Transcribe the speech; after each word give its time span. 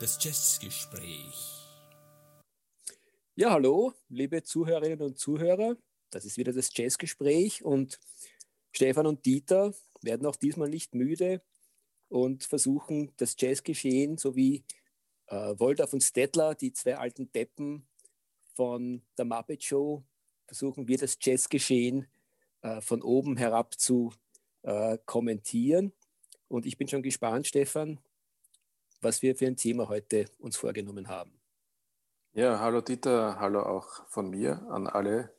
Das 0.00 0.18
Jazzgespräch. 0.24 1.60
Ja, 3.36 3.52
hallo, 3.52 3.92
liebe 4.08 4.42
Zuhörerinnen 4.42 5.02
und 5.02 5.18
Zuhörer. 5.18 5.76
Das 6.10 6.24
ist 6.24 6.36
wieder 6.36 6.52
das 6.52 6.70
Jazzgespräch 6.74 7.64
und 7.64 7.98
Stefan 8.72 9.06
und 9.06 9.24
Dieter 9.24 9.72
werden 10.02 10.26
auch 10.26 10.36
diesmal 10.36 10.68
nicht 10.68 10.94
müde 10.94 11.42
und 12.08 12.44
versuchen, 12.44 13.12
das 13.16 13.36
Jazzgeschehen 13.38 14.16
sowie 14.16 14.64
äh, 15.26 15.54
Woldorf 15.58 15.92
und 15.92 16.02
Stettler, 16.02 16.54
die 16.54 16.72
zwei 16.72 16.96
alten 16.96 17.30
Deppen 17.32 17.86
von 18.54 19.02
der 19.16 19.24
Muppet 19.24 19.62
Show, 19.62 20.02
versuchen 20.46 20.88
wir 20.88 20.98
das 20.98 21.16
Jazzgeschehen 21.20 22.06
äh, 22.62 22.80
von 22.80 23.02
oben 23.02 23.36
herab 23.36 23.74
zu 23.78 24.12
äh, 24.62 24.98
kommentieren. 25.06 25.92
Und 26.48 26.66
ich 26.66 26.76
bin 26.76 26.88
schon 26.88 27.02
gespannt, 27.02 27.46
Stefan, 27.46 28.00
was 29.00 29.22
wir 29.22 29.36
für 29.36 29.46
ein 29.46 29.56
Thema 29.56 29.88
heute 29.88 30.26
uns 30.38 30.56
vorgenommen 30.56 31.08
haben. 31.08 31.40
Ja, 32.32 32.60
hallo 32.60 32.80
Dieter, 32.80 33.40
hallo 33.40 33.62
auch 33.62 34.06
von 34.08 34.30
mir 34.30 34.62
an 34.70 34.86
alle 34.86 35.32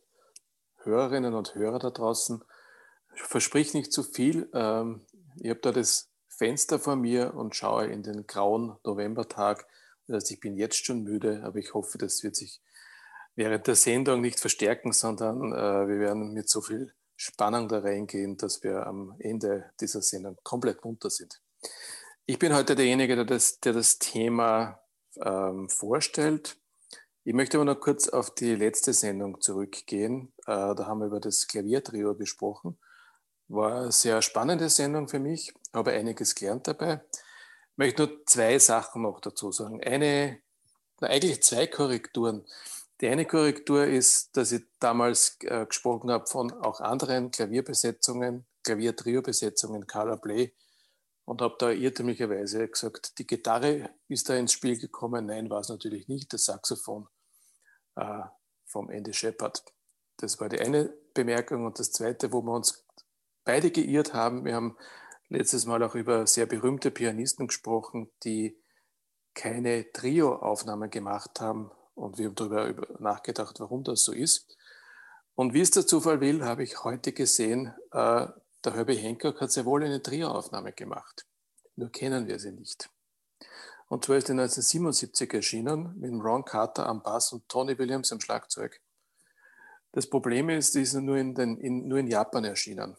Hörerinnen 0.84 1.34
und 1.34 1.56
Hörer 1.56 1.80
da 1.80 1.90
draußen. 1.90 2.44
Ich 3.16 3.22
versprich 3.22 3.74
nicht 3.74 3.94
zu 3.94 4.04
viel. 4.04 4.50
Ähm, 4.54 5.06
ich 5.40 5.50
habe 5.50 5.60
da 5.60 5.72
das 5.72 6.10
Fenster 6.28 6.80
vor 6.80 6.96
mir 6.96 7.34
und 7.36 7.56
schaue 7.56 7.86
in 7.86 8.04
den 8.04 8.26
grauen 8.26 8.78
Novembertag. 8.84 9.68
Also 10.08 10.34
ich 10.34 10.40
bin 10.40 10.58
jetzt 10.58 10.86
schon 10.86 11.04
müde, 11.04 11.44
aber 11.44 11.60
ich 11.60 11.74
hoffe, 11.74 11.98
das 11.98 12.24
wird 12.24 12.36
sich 12.36 12.62
während 13.36 13.68
der 13.68 13.76
Sendung 13.76 14.22
nicht 14.22 14.40
verstärken, 14.40 14.92
sondern 14.92 15.54
äh, 15.54 15.88
wir 15.88 16.00
werden 16.00 16.34
mit 16.34 16.50
so 16.50 16.62
viel 16.62 16.94
Spannung 17.22 17.68
da 17.68 17.80
reingehen, 17.80 18.36
dass 18.36 18.64
wir 18.64 18.88
am 18.88 19.16
Ende 19.20 19.72
dieser 19.80 20.02
Sendung 20.02 20.40
komplett 20.42 20.84
munter 20.84 21.12
sind. 21.12 21.40
Ich 22.26 22.40
bin 22.40 22.52
heute 22.52 22.74
derjenige, 22.74 23.16
der 23.16 23.26
das, 23.26 23.60
der 23.60 23.74
das 23.74 24.00
Thema 24.00 24.80
ähm, 25.24 25.70
vorstellt. 25.70 26.58
Ich 27.24 27.36
möchte 27.36 27.58
aber 27.58 27.66
noch 27.66 27.80
kurz 27.80 28.10
auf 28.10 28.34
die 28.34 28.56
letzte 28.56 28.94
Sendung 28.94 29.40
zurückgehen. 29.40 30.34
Äh, 30.48 30.74
da 30.74 30.88
haben 30.88 31.00
wir 31.00 31.06
über 31.06 31.20
das 31.20 31.46
Klaviertrio 31.46 32.16
gesprochen. 32.16 32.80
War 33.50 33.82
eine 33.82 33.92
sehr 33.92 34.24
spannende 34.24 34.70
Sendung 34.70 35.08
für 35.08 35.20
mich, 35.20 35.54
habe 35.74 35.92
einiges 35.92 36.34
gelernt 36.34 36.68
dabei. 36.68 37.02
Ich 37.14 37.78
möchte 37.78 38.08
nur 38.08 38.26
zwei 38.26 38.58
Sachen 38.58 39.04
noch 39.04 39.20
dazu 39.20 39.52
sagen. 39.52 39.80
Eine, 39.84 40.40
na, 41.00 41.10
eigentlich 41.10 41.44
zwei 41.44 41.68
Korrekturen. 41.68 42.48
Die 43.02 43.08
eine 43.08 43.26
Korrektur 43.26 43.86
ist, 43.86 44.38
dass 44.38 44.52
ich 44.52 44.64
damals 44.80 45.38
äh, 45.42 45.66
gesprochen 45.66 46.12
habe 46.12 46.28
von 46.28 46.52
auch 46.52 46.82
anderen 46.82 47.32
Klavierbesetzungen, 47.32 48.46
Klaviertrio-Besetzungen, 48.64 49.88
Carla 49.88 50.18
Play, 50.18 50.54
und 51.26 51.42
habe 51.42 51.56
da 51.58 51.72
irrtümlicherweise 51.72 52.68
gesagt, 52.68 53.18
die 53.18 53.26
Gitarre 53.26 53.90
ist 54.08 54.30
da 54.30 54.36
ins 54.36 54.54
Spiel 54.54 54.78
gekommen. 54.78 55.26
Nein, 55.26 55.50
war 55.50 55.62
es 55.62 55.70
natürlich 55.70 56.08
nicht, 56.08 56.32
das 56.34 56.46
Saxophon 56.46 57.08
äh, 57.96 58.24
vom 58.66 58.90
Andy 58.90 59.14
Shepard. 59.14 59.64
Das 60.18 60.40
war 60.40 60.50
die 60.50 60.60
eine 60.60 60.94
Bemerkung. 61.14 61.66
Und 61.66 61.80
das 61.80 61.92
zweite, 61.92 62.32
wo 62.32 62.42
wir 62.42 62.54
uns 62.54 62.86
beide 63.44 63.72
geirrt 63.72 64.14
haben, 64.14 64.46
wir 64.46 64.56
haben 64.56 64.78
letztes 65.30 65.66
Mal 65.66 65.82
auch 65.84 65.96
über 65.96 66.28
sehr 66.28 66.46
berühmte 66.46 66.92
Pianisten 66.92 67.48
gesprochen, 67.48 68.12
die 68.24 68.62
keine 69.34 69.92
Trio-Aufnahmen 69.92 70.90
gemacht 70.92 71.40
haben. 71.40 71.72
Und 71.96 72.18
wir 72.18 72.28
haben 72.28 72.36
darüber 72.36 72.88
nachgedacht, 73.00 73.60
warum 73.60 73.84
das 73.84 74.04
so 74.04 74.12
ist. 74.12 74.58
Und 75.36 75.54
wie 75.54 75.62
es 75.62 75.72
der 75.72 75.88
Zufall 75.88 76.22
will, 76.22 76.44
habe 76.44 76.64
ich 76.64 76.84
heute 76.84 77.14
gesehen, 77.14 77.74
äh, 77.92 78.28
der 78.64 78.74
Herbie 78.76 78.98
Hancock 78.98 79.42
hat 79.42 79.52
sehr 79.52 79.66
wohl 79.66 79.84
eine 79.84 80.02
Trio-Aufnahme 80.02 80.74
gemacht. 80.74 81.26
Nur 81.76 81.90
kennen 81.92 82.28
wir 82.28 82.40
sie 82.40 82.52
nicht. 82.52 82.90
Und 83.88 84.06
zwar 84.06 84.18
ist 84.18 84.28
die 84.28 84.34
1977 84.34 85.34
erschienen 85.34 86.00
mit 86.00 86.12
Ron 86.14 86.46
Carter 86.46 86.88
am 86.88 87.02
Bass 87.02 87.34
und 87.34 87.50
Tony 87.50 87.78
Williams 87.78 88.12
am 88.12 88.22
Schlagzeug. 88.22 88.82
Das 89.92 90.10
Problem 90.10 90.50
ist, 90.50 90.76
die 90.76 90.82
ist 90.82 90.94
nur 90.94 91.18
in, 91.18 91.36
den, 91.36 91.58
in, 91.58 91.88
nur 91.88 91.98
in 91.98 92.08
Japan 92.08 92.46
erschienen. 92.46 92.96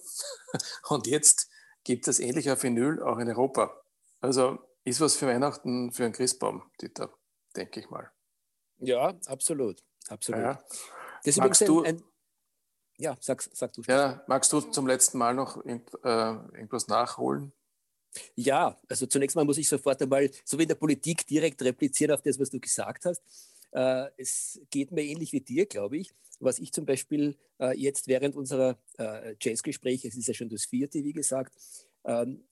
Und 0.88 1.06
jetzt 1.06 1.48
gibt 1.84 2.06
es 2.06 2.20
ähnlich 2.20 2.50
auf 2.50 2.62
Vinyl 2.62 3.02
auch 3.02 3.19
in 3.19 3.28
Europa. 3.28 3.75
Also 4.20 4.58
ist 4.84 5.00
was 5.00 5.16
für 5.16 5.26
Weihnachten 5.26 5.92
für 5.92 6.04
einen 6.04 6.12
Christbaum, 6.12 6.70
Dieter, 6.81 7.10
denke 7.56 7.81
ich 7.81 7.88
mal. 7.88 8.10
Ja, 8.82 9.15
absolut. 9.26 9.82
absolut. 10.09 10.43
Ja. 10.43 10.65
Das 11.25 11.37
Magst 11.37 11.66
du, 11.69 11.82
ein, 11.82 12.03
ja, 12.98 13.16
sag, 13.20 13.43
sag 13.43 13.72
du. 13.72 13.82
Ja, 13.87 14.22
magst 14.26 14.53
du 14.53 14.60
zum 14.60 14.87
letzten 14.87 15.19
Mal 15.19 15.34
noch 15.34 15.56
irgend, 15.65 15.88
äh, 16.04 16.09
irgendwas 16.09 16.88
nachholen? 16.88 17.53
Ja, 18.34 18.78
also 18.88 19.06
zunächst 19.06 19.37
mal 19.37 19.44
muss 19.44 19.59
ich 19.59 19.69
sofort 19.69 20.03
einmal, 20.03 20.31
so 20.44 20.59
wie 20.59 20.62
in 20.62 20.69
der 20.69 20.75
Politik, 20.75 21.26
direkt 21.26 21.62
replizieren 21.62 22.12
auf 22.12 22.22
das, 22.22 22.38
was 22.38 22.50
du 22.50 22.60
gesagt 22.60 23.04
hast. 23.06 23.22
Äh, 23.70 24.10
es 24.19 24.60
geht 24.70 24.93
mir 24.93 25.03
ähnlich 25.03 25.32
wie 25.32 25.41
dir, 25.41 25.66
glaube 25.66 25.97
ich. 25.97 26.12
Was 26.41 26.59
ich 26.59 26.72
zum 26.72 26.84
Beispiel 26.84 27.37
äh, 27.59 27.78
jetzt 27.78 28.09
während 28.09 28.34
unserer 28.34 28.78
äh, 28.99 29.34
Jazzgespräche, 29.41 30.09
es 30.09 30.16
ist 30.16 30.28
ja 30.28 30.34
schon 30.34 30.49
das 30.49 30.64
vierte, 30.64 31.03
wie 31.04 31.12
gesagt, 31.12 31.54
ähm, 32.04 32.44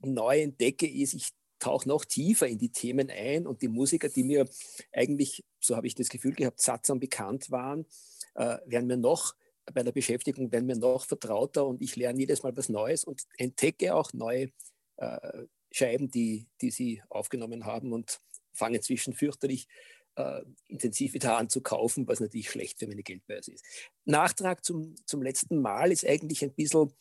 neu 0.00 0.40
entdecke, 0.40 0.88
ist, 0.88 1.14
ich 1.14 1.28
tauche 1.58 1.88
noch 1.88 2.04
tiefer 2.04 2.46
in 2.46 2.58
die 2.58 2.70
Themen 2.70 3.10
ein 3.10 3.46
und 3.46 3.62
die 3.62 3.68
Musiker, 3.68 4.08
die 4.08 4.24
mir 4.24 4.48
eigentlich, 4.92 5.44
so 5.60 5.76
habe 5.76 5.86
ich 5.86 5.94
das 5.94 6.08
Gefühl 6.08 6.34
gehabt, 6.34 6.60
sattsam 6.60 7.00
bekannt 7.00 7.50
waren, 7.50 7.86
äh, 8.34 8.58
werden 8.66 8.86
mir 8.86 8.96
noch 8.96 9.34
bei 9.72 9.82
der 9.82 9.92
Beschäftigung 9.92 10.52
werden 10.52 10.66
mir 10.66 10.76
noch 10.76 11.06
vertrauter 11.06 11.66
und 11.66 11.82
ich 11.82 11.96
lerne 11.96 12.20
jedes 12.20 12.42
Mal 12.42 12.56
was 12.56 12.68
Neues 12.68 13.04
und 13.04 13.22
entdecke 13.36 13.94
auch 13.94 14.12
neue 14.12 14.50
äh, 14.96 15.46
Scheiben, 15.70 16.10
die, 16.10 16.46
die 16.60 16.70
sie 16.70 17.02
aufgenommen 17.08 17.66
haben 17.66 17.92
und 17.92 18.20
fange 18.52 18.76
inzwischen 18.76 19.12
fürchterlich 19.12 19.66
äh, 20.14 20.42
intensiv 20.68 21.14
wieder 21.14 21.36
an 21.36 21.50
zu 21.50 21.60
kaufen, 21.60 22.06
was 22.08 22.20
natürlich 22.20 22.50
schlecht 22.50 22.78
für 22.78 22.86
meine 22.86 23.02
Geldbörse 23.02 23.52
ist. 23.52 23.64
Nachtrag 24.04 24.64
zum, 24.64 24.94
zum 25.04 25.22
letzten 25.22 25.60
Mal 25.60 25.92
ist 25.92 26.06
eigentlich 26.06 26.42
ein 26.42 26.54
bisschen 26.54 26.92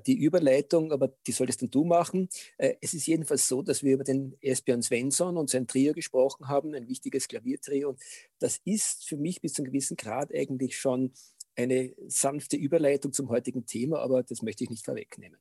die 0.00 0.18
Überleitung, 0.18 0.92
aber 0.92 1.08
die 1.26 1.32
solltest 1.32 1.62
dann 1.62 1.70
du 1.70 1.84
machen. 1.84 2.28
Äh, 2.58 2.74
es 2.80 2.94
ist 2.94 3.06
jedenfalls 3.06 3.48
so, 3.48 3.62
dass 3.62 3.82
wir 3.82 3.94
über 3.94 4.04
den 4.04 4.36
Esbjörn 4.40 4.82
Svensson 4.82 5.36
und 5.36 5.50
sein 5.50 5.66
Trio 5.66 5.92
gesprochen 5.92 6.48
haben, 6.48 6.74
ein 6.74 6.88
wichtiges 6.88 7.28
Klaviertrio. 7.28 7.90
Und 7.90 8.00
das 8.38 8.60
ist 8.64 9.08
für 9.08 9.16
mich 9.16 9.40
bis 9.40 9.54
zu 9.54 9.62
einem 9.62 9.72
gewissen 9.72 9.96
Grad 9.96 10.34
eigentlich 10.34 10.78
schon 10.78 11.12
eine 11.56 11.94
sanfte 12.06 12.56
Überleitung 12.56 13.12
zum 13.12 13.28
heutigen 13.28 13.66
Thema, 13.66 14.00
aber 14.00 14.22
das 14.22 14.42
möchte 14.42 14.64
ich 14.64 14.70
nicht 14.70 14.84
vorwegnehmen. 14.84 15.38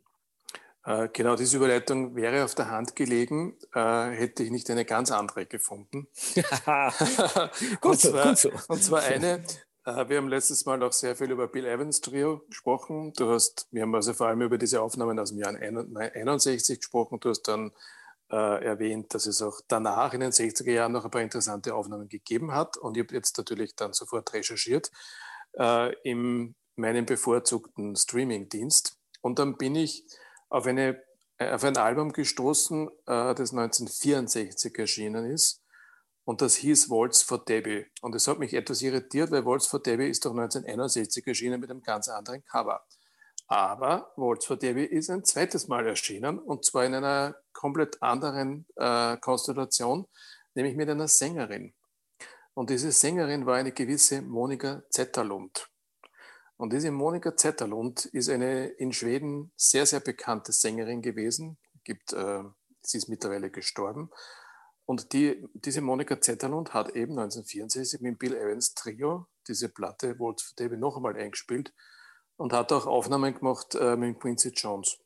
Äh, 0.83 1.09
genau, 1.13 1.35
diese 1.35 1.57
Überleitung 1.57 2.15
wäre 2.15 2.43
auf 2.43 2.55
der 2.55 2.69
Hand 2.71 2.95
gelegen, 2.95 3.55
äh, 3.73 4.09
hätte 4.09 4.43
ich 4.43 4.49
nicht 4.49 4.69
eine 4.69 4.83
ganz 4.83 5.11
andere 5.11 5.45
gefunden. 5.45 6.07
gut, 7.81 7.99
so, 7.99 8.09
zwar, 8.11 8.27
gut 8.29 8.37
so. 8.37 8.51
Und 8.67 8.83
zwar 8.83 9.03
eine, 9.03 9.33
äh, 9.35 9.43
wir 9.83 10.17
haben 10.17 10.27
letztes 10.27 10.65
Mal 10.65 10.81
auch 10.83 10.93
sehr 10.93 11.15
viel 11.15 11.31
über 11.31 11.47
Bill 11.47 11.65
Evans 11.65 12.01
Trio 12.01 12.43
gesprochen. 12.47 13.13
Du 13.17 13.29
hast, 13.29 13.67
wir 13.71 13.81
haben 13.81 13.95
also 13.95 14.13
vor 14.13 14.27
allem 14.27 14.41
über 14.41 14.57
diese 14.57 14.81
Aufnahmen 14.81 15.17
aus 15.17 15.29
dem 15.29 15.39
Jahr 15.39 15.55
61 15.55 16.79
gesprochen. 16.79 17.19
Du 17.19 17.29
hast 17.29 17.43
dann 17.43 17.71
äh, 18.31 18.63
erwähnt, 18.63 19.13
dass 19.13 19.25
es 19.25 19.41
auch 19.41 19.59
danach 19.67 20.13
in 20.13 20.21
den 20.21 20.31
60er 20.31 20.71
Jahren 20.71 20.91
noch 20.91 21.03
ein 21.03 21.11
paar 21.11 21.21
interessante 21.21 21.75
Aufnahmen 21.75 22.07
gegeben 22.07 22.53
hat. 22.53 22.77
Und 22.77 22.95
ich 22.95 23.03
habe 23.03 23.15
jetzt 23.15 23.37
natürlich 23.37 23.75
dann 23.75 23.93
sofort 23.93 24.31
recherchiert 24.33 24.91
äh, 25.53 25.93
in 26.03 26.55
meinem 26.75 27.05
bevorzugten 27.05 27.95
Streaming-Dienst. 27.95 28.97
Und 29.21 29.39
dann 29.39 29.57
bin 29.57 29.75
ich 29.75 30.05
auf, 30.49 30.65
eine, 30.65 31.01
äh, 31.37 31.51
auf 31.51 31.63
ein 31.63 31.77
Album 31.77 32.13
gestoßen, 32.13 32.87
äh, 32.87 33.35
das 33.35 33.51
1964 33.51 34.77
erschienen 34.77 35.25
ist. 35.25 35.60
Und 36.23 36.41
das 36.41 36.55
hieß 36.55 36.89
Waltz 36.89 37.21
for 37.21 37.43
Debbie. 37.43 37.85
Und 38.01 38.15
es 38.15 38.27
hat 38.27 38.39
mich 38.39 38.53
etwas 38.53 38.81
irritiert, 38.81 39.31
weil 39.31 39.45
Waltz 39.45 39.67
for 39.67 39.81
Debbie 39.81 40.09
ist 40.09 40.23
doch 40.25 40.31
1961 40.31 41.25
erschienen 41.25 41.59
mit 41.59 41.69
einem 41.69 41.81
ganz 41.81 42.07
anderen 42.09 42.43
Cover. 42.45 42.85
Aber 43.47 44.13
Waltz 44.15 44.45
for 44.45 44.55
Debbie 44.55 44.85
ist 44.85 45.09
ein 45.09 45.25
zweites 45.25 45.67
Mal 45.67 45.85
erschienen 45.85 46.39
und 46.39 46.63
zwar 46.63 46.85
in 46.85 46.93
einer 46.93 47.35
komplett 47.51 48.01
anderen 48.01 48.65
äh, 48.75 49.17
Konstellation, 49.17 50.07
nämlich 50.53 50.75
mit 50.75 50.89
einer 50.89 51.07
Sängerin. 51.07 51.73
Und 52.53 52.69
diese 52.69 52.91
Sängerin 52.91 53.45
war 53.45 53.55
eine 53.55 53.71
gewisse 53.71 54.21
Monika 54.21 54.83
Zetterlund. 54.89 55.67
Und 56.57 56.73
diese 56.73 56.91
Monika 56.91 57.35
Zetterlund 57.35 58.05
ist 58.05 58.29
eine 58.29 58.67
in 58.67 58.93
Schweden 58.93 59.51
sehr, 59.55 59.85
sehr 59.85 59.99
bekannte 59.99 60.51
Sängerin 60.51 61.01
gewesen. 61.01 61.57
Gibt, 61.83 62.13
äh, 62.13 62.43
sie 62.83 62.99
ist 62.99 63.09
mittlerweile 63.09 63.49
gestorben. 63.49 64.11
Und 64.85 65.13
die, 65.13 65.43
diese 65.53 65.81
Monika 65.81 66.19
Zetterlund 66.19 66.73
hat 66.73 66.89
eben 66.89 67.13
1964 67.13 68.01
mit 68.01 68.19
Bill 68.19 68.35
Evans 68.35 68.73
Trio 68.73 69.27
diese 69.47 69.69
Platte 69.69 70.19
Wolf 70.19 70.53
David 70.55 70.79
noch 70.79 70.97
einmal 70.97 71.15
eingespielt 71.15 71.73
und 72.37 72.53
hat 72.53 72.71
auch 72.71 72.87
Aufnahmen 72.87 73.33
gemacht 73.33 73.75
äh, 73.75 73.95
mit 73.95 74.19
Quincy 74.19 74.49
Jones. 74.49 74.97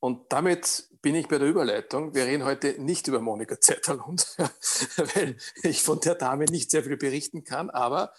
Und 0.00 0.32
damit 0.32 0.88
bin 1.00 1.14
ich 1.14 1.28
bei 1.28 1.38
der 1.38 1.48
Überleitung. 1.48 2.14
Wir 2.14 2.26
reden 2.26 2.44
heute 2.44 2.80
nicht 2.80 3.06
über 3.08 3.20
Monika 3.20 3.60
Zetterlund, 3.60 4.36
weil 4.96 5.36
ich 5.62 5.82
von 5.82 6.00
der 6.00 6.14
Dame 6.14 6.44
nicht 6.46 6.70
sehr 6.70 6.82
viel 6.82 6.96
berichten 6.96 7.44
kann, 7.44 7.70
aber 7.70 8.12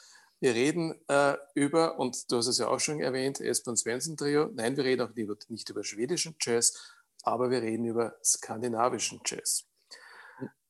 Wir 0.43 0.55
reden 0.55 0.93
äh, 1.07 1.37
über, 1.55 1.97
und 1.99 2.29
du 2.29 2.35
hast 2.35 2.47
es 2.47 2.57
ja 2.57 2.67
auch 2.67 2.81
schon 2.81 2.99
erwähnt, 2.99 3.39
Espen 3.39 3.77
Svensson 3.77 4.17
Trio. 4.17 4.49
Nein, 4.53 4.75
wir 4.75 4.83
reden 4.83 5.03
auch 5.03 5.15
nicht 5.15 5.23
über, 5.23 5.37
nicht 5.47 5.69
über 5.69 5.85
schwedischen 5.85 6.35
Jazz, 6.37 6.91
aber 7.23 7.49
wir 7.49 7.61
reden 7.61 7.85
über 7.85 8.17
skandinavischen 8.21 9.21
Jazz. 9.23 9.63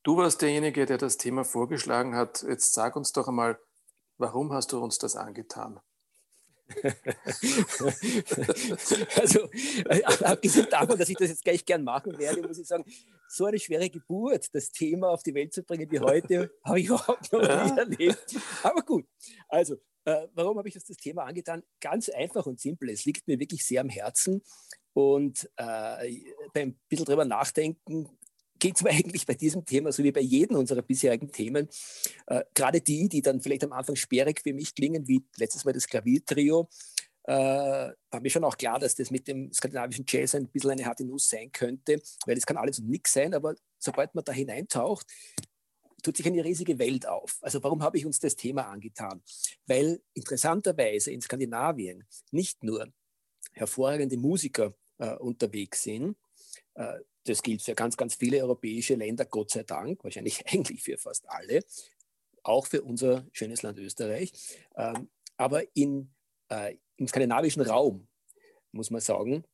Du 0.04 0.16
warst 0.18 0.42
derjenige, 0.42 0.84
der 0.84 0.98
das 0.98 1.16
Thema 1.16 1.44
vorgeschlagen 1.44 2.14
hat. 2.14 2.44
Jetzt 2.46 2.74
sag 2.74 2.94
uns 2.94 3.12
doch 3.12 3.26
einmal, 3.26 3.58
warum 4.18 4.52
hast 4.52 4.70
du 4.72 4.78
uns 4.78 4.98
das 4.98 5.16
angetan? 5.16 5.80
also, 9.16 9.48
äh, 9.88 10.02
abgesehen 10.02 10.66
davon, 10.70 10.98
dass 10.98 11.08
ich 11.08 11.16
das 11.16 11.30
jetzt 11.30 11.42
gleich 11.42 11.64
gern 11.64 11.84
machen 11.84 12.18
werde, 12.18 12.42
muss 12.42 12.58
ich 12.58 12.66
sagen, 12.66 12.84
so 13.28 13.46
eine 13.46 13.58
schwere 13.58 13.88
Geburt, 13.88 14.54
das 14.54 14.70
Thema 14.72 15.08
auf 15.08 15.22
die 15.22 15.32
Welt 15.32 15.54
zu 15.54 15.62
bringen 15.62 15.90
wie 15.90 16.00
heute, 16.00 16.50
habe 16.64 16.80
ich 16.80 16.86
überhaupt 16.86 17.32
noch 17.32 17.40
nie 17.40 17.78
erlebt. 17.78 18.36
Aber 18.62 18.82
gut, 18.82 19.06
also, 19.48 19.76
äh, 20.04 20.28
warum 20.34 20.58
habe 20.58 20.68
ich 20.68 20.74
uns 20.74 20.84
das 20.84 20.98
Thema 20.98 21.24
angetan? 21.24 21.62
Ganz 21.80 22.10
einfach 22.10 22.44
und 22.44 22.60
simpel. 22.60 22.90
Es 22.90 23.06
liegt 23.06 23.26
mir 23.26 23.40
wirklich 23.40 23.64
sehr 23.64 23.80
am 23.80 23.88
Herzen. 23.88 24.42
Und 24.92 25.50
äh, 25.56 26.20
beim 26.52 26.76
bisschen 26.88 27.06
drüber 27.06 27.24
nachdenken 27.24 28.10
geht 28.64 28.76
es 28.76 28.82
mir 28.82 28.90
eigentlich 28.98 29.26
bei 29.26 29.34
diesem 29.34 29.64
Thema, 29.64 29.92
so 29.92 30.02
wie 30.02 30.12
bei 30.12 30.22
jedem 30.22 30.56
unserer 30.56 30.80
bisherigen 30.80 31.30
Themen, 31.30 31.68
äh, 32.26 32.42
gerade 32.54 32.80
die, 32.80 33.08
die 33.08 33.20
dann 33.20 33.40
vielleicht 33.40 33.64
am 33.64 33.72
Anfang 33.72 33.96
sperrig 33.96 34.40
für 34.42 34.54
mich 34.54 34.74
klingen, 34.74 35.06
wie 35.06 35.22
letztes 35.36 35.64
Mal 35.64 35.72
das 35.72 35.86
Klaviertrio, 35.86 36.68
äh, 37.24 37.32
war 37.32 38.20
mir 38.20 38.30
schon 38.30 38.44
auch 38.44 38.56
klar, 38.56 38.78
dass 38.78 38.94
das 38.94 39.10
mit 39.10 39.28
dem 39.28 39.52
skandinavischen 39.52 40.04
Jazz 40.08 40.34
ein 40.34 40.48
bisschen 40.48 40.70
eine 40.70 40.84
harte 40.86 41.04
Nuss 41.04 41.28
sein 41.28 41.52
könnte, 41.52 42.00
weil 42.26 42.38
es 42.38 42.46
kann 42.46 42.56
alles 42.56 42.78
und 42.78 42.88
nichts 42.88 43.12
sein, 43.12 43.34
aber 43.34 43.54
sobald 43.78 44.14
man 44.14 44.24
da 44.24 44.32
hineintaucht, 44.32 45.06
tut 46.02 46.16
sich 46.16 46.26
eine 46.26 46.44
riesige 46.44 46.78
Welt 46.78 47.06
auf. 47.06 47.38
Also 47.42 47.62
warum 47.62 47.82
habe 47.82 47.98
ich 47.98 48.06
uns 48.06 48.18
das 48.18 48.36
Thema 48.36 48.68
angetan? 48.68 49.22
Weil 49.66 50.02
interessanterweise 50.14 51.10
in 51.10 51.20
Skandinavien 51.20 52.04
nicht 52.30 52.62
nur 52.62 52.88
hervorragende 53.52 54.18
Musiker 54.18 54.74
äh, 54.98 55.14
unterwegs 55.16 55.82
sind, 55.82 56.16
äh, 56.74 56.98
das 57.24 57.42
gilt 57.42 57.62
für 57.62 57.74
ganz, 57.74 57.96
ganz 57.96 58.14
viele 58.14 58.42
europäische 58.42 58.94
Länder, 58.94 59.24
Gott 59.24 59.50
sei 59.50 59.62
Dank, 59.62 60.02
wahrscheinlich 60.04 60.46
eigentlich 60.52 60.82
für 60.82 60.98
fast 60.98 61.28
alle, 61.28 61.64
auch 62.42 62.66
für 62.66 62.82
unser 62.82 63.26
schönes 63.32 63.62
Land 63.62 63.78
Österreich. 63.78 64.32
Ähm, 64.76 65.08
aber 65.36 65.64
in, 65.76 66.10
äh, 66.48 66.76
im 66.96 67.08
skandinavischen 67.08 67.62
Raum, 67.62 68.06
muss 68.72 68.90
man 68.90 69.00
sagen, 69.00 69.44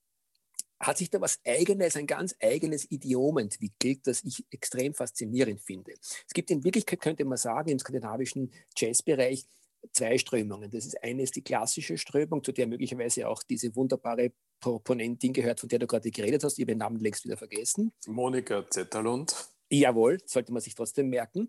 hat 0.80 0.96
sich 0.96 1.10
da 1.10 1.20
was 1.20 1.40
Eigenes, 1.44 1.96
ein 1.96 2.06
ganz 2.06 2.34
eigenes 2.40 2.90
Idiom 2.90 3.38
entwickelt, 3.38 4.06
das 4.06 4.24
ich 4.24 4.44
extrem 4.50 4.94
faszinierend 4.94 5.60
finde. 5.60 5.92
Es 6.00 6.32
gibt 6.32 6.50
in 6.50 6.64
Wirklichkeit, 6.64 7.00
könnte 7.00 7.24
man 7.26 7.36
sagen, 7.36 7.70
im 7.70 7.78
skandinavischen 7.78 8.50
Jazzbereich 8.76 9.44
zwei 9.92 10.18
Strömungen. 10.18 10.70
Das 10.70 10.86
ist 10.86 11.02
eine 11.02 11.22
ist 11.22 11.36
die 11.36 11.42
klassische 11.42 11.98
Strömung, 11.98 12.44
zu 12.44 12.52
der 12.52 12.66
möglicherweise 12.66 13.28
auch 13.28 13.42
diese 13.42 13.74
wunderbare 13.74 14.32
Proponentin 14.60 15.32
gehört, 15.32 15.60
von 15.60 15.68
der 15.68 15.78
du 15.78 15.86
gerade 15.86 16.10
geredet 16.10 16.44
hast. 16.44 16.58
Ich 16.58 16.62
habe 16.62 16.72
den 16.72 16.78
Namen 16.78 17.00
längst 17.00 17.24
wieder 17.24 17.36
vergessen. 17.36 17.92
Monika 18.06 18.68
Zetterlund. 18.68 19.34
Jawohl, 19.70 20.18
sollte 20.26 20.52
man 20.52 20.62
sich 20.62 20.74
trotzdem 20.74 21.08
merken. 21.08 21.48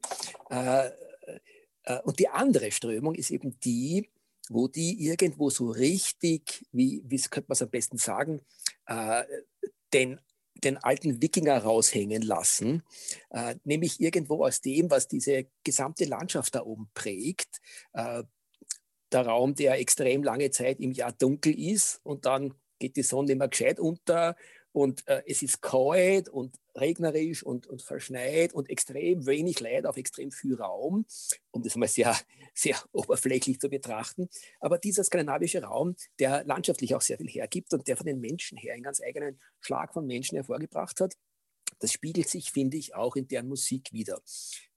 Äh, 0.49 0.89
äh, 1.83 1.99
und 2.03 2.19
die 2.19 2.29
andere 2.29 2.71
Strömung 2.71 3.15
ist 3.15 3.31
eben 3.31 3.59
die, 3.59 4.09
wo 4.49 4.67
die 4.67 5.05
irgendwo 5.05 5.49
so 5.49 5.69
richtig, 5.69 6.65
wie, 6.71 7.03
wie 7.05 7.19
könnte 7.21 7.47
man 7.49 7.53
es 7.53 7.61
am 7.61 7.69
besten 7.69 7.97
sagen, 7.97 8.41
äh, 8.85 9.23
den 9.93 10.19
den 10.63 10.77
alten 10.77 11.21
Wikinger 11.21 11.57
raushängen 11.59 12.21
lassen, 12.21 12.83
äh, 13.29 13.55
nämlich 13.63 13.99
irgendwo 13.99 14.45
aus 14.45 14.61
dem, 14.61 14.89
was 14.91 15.07
diese 15.07 15.47
gesamte 15.63 16.05
Landschaft 16.05 16.55
da 16.55 16.63
oben 16.63 16.89
prägt. 16.93 17.61
Äh, 17.93 18.23
der 19.11 19.25
Raum, 19.25 19.55
der 19.55 19.79
extrem 19.79 20.23
lange 20.23 20.51
Zeit 20.51 20.79
im 20.79 20.93
Jahr 20.93 21.11
dunkel 21.11 21.57
ist 21.59 21.99
und 22.03 22.25
dann 22.25 22.53
geht 22.79 22.95
die 22.95 23.03
Sonne 23.03 23.33
immer 23.33 23.47
gescheit 23.47 23.79
unter 23.79 24.35
und 24.73 25.07
äh, 25.07 25.23
es 25.27 25.41
ist 25.41 25.61
kalt 25.61 26.29
und 26.29 26.57
regnerisch 26.75 27.43
und, 27.43 27.67
und 27.67 27.81
verschneit 27.81 28.53
und 28.53 28.69
extrem 28.69 29.25
wenig 29.25 29.59
Leid 29.59 29.85
auf 29.85 29.97
extrem 29.97 30.31
viel 30.31 30.55
Raum, 30.55 31.05
um 31.51 31.63
das 31.63 31.75
mal 31.75 31.87
sehr, 31.87 32.15
sehr 32.53 32.77
oberflächlich 32.93 33.59
zu 33.59 33.69
betrachten. 33.69 34.29
Aber 34.59 34.77
dieser 34.77 35.03
skandinavische 35.03 35.63
Raum, 35.63 35.95
der 36.19 36.43
landschaftlich 36.45 36.95
auch 36.95 37.01
sehr 37.01 37.17
viel 37.17 37.29
hergibt 37.29 37.73
und 37.73 37.87
der 37.87 37.97
von 37.97 38.05
den 38.05 38.19
Menschen 38.19 38.57
her 38.57 38.73
einen 38.73 38.83
ganz 38.83 39.01
eigenen 39.01 39.39
Schlag 39.59 39.93
von 39.93 40.05
Menschen 40.05 40.35
hervorgebracht 40.35 41.01
hat, 41.01 41.15
das 41.79 41.91
spiegelt 41.91 42.29
sich, 42.29 42.51
finde 42.51 42.77
ich, 42.77 42.95
auch 42.95 43.15
in 43.15 43.27
deren 43.27 43.47
Musik 43.47 43.91
wieder, 43.91 44.21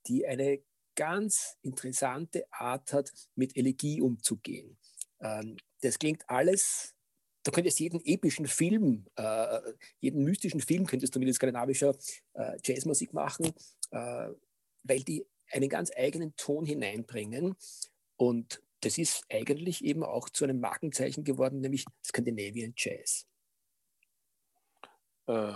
die 0.06 0.26
eine 0.26 0.62
ganz 0.96 1.56
interessante 1.62 2.44
Art 2.50 2.93
hat, 2.93 3.12
mit 3.35 3.56
Elegie 3.56 4.00
umzugehen. 4.00 4.79
Ähm, 5.20 5.56
das 5.82 5.99
klingt 5.99 6.29
alles 6.29 6.94
da 7.44 7.50
könntest 7.52 7.79
jeden 7.79 8.00
epischen 8.05 8.46
Film, 8.46 9.06
äh, 9.17 9.61
jeden 10.00 10.25
mystischen 10.25 10.61
Film 10.61 10.87
könntest 10.87 11.14
du 11.14 11.20
mit 11.20 11.32
skandinavischer 11.35 11.94
äh, 12.32 12.56
Jazzmusik 12.64 13.12
machen, 13.12 13.52
äh, 13.91 14.31
weil 14.82 15.02
die 15.05 15.26
einen 15.52 15.69
ganz 15.69 15.91
eigenen 15.94 16.35
Ton 16.37 16.64
hineinbringen. 16.64 17.55
Und 18.17 18.62
das 18.81 18.99
ist 18.99 19.25
eigentlich 19.31 19.85
eben 19.85 20.02
auch 20.02 20.31
zu 20.31 20.44
einem 20.44 20.58
Markenzeichen 20.58 21.23
geworden, 21.23 21.61
nämlich 21.61 21.85
Scandinavian 22.05 22.73
Jazz. 22.76 23.26
Äh, 25.26 25.52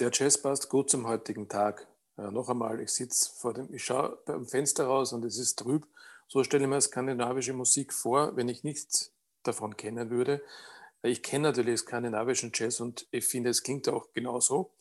der 0.00 0.10
Jazz 0.12 0.42
passt 0.42 0.68
gut 0.68 0.90
zum 0.90 1.06
heutigen 1.06 1.48
Tag. 1.48 1.86
Äh, 2.18 2.32
noch 2.32 2.48
einmal, 2.48 2.80
ich 2.80 2.90
sitze 2.90 3.30
vor 3.32 3.54
dem, 3.54 3.72
ich 3.72 3.84
schaue 3.84 4.18
beim 4.26 4.46
Fenster 4.46 4.86
raus 4.86 5.12
und 5.12 5.24
es 5.24 5.38
ist 5.38 5.56
trüb. 5.56 5.86
So 6.26 6.42
stelle 6.42 6.64
ich 6.64 6.70
mir 6.70 6.80
skandinavische 6.80 7.52
Musik 7.52 7.92
vor, 7.92 8.34
wenn 8.36 8.48
ich 8.48 8.64
nichts 8.64 9.13
davon 9.46 9.76
kennen 9.76 10.10
würde. 10.10 10.42
Ich 11.02 11.22
kenne 11.22 11.48
natürlich 11.48 11.80
skandinavischen 11.80 12.50
Jazz 12.54 12.80
und 12.80 13.06
ich 13.10 13.26
finde, 13.26 13.50
es 13.50 13.62
klingt 13.62 13.88
auch 13.88 14.12
genauso. 14.12 14.72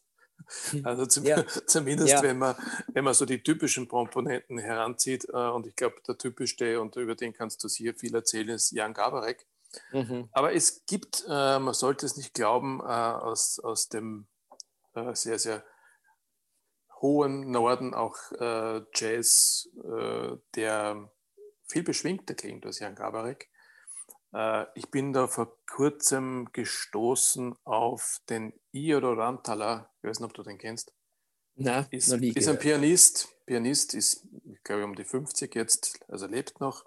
Hm. 0.71 0.85
Also 0.85 1.05
zum, 1.05 1.25
ja. 1.25 1.45
zumindest, 1.67 2.09
ja. 2.09 2.23
Wenn, 2.23 2.37
man, 2.37 2.55
wenn 2.93 3.03
man 3.03 3.13
so 3.13 3.25
die 3.25 3.43
typischen 3.43 3.87
Komponenten 3.87 4.57
heranzieht. 4.57 5.27
Äh, 5.29 5.49
und 5.49 5.67
ich 5.67 5.75
glaube, 5.75 5.95
der 6.07 6.17
typischste, 6.17 6.79
und 6.81 6.95
über 6.95 7.15
den 7.15 7.33
kannst 7.33 7.63
du 7.63 7.67
hier 7.67 7.93
viel 7.95 8.15
erzählen, 8.15 8.49
ist 8.49 8.71
Jan 8.71 8.93
Gabarek. 8.93 9.45
Mhm. 9.91 10.29
Aber 10.31 10.53
es 10.53 10.85
gibt, 10.85 11.25
äh, 11.27 11.59
man 11.59 11.73
sollte 11.73 12.05
es 12.05 12.15
nicht 12.15 12.33
glauben, 12.33 12.79
äh, 12.79 12.83
aus, 12.83 13.59
aus 13.59 13.89
dem 13.89 14.27
sehr, 15.13 15.39
sehr 15.39 15.63
hohen 17.01 17.49
Norden 17.49 17.95
auch 17.95 18.15
Jazz, 18.93 19.67
der 20.55 21.11
viel 21.67 21.81
beschwingter 21.81 22.35
klingt 22.35 22.63
als 22.67 22.77
Jan 22.77 22.93
Gabarek. 22.93 23.49
Äh, 24.33 24.65
ich 24.75 24.89
bin 24.89 25.13
da 25.13 25.27
vor 25.27 25.57
kurzem 25.67 26.49
gestoßen 26.51 27.55
auf 27.63 28.19
den 28.29 28.53
Iodor 28.71 29.17
Rantala. 29.17 29.91
Ich 30.01 30.09
weiß 30.09 30.19
nicht, 30.19 30.27
ob 30.27 30.33
du 30.33 30.43
den 30.43 30.57
kennst. 30.57 30.93
Nein, 31.55 31.85
ist, 31.91 32.09
noch 32.09 32.17
nie 32.17 32.31
ist 32.31 32.47
ein 32.47 32.57
Pianist. 32.57 33.29
Pianist 33.45 33.93
ist, 33.93 34.25
ich 34.45 34.63
glaube, 34.63 34.85
um 34.85 34.95
die 34.95 35.03
50 35.03 35.53
jetzt, 35.55 35.99
also 36.07 36.25
lebt 36.25 36.59
noch. 36.59 36.85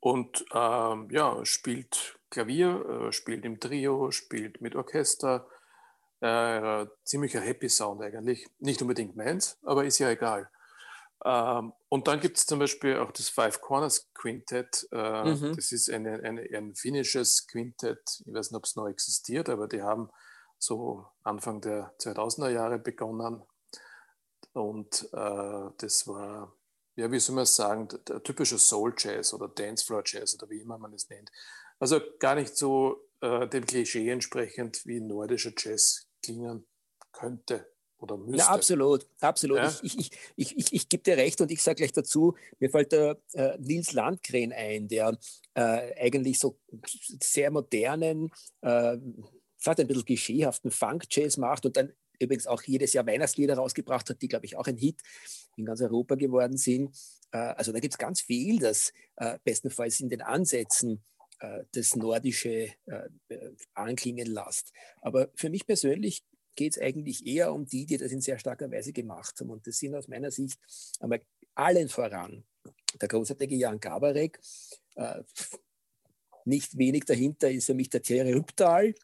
Und 0.00 0.44
ähm, 0.52 1.08
ja, 1.10 1.44
spielt 1.44 2.18
Klavier, 2.30 3.08
äh, 3.08 3.12
spielt 3.12 3.44
im 3.44 3.60
Trio, 3.60 4.10
spielt 4.10 4.60
mit 4.60 4.74
Orchester. 4.74 5.46
Äh, 6.20 6.86
ziemlicher 7.04 7.40
Happy 7.40 7.68
Sound 7.68 8.00
eigentlich. 8.00 8.48
Nicht 8.58 8.80
unbedingt 8.80 9.16
meins, 9.16 9.58
aber 9.62 9.84
ist 9.84 9.98
ja 9.98 10.08
egal. 10.08 10.48
Ähm, 11.24 11.72
und 11.88 12.08
dann 12.08 12.20
gibt 12.20 12.36
es 12.36 12.46
zum 12.46 12.58
Beispiel 12.58 12.98
auch 12.98 13.12
das 13.12 13.28
Five 13.28 13.60
Corners 13.60 14.12
Quintet. 14.14 14.88
Äh, 14.92 15.34
mhm. 15.34 15.54
Das 15.54 15.72
ist 15.72 15.90
eine, 15.90 16.22
eine, 16.22 16.42
ein 16.42 16.74
finnisches 16.74 17.46
Quintett. 17.46 18.22
Ich 18.26 18.32
weiß 18.32 18.50
nicht, 18.50 18.58
ob 18.58 18.64
es 18.64 18.76
noch 18.76 18.88
existiert, 18.88 19.48
aber 19.48 19.68
die 19.68 19.82
haben 19.82 20.10
so 20.58 21.06
Anfang 21.22 21.60
der 21.60 21.94
2000er 21.98 22.50
Jahre 22.50 22.78
begonnen. 22.78 23.42
Und 24.52 25.08
äh, 25.12 25.70
das 25.78 26.06
war, 26.06 26.54
ja, 26.96 27.10
wie 27.10 27.20
soll 27.20 27.36
man 27.36 27.46
sagen, 27.46 27.88
der 28.08 28.22
typische 28.22 28.58
Soul 28.58 28.94
Jazz 28.96 29.32
oder 29.32 29.48
Dancefloor 29.48 30.02
Jazz 30.04 30.34
oder 30.34 30.50
wie 30.50 30.60
immer 30.60 30.78
man 30.78 30.92
es 30.92 31.08
nennt. 31.08 31.30
Also 31.78 32.00
gar 32.18 32.34
nicht 32.34 32.56
so 32.56 33.08
äh, 33.20 33.48
dem 33.48 33.64
Klischee 33.64 34.08
entsprechend, 34.10 34.84
wie 34.86 35.00
nordischer 35.00 35.52
Jazz 35.56 36.06
klingen 36.22 36.66
könnte 37.12 37.71
oder 38.02 38.16
müsste. 38.16 38.38
Ja, 38.38 38.48
absolut, 38.48 39.06
absolut. 39.20 39.58
Ja? 39.58 39.74
Ich, 39.82 39.98
ich, 39.98 40.10
ich, 40.36 40.56
ich, 40.56 40.72
ich 40.72 40.88
gebe 40.88 41.02
dir 41.02 41.16
recht 41.16 41.40
und 41.40 41.50
ich 41.50 41.62
sage 41.62 41.76
gleich 41.76 41.92
dazu, 41.92 42.34
mir 42.58 42.70
fällt 42.70 42.92
der 42.92 43.18
äh, 43.32 43.56
Nils 43.58 43.92
Landgren 43.92 44.52
ein, 44.52 44.88
der 44.88 45.18
äh, 45.54 45.94
eigentlich 46.00 46.38
so 46.38 46.58
sehr 47.22 47.50
modernen, 47.50 48.30
äh, 48.62 48.96
fast 49.58 49.80
ein 49.80 49.86
bisschen 49.86 50.04
klischeehaften 50.04 50.70
Funk-Jazz 50.70 51.36
macht 51.36 51.64
und 51.66 51.76
dann 51.76 51.92
übrigens 52.18 52.46
auch 52.46 52.62
jedes 52.62 52.92
Jahr 52.92 53.06
Weihnachtslieder 53.06 53.54
rausgebracht 53.54 54.08
hat, 54.08 54.22
die, 54.22 54.28
glaube 54.28 54.46
ich, 54.46 54.56
auch 54.56 54.66
ein 54.66 54.76
Hit 54.76 55.00
in 55.56 55.64
ganz 55.64 55.80
Europa 55.80 56.14
geworden 56.14 56.56
sind. 56.56 56.96
Äh, 57.32 57.38
also 57.38 57.72
da 57.72 57.80
gibt 57.80 57.94
es 57.94 57.98
ganz 57.98 58.20
viel, 58.20 58.58
das 58.58 58.92
äh, 59.16 59.38
bestenfalls 59.44 60.00
in 60.00 60.08
den 60.08 60.22
Ansätzen 60.22 61.02
äh, 61.40 61.64
das 61.72 61.96
Nordische 61.96 62.72
anklingen 63.74 64.26
lässt. 64.26 64.72
Aber 65.00 65.30
für 65.34 65.50
mich 65.50 65.66
persönlich 65.66 66.22
geht 66.54 66.76
es 66.76 66.82
eigentlich 66.82 67.26
eher 67.26 67.52
um 67.52 67.66
die, 67.66 67.86
die 67.86 67.96
das 67.96 68.12
in 68.12 68.20
sehr 68.20 68.38
starker 68.38 68.70
Weise 68.70 68.92
gemacht 68.92 69.40
haben. 69.40 69.50
Und 69.50 69.66
das 69.66 69.78
sind 69.78 69.94
aus 69.94 70.08
meiner 70.08 70.30
Sicht 70.30 70.58
einmal 71.00 71.22
allen 71.54 71.88
voran 71.88 72.44
der 73.00 73.08
großartige 73.08 73.56
Jan 73.56 73.80
Gabarek. 73.80 74.40
Äh, 74.96 75.22
nicht 76.44 76.76
wenig 76.76 77.04
dahinter 77.04 77.50
ist 77.50 77.68
mich 77.70 77.90
der 77.90 78.02
Thierry 78.02 78.32
Rübtal, 78.32 78.94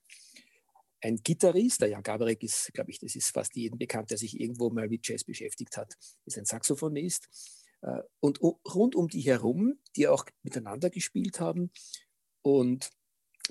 ein 1.00 1.16
Gitarrist. 1.16 1.80
Der 1.80 1.88
Jan 1.88 2.02
Gabarek 2.02 2.42
ist, 2.42 2.72
glaube 2.74 2.90
ich, 2.90 2.98
das 2.98 3.14
ist 3.14 3.30
fast 3.30 3.54
jedem 3.54 3.78
bekannt, 3.78 4.10
der 4.10 4.18
sich 4.18 4.38
irgendwo 4.38 4.70
mal 4.70 4.88
mit 4.88 5.06
Jazz 5.06 5.24
beschäftigt 5.24 5.76
hat, 5.76 5.96
ist 6.24 6.38
ein 6.38 6.44
Saxophonist. 6.44 7.28
Äh, 7.82 8.02
und 8.20 8.40
rund 8.42 8.94
um 8.94 9.08
die 9.08 9.22
herum, 9.22 9.78
die 9.96 10.08
auch 10.08 10.24
miteinander 10.42 10.90
gespielt 10.90 11.40
haben 11.40 11.70
und 12.42 12.90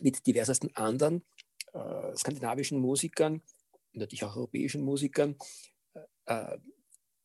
mit 0.01 0.27
diversesten 0.27 0.75
anderen 0.75 1.23
äh, 1.73 2.15
skandinavischen 2.15 2.79
Musikern, 2.79 3.41
natürlich 3.93 4.23
auch 4.23 4.35
europäischen 4.35 4.83
Musikern, 4.83 5.35
äh, 6.25 6.57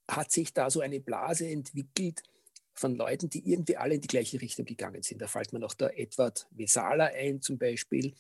hat 0.09 0.31
sich 0.31 0.52
da 0.52 0.71
so 0.71 0.81
eine 0.81 1.00
Blase 1.00 1.49
entwickelt 1.49 2.23
von 2.75 2.95
Leuten, 2.95 3.28
die 3.28 3.50
irgendwie 3.50 3.76
alle 3.76 3.95
in 3.95 4.00
die 4.00 4.09
gleiche 4.09 4.40
Richtung 4.40 4.64
gegangen 4.64 5.02
sind. 5.02 5.21
Da 5.21 5.26
fällt 5.26 5.52
mir 5.52 5.59
noch 5.59 5.75
der 5.75 5.99
Edward 5.99 6.47
Vesala 6.50 7.07
ein 7.07 7.40
zum 7.40 7.59
Beispiel, 7.59 8.14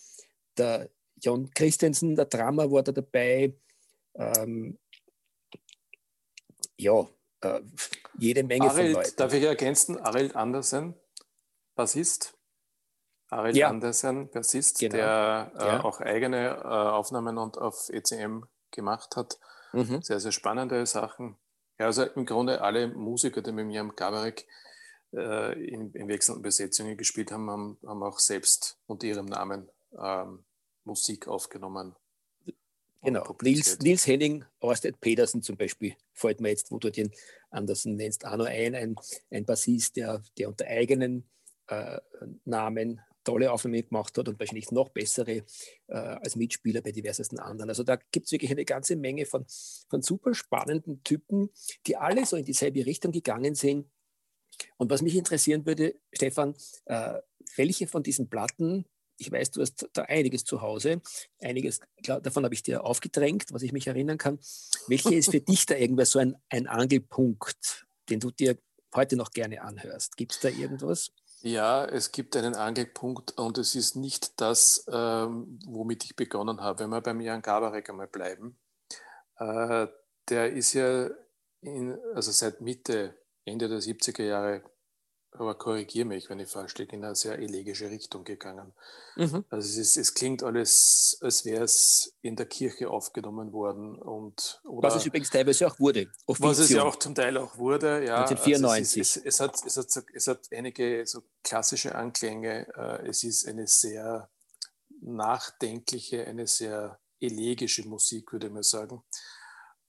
der 0.56 0.90
John 1.20 1.50
Christensen, 1.50 2.16
der 2.16 2.26
Drama 2.26 2.70
war 2.70 2.82
da 2.82 2.92
dabei. 2.92 3.54
Ähm, 4.14 4.78
ja, 6.76 7.08
äh, 7.40 7.60
jede 8.18 8.42
Menge 8.42 8.70
Arild, 8.70 8.92
von 8.92 9.02
Leuten. 9.02 9.16
Darf 9.16 9.32
ich 9.32 9.42
ergänzen? 9.42 9.98
Arild 9.98 10.36
Andersen, 10.36 10.94
Bassist. 11.74 12.34
Arild 13.32 13.56
ja. 13.56 13.68
Andersen, 13.68 14.28
Bassist, 14.28 14.78
genau. 14.78 14.96
der 14.96 15.52
äh, 15.58 15.66
ja. 15.66 15.84
auch 15.84 16.00
eigene 16.00 16.48
äh, 16.48 16.66
Aufnahmen 16.66 17.38
und 17.38 17.56
auf 17.56 17.88
ECM 17.88 18.42
gemacht 18.70 19.16
hat. 19.16 19.38
Mhm. 19.72 20.02
Sehr, 20.02 20.20
sehr 20.20 20.32
spannende 20.32 20.84
Sachen. 20.84 21.36
Ja, 21.78 21.86
also 21.86 22.04
im 22.04 22.26
Grunde 22.26 22.60
alle 22.60 22.88
Musiker, 22.88 23.40
die 23.40 23.52
mit 23.52 23.66
mir 23.66 23.80
am 23.80 23.96
Gabarek 23.96 24.46
äh, 25.14 25.52
in, 25.66 25.92
in, 25.92 26.08
wechselnden 26.08 26.42
Besetzungen 26.42 26.96
gespielt 26.96 27.32
haben, 27.32 27.50
haben, 27.50 27.78
haben, 27.86 28.02
auch 28.02 28.18
selbst 28.18 28.78
unter 28.86 29.06
ihrem 29.06 29.26
Namen 29.26 29.70
ähm, 29.98 30.44
Musik 30.84 31.26
aufgenommen. 31.26 31.96
Genau, 33.02 33.36
Nils, 33.42 33.78
Nils 33.80 34.06
Henning, 34.06 34.44
Orsted 34.60 35.00
Pedersen 35.00 35.42
zum 35.42 35.56
Beispiel, 35.56 35.96
fällt 36.12 36.40
mir 36.40 36.50
jetzt, 36.50 36.70
wo 36.70 36.78
du 36.78 36.90
den 36.90 37.10
Andersen 37.50 37.96
nennst, 37.96 38.26
auch 38.26 38.36
noch 38.36 38.46
ein, 38.46 38.74
ein, 38.74 38.94
ein 39.30 39.44
Bassist, 39.44 39.96
der, 39.96 40.22
der 40.38 40.48
unter 40.48 40.66
eigenen 40.66 41.24
äh, 41.68 41.98
Namen 42.44 43.00
tolle 43.24 43.52
Aufnahmen 43.52 43.86
gemacht 43.86 44.16
hat 44.18 44.28
und 44.28 44.38
wahrscheinlich 44.38 44.70
noch 44.70 44.90
bessere 44.90 45.44
äh, 45.88 45.94
als 45.94 46.36
Mitspieler 46.36 46.80
bei 46.80 46.92
diversesten 46.92 47.38
anderen. 47.38 47.70
Also 47.70 47.82
da 47.82 47.96
gibt 47.96 48.26
es 48.26 48.32
wirklich 48.32 48.50
eine 48.50 48.64
ganze 48.64 48.96
Menge 48.96 49.26
von, 49.26 49.44
von 49.88 50.02
super 50.02 50.34
spannenden 50.34 51.02
Typen, 51.04 51.50
die 51.86 51.96
alle 51.96 52.26
so 52.26 52.36
in 52.36 52.44
dieselbe 52.44 52.84
Richtung 52.86 53.12
gegangen 53.12 53.54
sind. 53.54 53.90
Und 54.76 54.90
was 54.90 55.02
mich 55.02 55.16
interessieren 55.16 55.66
würde, 55.66 55.94
Stefan, 56.12 56.54
äh, 56.86 57.20
welche 57.56 57.86
von 57.86 58.02
diesen 58.02 58.28
Platten, 58.28 58.86
ich 59.18 59.30
weiß, 59.30 59.52
du 59.52 59.60
hast 59.60 59.88
da 59.92 60.02
einiges 60.02 60.44
zu 60.44 60.62
Hause, 60.62 61.00
einiges, 61.40 61.80
klar, 62.02 62.20
davon 62.20 62.44
habe 62.44 62.54
ich 62.54 62.62
dir 62.62 62.84
aufgedrängt, 62.84 63.46
was 63.52 63.62
ich 63.62 63.72
mich 63.72 63.86
erinnern 63.86 64.18
kann. 64.18 64.38
Welche 64.88 65.14
ist 65.14 65.30
für 65.30 65.40
dich 65.40 65.66
da 65.66 65.76
irgendwas 65.76 66.10
so 66.10 66.18
ein, 66.18 66.36
ein 66.48 66.66
Angelpunkt, 66.66 67.86
den 68.08 68.20
du 68.20 68.30
dir 68.30 68.58
heute 68.94 69.16
noch 69.16 69.30
gerne 69.30 69.62
anhörst? 69.62 70.16
Gibt 70.16 70.32
es 70.32 70.40
da 70.40 70.48
irgendwas? 70.48 71.12
Ja, 71.44 71.84
es 71.84 72.12
gibt 72.12 72.36
einen 72.36 72.54
Angelpunkt 72.54 73.36
und 73.36 73.58
es 73.58 73.74
ist 73.74 73.96
nicht 73.96 74.40
das, 74.40 74.86
ähm, 74.88 75.58
womit 75.66 76.04
ich 76.04 76.14
begonnen 76.14 76.60
habe. 76.60 76.78
Wenn 76.78 76.90
wir 76.90 77.00
beim 77.00 77.20
Jan 77.20 77.42
Gabarek 77.42 77.90
einmal 77.90 78.06
bleiben, 78.06 78.56
äh, 79.38 79.88
der 80.28 80.52
ist 80.52 80.72
ja 80.74 81.10
in, 81.60 81.98
also 82.14 82.30
seit 82.30 82.60
Mitte, 82.60 83.18
Ende 83.44 83.68
der 83.68 83.80
70er 83.80 84.22
Jahre 84.22 84.62
aber 85.34 85.54
korrigiere 85.54 86.04
mich, 86.04 86.28
wenn 86.28 86.40
ich 86.40 86.48
falsch 86.50 86.76
liege, 86.76 86.94
in 86.94 87.04
eine 87.04 87.14
sehr 87.14 87.38
elegische 87.38 87.88
Richtung 87.88 88.22
gegangen. 88.22 88.74
Mhm. 89.16 89.44
Also 89.48 89.66
es, 89.68 89.76
ist, 89.76 89.96
es, 89.96 90.14
klingt 90.14 90.42
alles, 90.42 91.16
als 91.22 91.46
wäre 91.46 91.64
es 91.64 92.14
in 92.20 92.36
der 92.36 92.44
Kirche 92.46 92.90
aufgenommen 92.90 93.52
worden. 93.52 93.96
Und, 93.96 94.60
oder, 94.64 94.88
was 94.88 94.96
es 94.96 95.06
übrigens 95.06 95.30
teilweise 95.30 95.66
auch 95.66 95.80
wurde. 95.80 96.10
Offizium. 96.26 96.50
Was 96.50 96.58
es 96.58 96.70
ja 96.70 96.82
auch 96.82 96.96
zum 96.96 97.14
Teil 97.14 97.38
auch 97.38 97.56
wurde, 97.56 98.04
ja. 98.04 98.24
1994. 98.24 99.00
Also 99.00 99.20
es, 99.20 99.34
es, 99.34 99.40
hat, 99.40 99.66
es, 99.66 99.76
hat, 99.76 100.04
es 100.12 100.26
hat 100.26 100.48
einige 100.52 101.06
so 101.06 101.22
klassische 101.42 101.94
Anklänge. 101.94 102.68
Äh, 102.76 103.08
es 103.08 103.24
ist 103.24 103.48
eine 103.48 103.66
sehr 103.66 104.28
nachdenkliche, 105.00 106.26
eine 106.26 106.46
sehr 106.46 107.00
elegische 107.20 107.88
Musik, 107.88 108.32
würde 108.32 108.50
mal 108.50 108.62
sagen. 108.62 109.02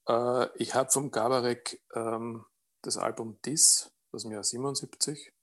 Äh, 0.08 0.46
ich 0.56 0.74
habe 0.74 0.90
vom 0.90 1.10
Gabarek 1.10 1.82
ähm, 1.94 2.46
das 2.80 2.96
Album 2.96 3.38
Dis 3.44 3.90
aus 4.10 4.22
dem 4.22 4.32
Jahr 4.32 4.44
77 4.44 5.33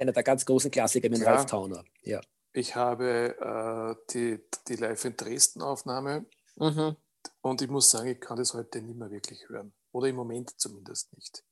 einer 0.00 0.12
der 0.12 0.22
ganz 0.22 0.44
großen 0.46 0.70
Klassiker 0.70 1.08
mit 1.10 1.24
Ralf 1.24 1.46
Tauner. 1.46 1.84
Ja. 2.02 2.20
Ich 2.52 2.74
habe 2.74 3.36
äh, 3.38 4.12
die, 4.12 4.40
die 4.66 4.76
Live 4.76 5.04
in 5.04 5.16
Dresden 5.16 5.62
Aufnahme 5.62 6.26
mhm. 6.56 6.96
und 7.42 7.62
ich 7.62 7.68
muss 7.68 7.90
sagen, 7.90 8.08
ich 8.08 8.20
kann 8.20 8.38
das 8.38 8.54
heute 8.54 8.82
nicht 8.82 8.98
mehr 8.98 9.10
wirklich 9.10 9.48
hören. 9.48 9.72
Oder 9.92 10.08
im 10.08 10.16
Moment 10.16 10.58
zumindest 10.58 11.14
nicht. 11.16 11.44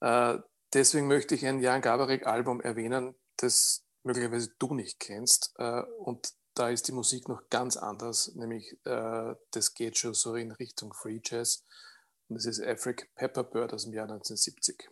Äh, 0.00 0.38
deswegen 0.72 1.08
möchte 1.08 1.34
ich 1.34 1.46
ein 1.46 1.60
Jan 1.60 1.80
Gabarek 1.80 2.26
Album 2.26 2.60
erwähnen, 2.60 3.14
das 3.36 3.84
möglicherweise 4.02 4.50
du 4.58 4.74
nicht 4.74 5.00
kennst. 5.00 5.54
Äh, 5.58 5.82
und 5.98 6.32
da 6.54 6.68
ist 6.68 6.88
die 6.88 6.92
Musik 6.92 7.28
noch 7.28 7.48
ganz 7.50 7.76
anders, 7.76 8.34
nämlich 8.34 8.76
äh, 8.84 9.34
das 9.52 9.74
geht 9.74 9.98
schon 9.98 10.14
so 10.14 10.34
in 10.34 10.52
Richtung 10.52 10.92
Free 10.92 11.20
Jazz. 11.24 11.64
Und 12.28 12.36
das 12.36 12.44
ist 12.44 12.60
Afric 12.60 13.14
Pepperbird 13.14 13.72
aus 13.72 13.84
dem 13.84 13.94
Jahr 13.94 14.04
1970. 14.04 14.90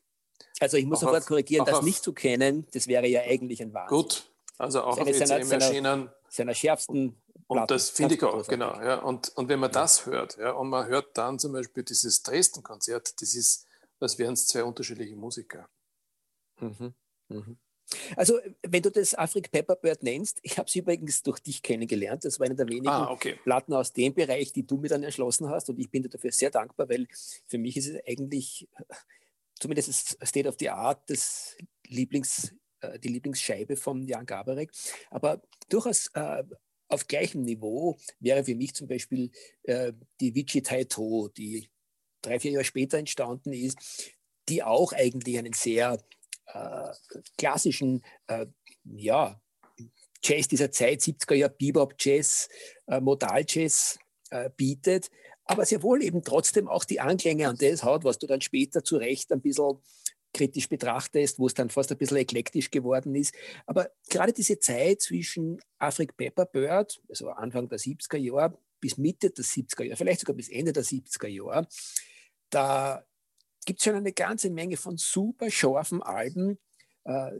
Also 0.60 0.76
ich 0.76 0.86
muss 0.86 1.00
sofort 1.00 1.22
auf, 1.22 1.26
korrigieren, 1.26 1.66
das 1.66 1.82
nicht 1.82 2.02
zu 2.02 2.12
kennen, 2.12 2.66
das 2.72 2.86
wäre 2.86 3.06
ja 3.06 3.22
eigentlich 3.22 3.60
ein 3.62 3.74
Wahnsinn. 3.74 3.96
Gut, 3.96 4.30
also 4.58 4.82
auch 4.82 4.98
auf 4.98 5.06
ECM 5.06 5.26
seiner, 5.26 5.64
erschienen. 5.64 6.10
Seiner 6.28 6.54
schärfsten 6.54 7.16
und 7.48 7.70
das 7.70 7.90
finde 7.90 8.16
ich 8.16 8.22
auch, 8.24 8.46
genau. 8.46 8.74
Ja. 8.80 8.96
Und, 8.96 9.28
und 9.36 9.48
wenn 9.48 9.60
man 9.60 9.70
ja. 9.70 9.80
das 9.80 10.06
hört, 10.06 10.36
ja, 10.38 10.52
und 10.52 10.68
man 10.68 10.86
hört 10.86 11.16
dann 11.16 11.38
zum 11.38 11.52
Beispiel 11.52 11.84
dieses 11.84 12.22
Dresden-Konzert, 12.22 13.20
das 13.20 13.34
ist, 13.34 13.66
als 14.00 14.18
wären 14.18 14.34
es 14.34 14.46
zwei 14.46 14.64
unterschiedliche 14.64 15.14
Musiker. 15.14 15.68
Mhm. 16.60 16.94
Mhm. 17.28 17.56
Also, 18.16 18.40
wenn 18.62 18.82
du 18.82 18.90
das 18.90 19.14
Afrik 19.14 19.52
Pepperbird 19.52 20.02
nennst, 20.02 20.40
ich 20.42 20.58
habe 20.58 20.68
sie 20.68 20.80
übrigens 20.80 21.22
durch 21.22 21.38
dich 21.38 21.62
kennengelernt. 21.62 22.24
Das 22.24 22.40
war 22.40 22.46
eine 22.46 22.56
der 22.56 22.66
wenigen 22.66 22.88
ah, 22.88 23.12
okay. 23.12 23.38
Platten 23.44 23.74
aus 23.74 23.92
dem 23.92 24.12
Bereich, 24.12 24.52
die 24.52 24.66
du 24.66 24.76
mir 24.76 24.88
dann 24.88 25.04
erschlossen 25.04 25.48
hast. 25.48 25.70
Und 25.70 25.78
ich 25.78 25.88
bin 25.88 26.02
dir 26.02 26.08
dafür 26.08 26.32
sehr 26.32 26.50
dankbar, 26.50 26.88
weil 26.88 27.06
für 27.46 27.58
mich 27.58 27.76
ist 27.76 27.86
es 27.86 28.00
eigentlich 28.04 28.68
zumindest 29.58 29.88
ist 29.88 30.18
State 30.26 30.48
of 30.48 30.56
the 30.58 30.70
Art 30.70 31.08
das 31.08 31.56
Lieblings, 31.86 32.54
äh, 32.80 32.98
die 32.98 33.08
Lieblingsscheibe 33.08 33.76
von 33.76 34.06
Jan 34.06 34.26
Gabarek. 34.26 34.70
Aber 35.10 35.42
durchaus 35.68 36.08
äh, 36.14 36.44
auf 36.88 37.06
gleichem 37.08 37.42
Niveau 37.42 37.98
wäre 38.20 38.44
für 38.44 38.54
mich 38.54 38.75
zum 38.75 38.86
Beispiel 38.86 39.30
äh, 39.64 39.92
die 40.20 40.34
Vici 40.34 40.62
Taito, 40.62 41.28
die 41.28 41.68
drei, 42.22 42.38
vier 42.38 42.52
Jahre 42.52 42.64
später 42.64 42.98
entstanden 42.98 43.52
ist, 43.52 43.78
die 44.48 44.62
auch 44.62 44.92
eigentlich 44.92 45.38
einen 45.38 45.52
sehr 45.52 45.98
äh, 46.46 46.92
klassischen 47.36 48.04
äh, 48.28 48.46
ja, 48.84 49.40
Jazz 50.22 50.48
dieser 50.48 50.70
Zeit, 50.70 51.00
70er 51.00 51.34
Jahre 51.34 51.54
Bebop 51.58 51.94
Jazz, 51.98 52.48
äh, 52.86 53.00
Modal 53.00 53.44
Jazz 53.46 53.98
bietet, 54.56 55.08
aber 55.46 55.64
sehr 55.64 55.82
wohl 55.82 56.02
eben 56.02 56.22
trotzdem 56.22 56.68
auch 56.68 56.84
die 56.84 57.00
Anklänge 57.00 57.48
an 57.48 57.56
das 57.56 57.82
hat, 57.82 58.04
was 58.04 58.18
du 58.18 58.26
dann 58.26 58.40
später 58.40 58.84
zu 58.84 58.96
Recht 58.96 59.32
ein 59.32 59.40
bisschen 59.40 59.78
kritisch 60.32 60.68
betrachtest, 60.68 61.38
wo 61.38 61.46
es 61.46 61.54
dann 61.54 61.70
fast 61.70 61.90
ein 61.90 61.98
bisschen 61.98 62.18
eklektisch 62.18 62.70
geworden 62.70 63.14
ist. 63.14 63.34
Aber 63.64 63.90
gerade 64.10 64.32
diese 64.32 64.58
Zeit 64.58 65.00
zwischen 65.00 65.60
Afrik 65.78 66.16
Pepper 66.16 66.44
Bird, 66.44 67.00
also 67.08 67.30
Anfang 67.30 67.68
der 67.68 67.78
70er 67.78 68.18
Jahre 68.18 68.58
bis 68.80 68.98
Mitte 68.98 69.30
der 69.30 69.44
70er 69.44 69.84
Jahre, 69.84 69.96
vielleicht 69.96 70.20
sogar 70.20 70.36
bis 70.36 70.50
Ende 70.50 70.72
der 70.72 70.84
70er 70.84 71.28
Jahre, 71.28 71.66
da 72.50 73.04
gibt 73.64 73.80
es 73.80 73.84
schon 73.84 73.94
eine 73.94 74.12
ganze 74.12 74.50
Menge 74.50 74.76
von 74.76 74.96
super 74.98 75.50
scharfen 75.50 76.02
Alben, 76.02 76.58
äh, 77.04 77.32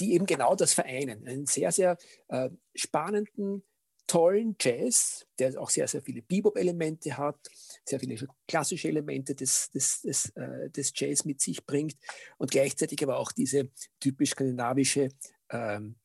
die 0.00 0.14
eben 0.14 0.26
genau 0.26 0.56
das 0.56 0.74
vereinen. 0.74 1.26
Einen 1.26 1.46
sehr, 1.46 1.70
sehr 1.70 1.96
äh, 2.28 2.50
spannenden, 2.74 3.62
tollen 4.06 4.56
Jazz, 4.60 5.26
der 5.38 5.60
auch 5.60 5.70
sehr, 5.70 5.88
sehr 5.88 6.02
viele 6.02 6.22
Bebop-Elemente 6.22 7.16
hat, 7.16 7.36
sehr 7.84 8.00
viele 8.00 8.28
klassische 8.46 8.88
Elemente 8.88 9.34
des, 9.34 9.70
des, 9.70 10.02
des, 10.02 10.30
äh, 10.30 10.70
des 10.70 10.92
Jazz 10.94 11.24
mit 11.24 11.40
sich 11.40 11.64
bringt 11.64 11.96
und 12.38 12.50
gleichzeitig 12.50 13.02
aber 13.02 13.18
auch 13.18 13.32
diese 13.32 13.70
typisch 14.00 14.30
skandinavische 14.30 15.08
ähm, 15.50 15.96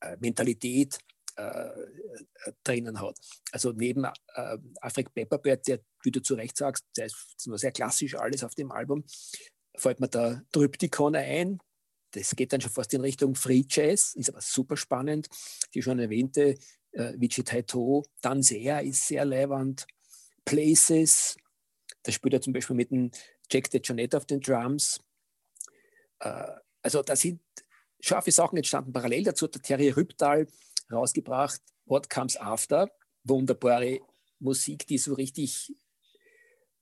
äh, 0.00 0.16
Mentalität 0.20 0.98
äh, 1.36 1.42
äh 1.42 2.52
drinnen 2.64 3.00
hat. 3.00 3.18
Also 3.52 3.72
neben 3.72 4.04
äh, 4.04 4.58
Afrik 4.80 5.14
Pepperbird, 5.14 5.66
der, 5.68 5.80
wie 6.02 6.10
du 6.10 6.20
zu 6.20 6.34
Recht 6.34 6.56
sagst, 6.56 6.84
der 6.96 7.06
ist 7.06 7.46
nur 7.46 7.58
sehr 7.58 7.72
klassisch 7.72 8.14
alles 8.14 8.44
auf 8.44 8.54
dem 8.54 8.72
Album, 8.72 9.04
fällt 9.76 10.00
mir 10.00 10.08
der 10.08 10.44
Tryptikon 10.52 11.14
ein, 11.14 11.60
das 12.12 12.34
geht 12.34 12.52
dann 12.52 12.60
schon 12.60 12.70
fast 12.70 12.92
in 12.94 13.00
Richtung 13.00 13.34
Free 13.34 13.64
Jazz, 13.68 14.14
ist 14.14 14.30
aber 14.30 14.40
super 14.40 14.76
spannend. 14.76 15.28
Die 15.74 15.82
schon 15.82 15.98
erwähnte 15.98 16.56
äh, 16.98 17.14
Vici 17.16 17.42
Danzea 18.20 18.80
ist 18.80 19.06
sehr 19.06 19.24
leibend, 19.24 19.86
Places, 20.44 21.36
da 22.02 22.12
spielt 22.12 22.34
er 22.34 22.40
zum 22.40 22.52
Beispiel 22.52 22.76
mit 22.76 22.90
dem 22.90 23.10
Jack 23.50 23.70
DeJohnette 23.70 24.16
auf 24.16 24.26
den 24.26 24.40
Drums. 24.40 25.00
Äh, 26.20 26.46
also 26.82 27.02
da 27.02 27.16
sind 27.16 27.40
scharfe 28.00 28.32
Sachen 28.32 28.56
entstanden. 28.56 28.92
Parallel 28.92 29.24
dazu 29.24 29.46
hat 29.46 29.54
der 29.54 29.62
Terry 29.62 29.90
Rübtal 29.90 30.46
rausgebracht, 30.90 31.60
What 31.86 32.10
Comes 32.10 32.36
After, 32.36 32.90
wunderbare 33.24 34.00
Musik, 34.38 34.86
die 34.86 34.98
so 34.98 35.14
richtig, 35.14 35.74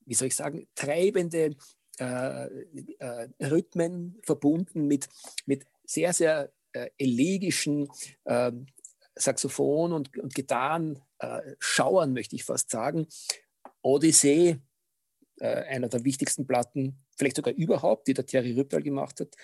wie 0.04 0.14
soll 0.14 0.28
ich 0.28 0.36
sagen, 0.36 0.68
treibende 0.74 1.56
äh, 1.98 2.44
äh, 2.44 3.28
Rhythmen 3.40 4.20
verbunden 4.22 4.86
mit, 4.86 5.08
mit 5.46 5.66
sehr, 5.84 6.12
sehr 6.12 6.52
äh, 6.72 6.90
elegischen 6.98 7.88
ähm, 8.26 8.66
Saxophon- 9.16 9.92
und, 9.92 10.16
und 10.18 10.34
Gitarren-Schauern, 10.34 12.12
möchte 12.12 12.36
ich 12.36 12.44
fast 12.44 12.70
sagen. 12.70 13.06
Odyssee, 13.82 14.58
äh, 15.38 15.46
einer 15.46 15.88
der 15.88 16.04
wichtigsten 16.04 16.46
Platten, 16.46 17.04
vielleicht 17.16 17.36
sogar 17.36 17.54
überhaupt, 17.54 18.08
die 18.08 18.14
der 18.14 18.26
Thierry 18.26 18.52
Rüppel 18.52 18.82
gemacht 18.82 19.20
hat. 19.20 19.34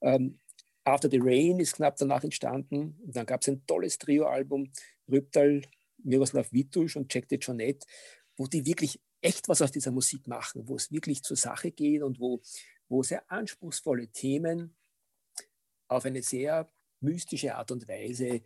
Ähm, 0.00 0.38
After 0.84 1.08
the 1.08 1.20
Rain 1.22 1.60
ist 1.60 1.76
knapp 1.76 1.96
danach 1.96 2.24
entstanden. 2.24 2.98
Und 3.04 3.14
dann 3.14 3.26
gab 3.26 3.42
es 3.42 3.48
ein 3.48 3.64
tolles 3.66 3.98
Trio-Album, 3.98 4.72
Rübtal, 5.08 5.62
Miroslav 5.98 6.52
Vitusch 6.52 6.96
und 6.96 7.12
Jack 7.12 7.28
de 7.28 7.38
Jonette, 7.38 7.86
wo 8.36 8.46
die 8.46 8.66
wirklich 8.66 9.00
echt 9.20 9.48
was 9.48 9.62
aus 9.62 9.70
dieser 9.70 9.92
Musik 9.92 10.26
machen, 10.26 10.66
wo 10.66 10.74
es 10.74 10.90
wirklich 10.90 11.22
zur 11.22 11.36
Sache 11.36 11.70
geht 11.70 12.02
und 12.02 12.18
wo, 12.18 12.42
wo 12.88 13.04
sehr 13.04 13.30
anspruchsvolle 13.30 14.08
Themen 14.08 14.76
auf 15.86 16.04
eine 16.04 16.22
sehr 16.22 16.68
mystische 17.00 17.54
Art 17.54 17.70
und 17.70 17.86
Weise 17.86 18.26
äh, 18.26 18.42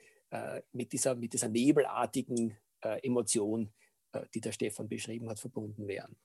mit, 0.72 0.92
dieser, 0.92 1.14
mit 1.14 1.32
dieser 1.32 1.48
nebelartigen 1.48 2.56
äh, 2.82 3.06
Emotion, 3.06 3.72
äh, 4.12 4.22
die 4.34 4.40
der 4.40 4.52
Stefan 4.52 4.88
beschrieben 4.88 5.28
hat, 5.28 5.38
verbunden 5.38 5.86
wären. 5.86 6.16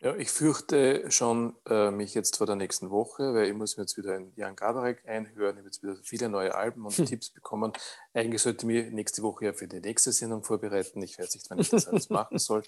Ja, 0.00 0.14
ich 0.16 0.30
fürchte 0.30 1.10
schon 1.10 1.56
äh, 1.66 1.90
mich 1.90 2.12
jetzt 2.12 2.36
vor 2.36 2.46
der 2.46 2.56
nächsten 2.56 2.90
Woche, 2.90 3.32
weil 3.32 3.46
ich 3.46 3.54
muss 3.54 3.76
mir 3.76 3.84
jetzt 3.84 3.96
wieder 3.96 4.16
in 4.16 4.34
Jan 4.36 4.54
Gabarek 4.54 5.08
einhören, 5.08 5.54
ich 5.54 5.58
habe 5.58 5.68
jetzt 5.68 5.82
wieder 5.82 5.96
viele 6.02 6.28
neue 6.28 6.54
Alben 6.54 6.84
und 6.84 6.94
hm. 6.94 7.06
Tipps 7.06 7.30
bekommen. 7.30 7.72
Eigentlich 8.12 8.42
sollte 8.42 8.66
ich 8.66 8.84
mich 8.84 8.92
nächste 8.92 9.22
Woche 9.22 9.46
ja 9.46 9.52
für 9.54 9.66
die 9.66 9.80
nächste 9.80 10.12
Sendung 10.12 10.44
vorbereiten. 10.44 11.00
Ich 11.02 11.18
weiß 11.18 11.34
nicht, 11.34 11.48
wann 11.48 11.58
ich 11.58 11.70
das 11.70 11.86
alles 11.86 12.10
machen 12.10 12.38
soll. 12.38 12.64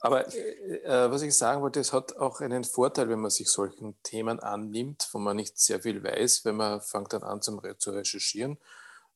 Aber 0.00 0.26
äh, 0.34 0.76
äh, 0.84 1.10
was 1.10 1.20
ich 1.20 1.36
sagen 1.36 1.60
wollte, 1.60 1.80
es 1.80 1.92
hat 1.92 2.16
auch 2.16 2.40
einen 2.40 2.64
Vorteil, 2.64 3.08
wenn 3.10 3.20
man 3.20 3.30
sich 3.30 3.48
solchen 3.48 3.94
Themen 4.02 4.40
annimmt, 4.40 5.08
wo 5.12 5.18
man 5.18 5.36
nicht 5.36 5.58
sehr 5.58 5.80
viel 5.80 6.02
weiß, 6.02 6.46
wenn 6.46 6.56
man 6.56 6.80
fängt 6.80 7.12
dann 7.12 7.22
an 7.22 7.42
zum, 7.42 7.60
zu 7.76 7.90
recherchieren. 7.90 8.56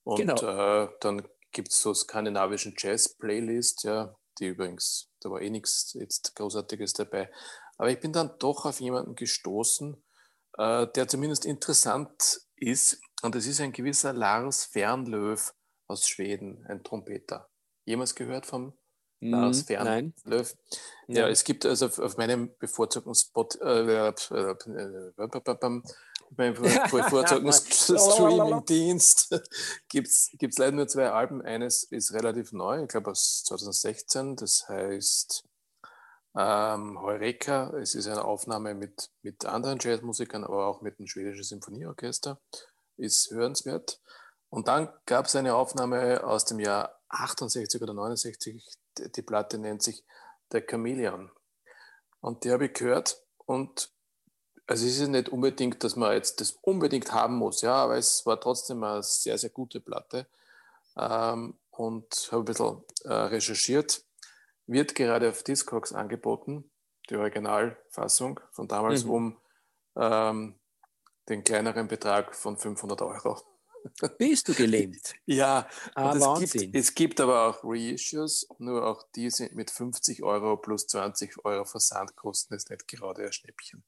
Und 0.07 0.19
genau. 0.19 0.85
äh, 0.85 0.89
dann 1.01 1.27
gibt 1.51 1.69
es 1.69 1.81
so 1.81 1.93
skandinavischen 1.93 2.75
Jazz-Playlist, 2.79 3.83
ja, 3.83 4.17
die 4.39 4.47
übrigens, 4.47 5.11
da 5.21 5.31
war 5.31 5.41
eh 5.41 5.51
nichts 5.51 5.95
jetzt 5.95 6.37
Großartiges 6.37 6.93
dabei. 6.93 7.29
Aber 7.77 7.91
ich 7.91 7.99
bin 7.99 8.13
dann 8.13 8.31
doch 8.39 8.67
auf 8.67 8.81
jemanden 8.81 9.17
gestoßen, 9.17 10.01
äh, 10.59 10.87
der 10.95 11.09
zumindest 11.09 11.45
interessant 11.45 12.41
ist. 12.55 13.01
Und 13.23 13.35
das 13.35 13.47
ist 13.47 13.61
ein 13.61 13.73
gewisser 13.73 14.13
Lars 14.13 14.67
Fernlöw 14.67 15.41
aus 15.89 16.09
Schweden, 16.09 16.65
ein 16.69 16.85
Trompeter. 16.85 17.51
Jemals 17.85 18.15
gehört 18.15 18.47
vom 18.47 18.79
mm, 19.19 19.31
Lars 19.33 19.63
Fernlöw? 19.63 20.13
Nein. 20.25 20.47
Ja, 21.09 21.29
es 21.29 21.43
gibt 21.43 21.67
also 21.67 21.87
auf, 21.87 21.99
auf 21.99 22.17
meinem 22.17 22.57
bevorzugten 22.59 23.15
Spot, 23.17 23.49
äh, 23.61 24.09
äh, 24.09 24.09
äh, 24.09 25.13
beim 26.31 26.55
bevorzugten 26.55 27.53
Streaming-Dienst 27.53 29.43
gibt 29.89 30.09
es 30.09 30.59
leider 30.59 30.73
nur 30.73 30.89
zwei 30.89 31.11
Alben. 31.11 31.43
Eines 31.43 31.85
ist 31.85 32.13
relativ 32.13 32.53
neu, 32.53 32.83
ich 32.83 32.89
glaube 32.89 33.11
aus 33.11 33.45
2016, 33.45 34.37
das 34.37 34.69
heißt 34.69 35.45
ähm, 36.37 37.01
Heureka. 37.01 37.73
Es 37.79 37.95
ist 37.95 38.07
eine 38.07 38.25
Aufnahme 38.25 38.75
mit, 38.75 39.11
mit 39.23 39.45
anderen 39.47 39.79
Jazzmusikern, 39.81 40.45
aber 40.45 40.67
auch 40.67 40.83
mit 40.83 40.99
dem 40.99 41.07
schwedischen 41.07 41.45
Symphonieorchester. 41.45 42.41
Ist 42.99 43.31
hörenswert. 43.31 44.01
Und 44.49 44.69
dann 44.69 44.89
gab 45.05 45.27
es 45.27 45.37
eine 45.37 45.55
Aufnahme 45.55 46.25
aus 46.25 46.45
dem 46.45 46.61
Jahr 46.61 46.99
68 47.09 47.83
oder 47.83 47.95
69. 47.95 48.65
Die 48.99 49.23
Platte 49.23 49.59
nennt 49.59 49.83
sich 49.83 50.05
The 50.51 50.61
Chameleon. 50.61 51.31
Und 52.21 52.45
die 52.45 52.53
habe 52.53 52.67
ich 52.67 52.73
gehört 52.73 53.23
und 53.45 53.91
also 54.67 54.87
es 54.87 54.99
ist 54.99 55.09
nicht 55.09 55.29
unbedingt, 55.29 55.85
dass 55.85 55.97
man 55.97 56.13
jetzt 56.13 56.41
das 56.41 56.59
unbedingt 56.63 57.13
haben 57.13 57.37
muss, 57.37 57.63
ja, 57.63 57.75
aber 57.75 57.97
es 57.97 58.27
war 58.27 58.41
trotzdem 58.41 58.83
eine 58.83 59.03
sehr, 59.03 59.39
sehr 59.39 59.51
gute 59.51 59.81
Platte. 59.81 60.27
Ähm, 60.97 61.55
und 61.77 62.29
habe 62.33 62.43
ein 62.43 62.45
bisschen 62.47 62.83
äh, 63.05 63.13
recherchiert. 63.13 64.03
Wird 64.67 64.95
gerade 64.95 65.29
auf 65.29 65.43
Discogs 65.43 65.93
angeboten, 65.93 66.71
die 67.09 67.17
Originalfassung 67.17 68.41
von 68.51 68.67
damals, 68.67 69.05
mhm. 69.05 69.11
um 69.11 69.37
ähm, 69.97 70.55
den 71.29 71.45
kleineren 71.45 71.87
Betrag 71.87 72.35
von 72.35 72.57
500 72.57 73.03
Euro. 73.03 73.41
Bist 74.19 74.49
du 74.49 74.55
gelähmt? 74.55 75.15
ja, 75.27 75.69
ah, 75.95 76.15
es, 76.41 76.53
gibt, 76.53 76.75
es 76.75 76.95
gibt 76.95 77.21
aber 77.21 77.47
auch 77.47 77.61
Reissues, 77.63 78.49
nur 78.59 78.85
auch 78.85 79.05
die 79.15 79.31
sind 79.31 79.55
mit 79.55 79.71
50 79.71 80.25
Euro 80.25 80.57
plus 80.57 80.89
20 80.89 81.45
Euro 81.45 81.65
Versandkosten, 81.65 82.57
ist 82.57 82.71
nicht 82.71 82.89
gerade 82.89 83.27
ein 83.27 83.33
Schnäppchen. 83.33 83.85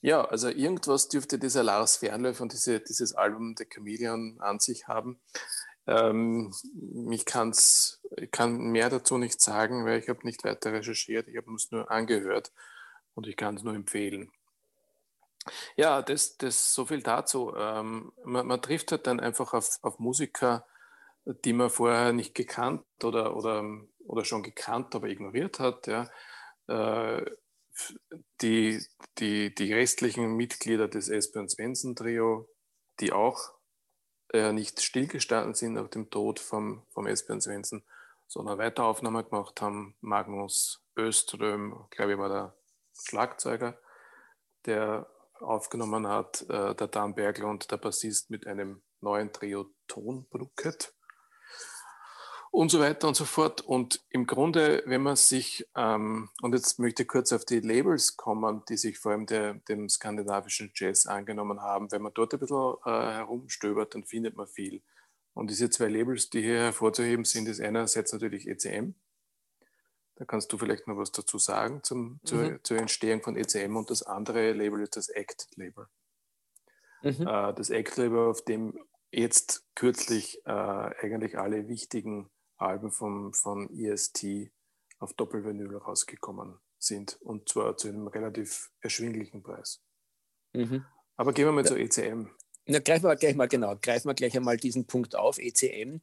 Ja, 0.00 0.24
also 0.24 0.48
irgendwas 0.48 1.08
dürfte 1.08 1.38
dieser 1.38 1.62
Lars 1.62 1.96
Fernlöf 1.96 2.40
und 2.40 2.52
diese, 2.52 2.80
dieses 2.80 3.14
Album 3.14 3.54
The 3.56 3.66
Chameleon 3.66 4.40
an 4.40 4.60
sich 4.60 4.88
haben. 4.88 5.18
Ähm, 5.86 6.52
ich, 7.10 7.24
kann's, 7.24 8.00
ich 8.16 8.30
kann 8.30 8.56
mehr 8.58 8.90
dazu 8.90 9.18
nicht 9.18 9.40
sagen, 9.40 9.84
weil 9.84 9.98
ich 10.00 10.08
habe 10.08 10.24
nicht 10.24 10.44
weiter 10.44 10.72
recherchiert. 10.72 11.28
Ich 11.28 11.36
habe 11.36 11.52
es 11.54 11.70
nur 11.70 11.90
angehört 11.90 12.52
und 13.14 13.26
ich 13.26 13.36
kann 13.36 13.56
es 13.56 13.62
nur 13.62 13.74
empfehlen. 13.74 14.30
Ja, 15.76 16.02
das, 16.02 16.36
das 16.38 16.74
so 16.74 16.86
viel 16.86 17.02
dazu. 17.02 17.54
Ähm, 17.56 18.12
man, 18.24 18.46
man, 18.46 18.62
trifft 18.62 18.90
halt 18.90 19.06
dann 19.06 19.20
einfach 19.20 19.54
auf, 19.54 19.78
auf 19.82 19.98
Musiker, 19.98 20.66
die 21.24 21.52
man 21.52 21.70
vorher 21.70 22.12
nicht 22.12 22.34
gekannt 22.34 22.84
oder, 23.02 23.36
oder, 23.36 23.64
oder 24.06 24.24
schon 24.24 24.42
gekannt, 24.42 24.94
aber 24.94 25.08
ignoriert 25.08 25.60
hat. 25.60 25.86
Ja. 25.86 26.08
Äh, 26.68 27.24
die, 28.40 28.84
die, 29.18 29.54
die 29.54 29.72
restlichen 29.72 30.36
Mitglieder 30.36 30.88
des 30.88 31.08
Esbjörn 31.08 31.48
Svensson 31.48 31.96
Trio, 31.96 32.48
die 33.00 33.12
auch 33.12 33.52
äh, 34.32 34.52
nicht 34.52 34.80
stillgestanden 34.80 35.54
sind 35.54 35.74
nach 35.74 35.88
dem 35.88 36.10
Tod 36.10 36.40
vom, 36.40 36.86
vom 36.90 37.06
Esbjörn 37.06 37.40
Svensson, 37.40 37.84
sondern 38.26 38.58
weiter 38.58 38.84
Aufnahmen 38.84 39.24
gemacht 39.24 39.60
haben. 39.60 39.96
Magnus 40.00 40.84
Öström, 40.96 41.86
glaube 41.90 42.12
ich, 42.12 42.18
war 42.18 42.28
der 42.28 42.56
Schlagzeuger, 43.04 43.78
der 44.64 45.10
aufgenommen 45.34 46.06
hat, 46.08 46.42
äh, 46.48 46.74
der 46.74 46.88
Dan 46.88 47.14
Bergl 47.14 47.44
und 47.44 47.70
der 47.70 47.76
Bassist 47.76 48.30
mit 48.30 48.46
einem 48.46 48.82
neuen 49.00 49.32
Trio 49.32 49.70
Tonbrucket 49.86 50.95
und 52.56 52.70
so 52.70 52.80
weiter 52.80 53.06
und 53.06 53.14
so 53.14 53.26
fort. 53.26 53.60
Und 53.60 54.02
im 54.08 54.26
Grunde, 54.26 54.82
wenn 54.86 55.02
man 55.02 55.16
sich, 55.16 55.68
ähm, 55.76 56.30
und 56.40 56.54
jetzt 56.54 56.78
möchte 56.78 57.02
ich 57.02 57.08
kurz 57.08 57.30
auf 57.34 57.44
die 57.44 57.60
Labels 57.60 58.16
kommen, 58.16 58.62
die 58.70 58.78
sich 58.78 58.98
vor 58.98 59.12
allem 59.12 59.26
der, 59.26 59.54
dem 59.68 59.90
skandinavischen 59.90 60.72
Jazz 60.74 61.04
angenommen 61.06 61.60
haben, 61.60 61.92
wenn 61.92 62.00
man 62.00 62.14
dort 62.14 62.32
ein 62.32 62.40
bisschen 62.40 62.74
äh, 62.86 62.90
herumstöbert, 62.90 63.94
dann 63.94 64.04
findet 64.04 64.38
man 64.38 64.46
viel. 64.46 64.82
Und 65.34 65.50
diese 65.50 65.68
zwei 65.68 65.88
Labels, 65.88 66.30
die 66.30 66.40
hier 66.40 66.60
hervorzuheben 66.60 67.26
sind, 67.26 67.46
ist 67.46 67.60
einerseits 67.60 68.14
natürlich 68.14 68.48
ECM. 68.48 68.94
Da 70.14 70.24
kannst 70.24 70.50
du 70.50 70.56
vielleicht 70.56 70.88
noch 70.88 70.96
was 70.96 71.12
dazu 71.12 71.38
sagen 71.38 71.82
zum, 71.82 71.98
mhm. 71.98 72.20
zur, 72.24 72.62
zur, 72.62 72.78
Entstehung 72.78 73.22
von 73.22 73.36
ECM. 73.36 73.76
Und 73.76 73.90
das 73.90 74.02
andere 74.02 74.52
Label 74.54 74.80
ist 74.80 74.96
das 74.96 75.10
ACT-Label. 75.14 75.88
Mhm. 77.02 77.20
Äh, 77.20 77.52
das 77.52 77.70
ACT-Label, 77.70 78.30
auf 78.30 78.42
dem 78.46 78.78
jetzt 79.10 79.66
kürzlich 79.74 80.40
äh, 80.46 80.50
eigentlich 80.50 81.38
alle 81.38 81.68
wichtigen 81.68 82.30
Alben 82.56 82.90
vom, 82.90 83.32
von 83.32 83.70
EST 83.70 84.50
auf 84.98 85.12
Doppelvinyl 85.14 85.76
rausgekommen 85.76 86.58
sind 86.78 87.18
und 87.20 87.48
zwar 87.48 87.76
zu 87.76 87.88
einem 87.88 88.06
relativ 88.06 88.70
erschwinglichen 88.80 89.42
Preis. 89.42 89.82
Mhm. 90.52 90.84
Aber 91.16 91.32
gehen 91.32 91.46
wir 91.46 91.52
mal 91.52 91.64
ja. 91.64 91.66
zur 91.66 91.78
ECM. 91.78 92.28
Na, 92.66 92.80
greifen 92.80 93.04
wir 93.04 93.16
gleich 93.16 93.36
mal 93.36 93.46
genau, 93.46 93.76
greifen 93.80 94.08
wir 94.08 94.14
gleich 94.14 94.36
einmal 94.36 94.56
diesen 94.56 94.86
Punkt 94.86 95.14
auf, 95.14 95.38
ECM. 95.38 96.00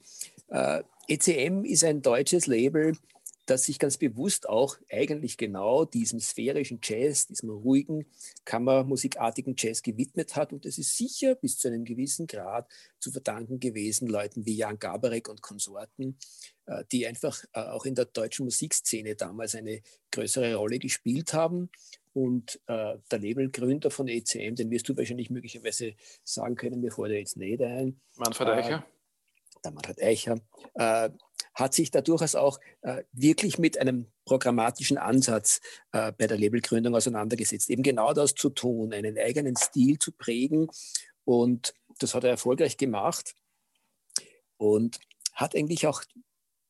Äh, 0.47 0.83
ECM 1.07 1.65
ist 1.65 1.83
ein 1.83 2.01
deutsches 2.01 2.47
Label, 2.47 2.97
das 3.45 3.63
sich 3.63 3.77
ganz 3.77 3.97
bewusst 3.97 4.47
auch 4.47 4.77
eigentlich 4.89 5.38
genau 5.38 5.86
diesem 5.86 6.19
sphärischen 6.19 6.79
Jazz, 6.82 7.27
diesem 7.27 7.49
ruhigen, 7.49 8.06
kammermusikartigen 8.45 9.56
Jazz 9.58 9.82
gewidmet 9.82 10.36
hat. 10.36 10.53
Und 10.53 10.65
das 10.65 10.77
ist 10.77 10.97
sicher 10.97 11.36
bis 11.36 11.58
zu 11.58 11.67
einem 11.67 11.84
gewissen 11.84 12.27
Grad 12.27 12.69
zu 12.99 13.12
verdanken 13.12 13.60
gewesen 13.60 14.08
Leuten 14.08 14.45
wie 14.45 14.56
Jan 14.56 14.79
Gabarek 14.79 15.27
und 15.27 15.41
Konsorten, 15.41 16.17
äh, 16.65 16.84
die 16.91 17.06
einfach 17.06 17.43
äh, 17.53 17.60
auch 17.60 17.86
in 17.86 17.95
der 17.95 18.06
deutschen 18.06 18.45
Musikszene 18.45 19.15
damals 19.15 19.56
eine 19.56 19.82
größere 20.12 20.56
Rolle 20.56 20.79
gespielt 20.79 21.34
haben. 21.34 21.69
Und 22.13 22.62
äh, 22.67 22.97
der 23.12 23.19
Labelgründer 23.19 23.89
von 23.89 24.08
ECM, 24.08 24.56
den 24.56 24.69
wirst 24.69 24.88
du 24.88 24.95
wahrscheinlich 24.95 25.32
möglicherweise 25.32 25.95
sagen 26.23 26.56
können, 26.56 26.79
mir 26.79 26.91
fällt 26.91 27.12
er 27.12 27.19
jetzt 27.19 27.38
nicht 27.38 27.62
ein. 27.62 27.99
Manfred 28.15 28.49
Eicher. 28.49 28.86
Der 29.65 29.71
Manfred 29.71 30.01
Eicher. 30.01 30.39
Hat 31.53 31.73
sich 31.73 31.91
da 31.91 32.01
durchaus 32.01 32.35
auch 32.35 32.59
äh, 32.81 33.03
wirklich 33.11 33.59
mit 33.59 33.77
einem 33.77 34.07
programmatischen 34.25 34.97
Ansatz 34.97 35.61
äh, 35.91 36.11
bei 36.11 36.27
der 36.27 36.37
Labelgründung 36.37 36.95
auseinandergesetzt. 36.95 37.69
Eben 37.69 37.83
genau 37.83 38.13
das 38.13 38.33
zu 38.33 38.49
tun, 38.49 38.93
einen 38.93 39.17
eigenen 39.17 39.55
Stil 39.55 39.99
zu 39.99 40.11
prägen 40.11 40.69
Und 41.25 41.73
das 41.99 42.15
hat 42.15 42.23
er 42.23 42.31
erfolgreich 42.31 42.77
gemacht 42.77 43.35
und 44.57 44.99
hat 45.33 45.55
eigentlich 45.55 45.87
auch 45.87 46.03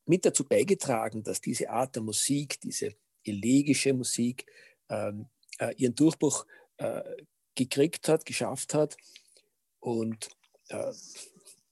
mit 0.06 0.24
dazu 0.24 0.44
beigetragen, 0.44 1.22
dass 1.22 1.40
diese 1.40 1.70
Art 1.70 1.94
der 1.94 2.02
Musik, 2.02 2.60
diese 2.60 2.94
elegische 3.24 3.94
Musik, 3.94 4.46
ähm, 4.88 5.26
äh, 5.58 5.74
ihren 5.76 5.94
Durchbruch 5.94 6.46
äh, 6.76 7.02
gekriegt 7.54 8.08
hat, 8.08 8.26
geschafft 8.26 8.74
hat. 8.74 8.96
Und 9.80 10.28
äh, 10.68 10.92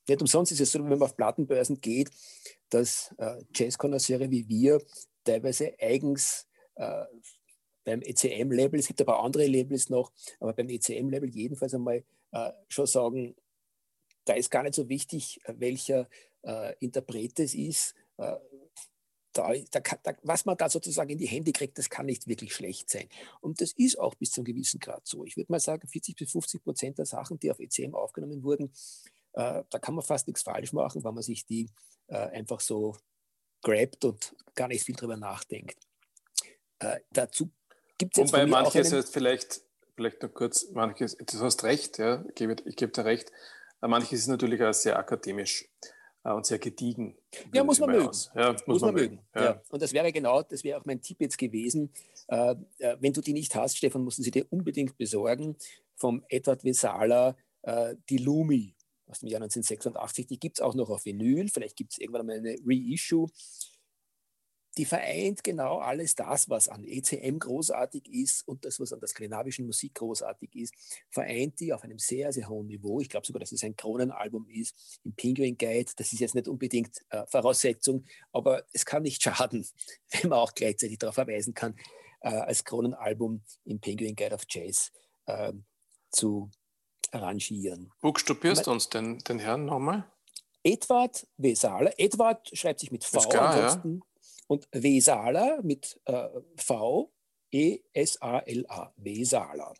nicht 0.08 0.20
umsonst 0.20 0.52
ist 0.52 0.60
es 0.60 0.72
so, 0.72 0.78
wenn 0.80 0.88
man 0.88 1.02
auf 1.02 1.16
Plattenbörsen 1.16 1.80
geht, 1.80 2.10
dass 2.72 3.14
äh, 3.18 3.42
Jazzkonnoisseure 3.54 4.30
wie 4.30 4.48
wir 4.48 4.80
teilweise 5.24 5.74
eigens 5.78 6.46
äh, 6.76 7.04
beim 7.84 8.00
ECM-Label, 8.00 8.78
es 8.78 8.86
gibt 8.86 9.00
aber 9.00 9.22
andere 9.22 9.46
Labels 9.46 9.90
noch, 9.90 10.12
aber 10.40 10.52
beim 10.52 10.68
ECM-Label 10.68 11.28
jedenfalls 11.28 11.74
einmal 11.74 12.04
äh, 12.32 12.52
schon 12.68 12.86
sagen, 12.86 13.34
da 14.24 14.34
ist 14.34 14.50
gar 14.50 14.62
nicht 14.62 14.74
so 14.74 14.88
wichtig, 14.88 15.40
welcher 15.46 16.08
äh, 16.42 16.74
Interpret 16.78 17.40
es 17.40 17.54
ist. 17.54 17.94
Äh, 18.18 18.36
da, 19.32 19.52
da, 19.70 19.80
da, 19.80 20.14
was 20.22 20.44
man 20.44 20.56
da 20.56 20.68
sozusagen 20.68 21.10
in 21.10 21.18
die 21.18 21.26
Hände 21.26 21.52
kriegt, 21.52 21.78
das 21.78 21.88
kann 21.88 22.06
nicht 22.06 22.28
wirklich 22.28 22.54
schlecht 22.54 22.90
sein. 22.90 23.08
Und 23.40 23.60
das 23.60 23.72
ist 23.72 23.98
auch 23.98 24.14
bis 24.14 24.30
zu 24.30 24.40
einem 24.40 24.44
gewissen 24.44 24.78
Grad 24.78 25.06
so. 25.06 25.24
Ich 25.24 25.36
würde 25.36 25.50
mal 25.50 25.60
sagen, 25.60 25.88
40 25.88 26.16
bis 26.16 26.32
50 26.32 26.62
Prozent 26.62 26.98
der 26.98 27.06
Sachen, 27.06 27.38
die 27.38 27.50
auf 27.50 27.58
ECM 27.58 27.94
aufgenommen 27.94 28.42
wurden, 28.42 28.72
äh, 29.34 29.62
da 29.68 29.78
kann 29.78 29.94
man 29.94 30.04
fast 30.04 30.26
nichts 30.26 30.42
falsch 30.42 30.72
machen, 30.72 31.02
weil 31.04 31.12
man 31.12 31.22
sich 31.22 31.46
die 31.46 31.68
äh, 32.08 32.16
einfach 32.16 32.60
so 32.60 32.96
grabt 33.62 34.04
und 34.04 34.34
gar 34.54 34.68
nicht 34.68 34.84
viel 34.84 34.96
drüber 34.96 35.16
nachdenkt. 35.16 35.78
Äh, 36.80 37.00
dazu 37.10 37.50
gibt 37.98 38.16
es 38.16 38.22
jetzt. 38.22 38.32
Wobei 38.32 38.46
manches 38.46 38.92
einen, 38.92 39.02
vielleicht, 39.04 39.62
vielleicht 39.94 40.22
noch 40.22 40.34
kurz, 40.34 40.70
manches, 40.70 41.16
du 41.16 41.40
hast 41.40 41.64
recht, 41.64 41.98
ja, 41.98 42.24
ich 42.28 42.34
gebe, 42.34 42.56
ich 42.64 42.76
gebe 42.76 42.92
dir 42.92 43.04
recht, 43.04 43.30
manches 43.80 44.20
ist 44.20 44.26
natürlich 44.26 44.62
auch 44.62 44.74
sehr 44.74 44.98
akademisch 44.98 45.68
äh, 46.24 46.32
und 46.32 46.44
sehr 46.44 46.58
gediegen. 46.58 47.16
Ja, 47.54 47.64
muss 47.64 47.80
man 47.80 47.90
mögen. 47.90 48.10
Ja, 48.34 48.52
muss, 48.52 48.66
muss 48.66 48.80
man, 48.82 48.94
man, 48.94 49.02
mögen. 49.02 49.20
Ja. 49.34 49.44
ja. 49.44 49.62
Und 49.70 49.82
das 49.82 49.92
wäre 49.92 50.12
genau, 50.12 50.42
das 50.42 50.64
wäre 50.64 50.80
auch 50.80 50.84
mein 50.84 51.00
Tipp 51.00 51.20
jetzt 51.20 51.38
gewesen. 51.38 51.92
Äh, 52.28 52.54
äh, 52.78 52.96
wenn 53.00 53.12
du 53.12 53.20
die 53.20 53.32
nicht 53.32 53.54
hast, 53.54 53.76
Stefan, 53.76 54.02
musst 54.02 54.18
du 54.18 54.22
sie 54.22 54.30
dir 54.30 54.46
unbedingt 54.50 54.96
besorgen. 54.98 55.56
Vom 55.96 56.24
Edward 56.28 56.64
Vesala, 56.64 57.36
äh, 57.62 57.94
die 58.08 58.18
Lumi 58.18 58.74
aus 59.06 59.20
dem 59.20 59.28
Jahr 59.28 59.42
1986. 59.42 60.26
Die 60.26 60.38
gibt 60.38 60.58
es 60.58 60.62
auch 60.62 60.74
noch 60.74 60.90
auf 60.90 61.04
Vinyl. 61.04 61.48
Vielleicht 61.48 61.76
gibt 61.76 61.92
es 61.92 61.98
irgendwann 61.98 62.26
mal 62.26 62.38
eine 62.38 62.56
Reissue 62.64 63.28
die 64.78 64.86
vereint 64.86 65.44
genau 65.44 65.78
alles 65.78 66.14
das, 66.14 66.48
was 66.48 66.68
an 66.68 66.84
ECM 66.84 67.38
großartig 67.38 68.08
ist 68.08 68.46
und 68.48 68.64
das, 68.64 68.80
was 68.80 68.92
an 68.92 69.00
der 69.00 69.08
skandinavischen 69.08 69.66
Musik 69.66 69.94
großartig 69.94 70.54
ist, 70.54 70.74
vereint 71.10 71.60
die 71.60 71.72
auf 71.72 71.82
einem 71.82 71.98
sehr, 71.98 72.32
sehr 72.32 72.48
hohen 72.48 72.68
Niveau. 72.68 73.00
Ich 73.00 73.10
glaube 73.10 73.26
sogar, 73.26 73.40
dass 73.40 73.52
es 73.52 73.62
ein 73.64 73.76
Kronenalbum 73.76 74.48
ist 74.48 75.00
im 75.04 75.14
Penguin 75.14 75.58
Guide. 75.58 75.92
Das 75.96 76.12
ist 76.12 76.20
jetzt 76.20 76.34
nicht 76.34 76.48
unbedingt 76.48 76.96
äh, 77.10 77.26
Voraussetzung, 77.26 78.04
aber 78.32 78.64
es 78.72 78.86
kann 78.86 79.02
nicht 79.02 79.22
schaden, 79.22 79.66
wenn 80.10 80.30
man 80.30 80.38
auch 80.38 80.54
gleichzeitig 80.54 80.98
darauf 80.98 81.16
verweisen 81.16 81.52
kann, 81.52 81.76
äh, 82.22 82.30
als 82.30 82.64
Kronenalbum 82.64 83.42
im 83.64 83.80
Penguin 83.80 84.16
Guide 84.16 84.34
of 84.34 84.44
Jazz 84.48 84.90
äh, 85.26 85.52
zu 86.10 86.50
arrangieren. 87.12 87.92
Buchstabierst 88.00 88.66
du 88.66 88.70
uns 88.72 88.88
den, 88.88 89.18
den 89.20 89.38
Herrn 89.38 89.64
nochmal? 89.64 90.04
Edward 90.64 91.26
Vesala. 91.36 91.90
Edward 91.96 92.48
schreibt 92.52 92.80
sich 92.80 92.92
mit 92.92 93.04
V. 93.04 93.20
Klar, 93.28 93.54
ansonsten 93.54 93.98
ja 93.98 94.06
und 94.52 94.68
Vesala 94.70 95.60
mit 95.62 95.98
äh, 96.04 96.28
V, 96.56 97.10
E-S-A-L-A, 97.50 98.92
Vesala. 98.96 99.74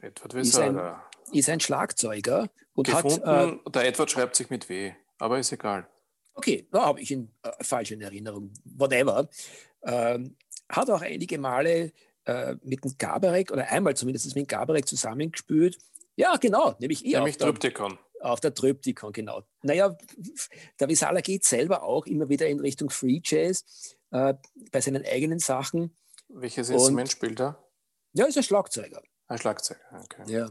Edward 0.00 0.34
Vesala. 0.34 1.02
Ist 1.24 1.32
ein, 1.32 1.38
ist 1.38 1.48
ein 1.48 1.60
Schlagzeuger. 1.60 2.50
Und 2.74 2.86
Gefunden, 2.86 3.26
hat, 3.26 3.66
äh, 3.66 3.70
der 3.70 3.86
Edward 3.86 4.10
schreibt 4.10 4.36
sich 4.36 4.50
mit 4.50 4.68
W, 4.68 4.92
aber 5.18 5.38
ist 5.38 5.52
egal. 5.52 5.88
Okay, 6.34 6.68
da 6.70 6.84
habe 6.84 7.00
ich 7.00 7.10
ihn 7.10 7.32
äh, 7.42 7.50
falsch 7.62 7.90
in 7.90 8.02
Erinnerung. 8.02 8.52
Whatever. 8.64 9.28
Ähm, 9.82 10.36
hat 10.68 10.90
auch 10.90 11.00
einige 11.00 11.38
Male 11.38 11.92
äh, 12.26 12.54
mit 12.62 12.84
dem 12.84 12.96
Gabarek 12.98 13.50
oder 13.50 13.66
einmal 13.68 13.96
zumindest 13.96 14.26
mit 14.26 14.36
dem 14.36 14.46
Gabarek 14.46 14.86
zusammengespielt. 14.86 15.78
Ja, 16.18 16.36
genau, 16.36 16.74
nämlich 16.80 17.04
ich. 17.04 17.12
Nämlich 17.12 17.36
Tryptikon. 17.36 17.96
Auf 18.20 18.40
der 18.40 18.52
Tryptikon, 18.52 19.12
genau. 19.12 19.44
Naja, 19.62 19.96
der 20.80 20.88
Visala 20.88 21.20
geht 21.20 21.44
selber 21.44 21.84
auch 21.84 22.06
immer 22.06 22.28
wieder 22.28 22.48
in 22.48 22.58
Richtung 22.58 22.90
Free 22.90 23.20
Jazz 23.22 23.96
äh, 24.10 24.34
bei 24.72 24.80
seinen 24.80 25.04
eigenen 25.06 25.38
Sachen. 25.38 25.96
Welches 26.28 26.70
Instrument 26.70 27.08
spielt 27.08 27.40
er? 27.40 27.62
Ja, 28.14 28.26
ist 28.26 28.36
ein 28.36 28.42
Schlagzeuger. 28.42 29.00
Ein 29.28 29.38
Schlagzeuger, 29.38 29.80
okay. 30.02 30.24
Ja. 30.26 30.50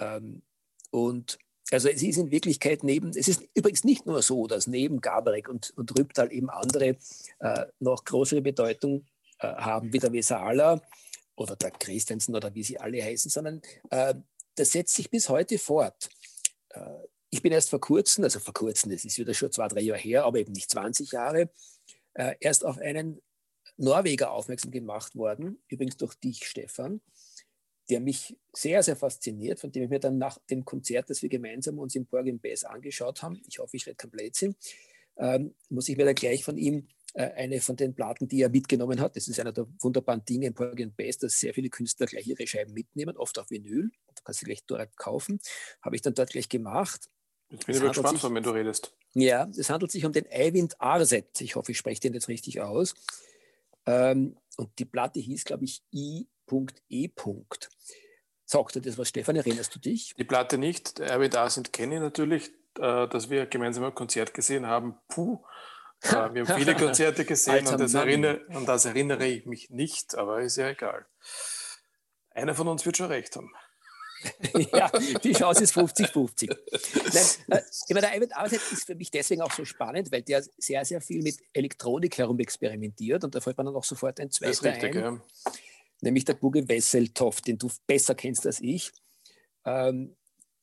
Ähm, 0.00 0.42
und 0.90 1.38
also 1.70 1.88
es 1.88 2.02
ist 2.02 2.16
in 2.16 2.32
Wirklichkeit 2.32 2.82
neben, 2.82 3.10
es 3.10 3.28
ist 3.28 3.44
übrigens 3.54 3.84
nicht 3.84 4.06
nur 4.06 4.20
so, 4.22 4.48
dass 4.48 4.66
neben 4.66 5.00
Gabarek 5.00 5.48
und, 5.48 5.72
und 5.76 5.96
Rübtal 5.96 6.32
eben 6.32 6.50
andere 6.50 6.96
äh, 7.38 7.66
noch 7.78 8.04
größere 8.04 8.42
Bedeutung 8.42 9.06
äh, 9.38 9.46
haben, 9.46 9.92
wie 9.92 10.00
der 10.00 10.12
Vesala 10.12 10.82
oder 11.36 11.54
der 11.54 11.70
Christensen 11.70 12.34
oder 12.34 12.52
wie 12.56 12.64
sie 12.64 12.80
alle 12.80 13.00
heißen, 13.00 13.30
sondern 13.30 13.62
äh, 13.90 14.14
das 14.60 14.72
setzt 14.72 14.94
sich 14.94 15.10
bis 15.10 15.28
heute 15.30 15.58
fort. 15.58 16.10
Äh, 16.70 16.80
ich 17.30 17.42
bin 17.42 17.52
erst 17.52 17.70
vor 17.70 17.80
kurzem, 17.80 18.24
also 18.24 18.40
vor 18.40 18.52
kurzem, 18.52 18.90
das 18.90 19.04
ist 19.04 19.18
wieder 19.18 19.32
schon 19.32 19.50
zwei, 19.50 19.68
drei 19.68 19.80
Jahre 19.80 20.00
her, 20.00 20.24
aber 20.24 20.38
eben 20.38 20.52
nicht 20.52 20.70
20 20.70 21.12
Jahre, 21.12 21.50
äh, 22.14 22.34
erst 22.40 22.64
auf 22.64 22.76
einen 22.78 23.22
Norweger 23.78 24.32
aufmerksam 24.32 24.70
gemacht 24.70 25.16
worden, 25.16 25.62
übrigens 25.68 25.96
durch 25.96 26.14
dich, 26.16 26.46
Stefan, 26.46 27.00
der 27.88 28.00
mich 28.00 28.36
sehr, 28.52 28.82
sehr 28.82 28.96
fasziniert, 28.96 29.60
von 29.60 29.72
dem 29.72 29.84
ich 29.84 29.90
mir 29.90 30.00
dann 30.00 30.18
nach 30.18 30.38
dem 30.50 30.64
Konzert, 30.64 31.08
das 31.08 31.22
wir 31.22 31.30
gemeinsam 31.30 31.78
uns 31.78 31.94
im 31.94 32.04
Borg 32.04 32.26
im 32.26 32.38
Bass 32.38 32.64
angeschaut 32.64 33.22
haben, 33.22 33.40
ich 33.48 33.58
hoffe, 33.58 33.76
ich 33.76 33.86
rede 33.86 33.96
kein 33.96 34.10
Blödsinn, 34.10 34.54
ähm, 35.16 35.54
muss 35.70 35.88
ich 35.88 35.96
mir 35.96 36.04
dann 36.04 36.14
gleich 36.14 36.44
von 36.44 36.58
ihm 36.58 36.88
eine 37.14 37.60
von 37.60 37.76
den 37.76 37.94
Platten, 37.94 38.28
die 38.28 38.42
er 38.42 38.48
mitgenommen 38.48 39.00
hat, 39.00 39.16
das 39.16 39.28
ist 39.28 39.40
einer 39.40 39.52
der 39.52 39.66
wunderbaren 39.80 40.24
Dinge 40.24 40.46
im 40.46 40.54
Borg 40.54 40.78
im 40.78 40.94
Bass, 40.94 41.18
dass 41.18 41.38
sehr 41.38 41.54
viele 41.54 41.68
Künstler 41.68 42.06
gleich 42.06 42.26
ihre 42.26 42.46
Scheiben 42.46 42.72
mitnehmen, 42.72 43.16
oft 43.16 43.38
auf 43.38 43.50
Vinyl, 43.50 43.90
du 43.90 44.22
kannst 44.24 44.40
sie 44.40 44.46
gleich 44.46 44.64
dort 44.66 44.96
kaufen, 44.96 45.40
habe 45.82 45.96
ich 45.96 46.02
dann 46.02 46.14
dort 46.14 46.30
gleich 46.30 46.48
gemacht. 46.48 47.08
Jetzt 47.50 47.66
bin 47.66 47.74
ich 47.74 47.82
gespannt, 47.82 48.20
von 48.20 48.34
wenn 48.34 48.44
du 48.44 48.50
redest. 48.50 48.94
Ja, 49.14 49.50
es 49.56 49.70
handelt 49.70 49.90
sich 49.90 50.04
um 50.04 50.12
den 50.12 50.26
Eivind 50.30 50.80
Arset. 50.80 51.40
Ich 51.40 51.56
hoffe, 51.56 51.72
ich 51.72 51.78
spreche 51.78 52.00
den 52.00 52.14
jetzt 52.14 52.28
richtig 52.28 52.60
aus. 52.60 52.94
Ähm, 53.86 54.36
und 54.56 54.70
die 54.78 54.84
Platte 54.84 55.18
hieß, 55.18 55.44
glaube 55.44 55.64
ich, 55.64 55.82
I.E. 55.92 57.08
Sagt 58.44 58.74
dir 58.76 58.80
das 58.80 58.98
was, 58.98 59.08
Stefan? 59.08 59.34
Erinnerst 59.34 59.74
du 59.74 59.80
dich? 59.80 60.14
Die 60.16 60.24
Platte 60.24 60.58
nicht. 60.58 61.00
Eivind 61.00 61.34
Arset 61.34 61.72
kenne 61.72 61.96
ich 61.96 62.00
natürlich, 62.00 62.50
äh, 62.78 63.08
dass 63.08 63.30
wir 63.30 63.46
gemeinsam 63.46 63.82
ein 63.82 63.94
Konzert 63.94 64.32
gesehen 64.32 64.66
haben. 64.66 64.94
Puh. 65.08 65.40
Äh, 66.02 66.34
wir 66.34 66.46
haben 66.46 66.58
viele 66.58 66.74
Konzerte 66.74 67.24
gesehen 67.24 67.66
und 67.66 67.80
das, 67.80 67.94
erinnere, 67.94 68.40
und 68.48 68.66
das 68.66 68.84
erinnere 68.84 69.26
ich 69.26 69.46
mich 69.46 69.70
nicht, 69.70 70.14
aber 70.14 70.40
ist 70.40 70.56
ja 70.56 70.68
egal. 70.70 71.06
Einer 72.30 72.54
von 72.54 72.68
uns 72.68 72.86
wird 72.86 72.96
schon 72.96 73.08
recht 73.08 73.36
haben. 73.36 73.52
ja, 74.72 74.90
die 75.24 75.32
Chance 75.32 75.64
ist 75.64 75.76
50-50. 75.76 76.50
Äh, 76.50 78.00
der 78.00 78.16
Ivan 78.16 78.32
Arset 78.32 78.60
ist 78.72 78.84
für 78.84 78.94
mich 78.94 79.10
deswegen 79.10 79.40
auch 79.40 79.52
so 79.52 79.64
spannend, 79.64 80.12
weil 80.12 80.22
der 80.22 80.44
sehr, 80.58 80.84
sehr 80.84 81.00
viel 81.00 81.22
mit 81.22 81.38
Elektronik 81.52 82.18
herum 82.18 82.38
experimentiert 82.38 83.24
und 83.24 83.34
da 83.34 83.40
fällt 83.40 83.56
man 83.56 83.66
dann 83.66 83.76
auch 83.76 83.84
sofort 83.84 84.20
ein 84.20 84.30
zweiter 84.30 84.74
richtig, 84.74 84.96
ein, 84.96 85.02
ja. 85.02 85.22
nämlich 86.02 86.24
der 86.26 86.34
Buge 86.34 86.68
Wesseltoft, 86.68 87.46
den 87.46 87.58
du 87.58 87.70
besser 87.86 88.14
kennst 88.14 88.46
als 88.46 88.60
ich, 88.60 88.92
ähm, 89.64 90.16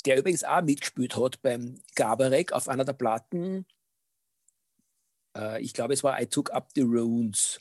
der 0.05 0.17
übrigens 0.17 0.43
auch 0.43 0.61
mitgespielt 0.61 1.17
hat 1.17 1.41
beim 1.41 1.81
Gabarek 1.95 2.51
auf 2.53 2.69
einer 2.69 2.85
der 2.85 2.93
Platten. 2.93 3.65
Äh, 5.37 5.61
ich 5.61 5.73
glaube, 5.73 5.93
es 5.93 6.03
war 6.03 6.19
I 6.19 6.25
Took 6.25 6.51
Up 6.51 6.69
the 6.75 6.81
Runes. 6.81 7.59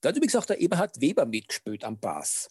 Da 0.00 0.10
hat 0.10 0.16
übrigens 0.16 0.36
auch 0.36 0.46
der 0.46 0.60
Eberhard 0.60 1.00
Weber 1.00 1.26
mitgespielt 1.26 1.84
am 1.84 1.98
Bass. 1.98 2.48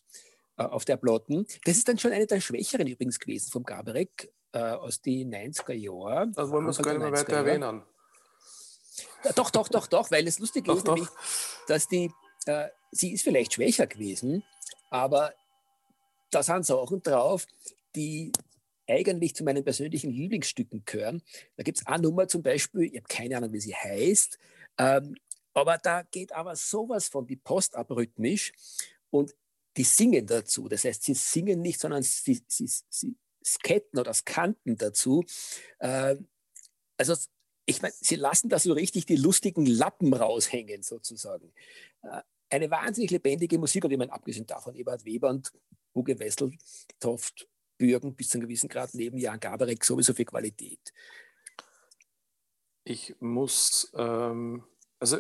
Äh, 0.58 0.64
auf 0.64 0.86
der 0.86 0.96
Platten. 0.96 1.46
Das 1.66 1.76
ist 1.76 1.88
dann 1.88 2.00
schon 2.00 2.14
eine 2.14 2.28
der 2.28 2.40
schwächeren 2.40 2.88
übrigens 2.88 3.20
gewesen 3.20 3.52
vom 3.52 3.64
Gabarek 3.64 4.32
äh, 4.54 4.60
aus 4.60 5.02
den 5.02 5.34
90er 5.34 5.74
Jahren. 5.74 6.32
Da 6.32 6.50
wollen 6.50 6.66
wir 6.66 6.70
es 6.70 6.78
gar 6.78 6.94
nicht 6.94 7.02
mehr 7.02 7.12
weiter 7.12 7.34
erwähnen. 7.34 7.84
Ja, 9.26 9.34
doch, 9.34 9.50
doch, 9.50 9.68
doch, 9.68 9.88
doch, 9.88 10.12
weil 10.12 10.26
es 10.28 10.40
lustig 10.40 10.66
ist, 10.68 10.88
nämlich, 10.88 11.10
dass 11.68 11.90
die, 11.90 12.10
äh, 12.46 12.70
sie 12.92 13.12
ist 13.12 13.24
vielleicht 13.24 13.54
schwächer 13.54 13.86
gewesen, 13.86 14.44
aber 14.90 15.34
da 16.32 16.42
sind 16.42 16.66
Sachen 16.66 17.02
drauf, 17.02 17.46
die 17.96 18.32
eigentlich 18.88 19.36
zu 19.36 19.44
meinen 19.44 19.66
persönlichen 19.66 20.12
Lieblingsstücken 20.12 20.84
gehören. 20.86 21.22
Da 21.58 21.64
gibt 21.64 21.80
es 21.80 21.88
eine 21.88 22.04
Nummer 22.04 22.30
zum 22.30 22.44
Beispiel, 22.44 22.84
ich 22.84 22.96
habe 22.96 23.08
keine 23.10 23.36
Ahnung, 23.36 23.52
wie 23.52 23.60
sie 23.60 23.76
heißt, 23.76 24.40
ähm, 24.78 25.16
aber 25.54 25.78
da 25.78 26.04
geht 26.04 26.34
aber 26.34 26.56
sowas 26.56 27.08
von 27.08 27.26
die 27.26 27.38
Post 27.38 27.76
abrhythmisch 27.76 28.52
und 29.10 29.34
die 29.78 29.84
singen 29.84 30.26
dazu. 30.26 30.68
Das 30.68 30.84
heißt, 30.84 31.04
sie 31.04 31.14
singen 31.14 31.62
nicht, 31.62 31.80
sondern 31.80 32.04
sie, 32.04 32.42
sie, 32.48 32.70
sie 32.90 33.16
sketten 33.44 34.00
oder 34.00 34.14
skanten 34.14 34.78
dazu. 34.78 35.24
Äh, 35.80 36.16
also 36.98 37.16
ich 37.66 37.82
meine, 37.82 37.94
sie 38.00 38.16
lassen 38.16 38.50
da 38.50 38.60
so 38.60 38.74
richtig 38.74 39.06
die 39.06 39.16
lustigen 39.16 39.66
Lappen 39.66 40.14
raushängen 40.14 40.84
sozusagen. 40.84 41.54
Äh, 42.04 42.22
eine 42.50 42.70
wahnsinnig 42.70 43.12
lebendige 43.12 43.58
Musik 43.58 43.86
und 43.86 43.92
ich 43.92 43.98
meine, 43.98 44.12
abgesehen 44.12 44.46
davon 44.46 44.76
Eberhard 44.76 45.06
Weber 45.06 45.30
und 45.30 45.52
Uge 45.94 46.20
Wesseltoft, 46.20 47.48
bürgen 47.78 48.16
bis 48.16 48.30
zu 48.30 48.38
einem 48.38 48.48
gewissen 48.48 48.70
Grad 48.70 48.94
neben 48.94 49.18
Jan 49.18 49.40
Gabarek 49.40 49.84
sowieso 49.84 50.14
für 50.14 50.26
Qualität. 50.26 50.94
Ich 52.86 53.16
muss, 53.20 53.92
ähm, 53.96 54.64
also 55.00 55.18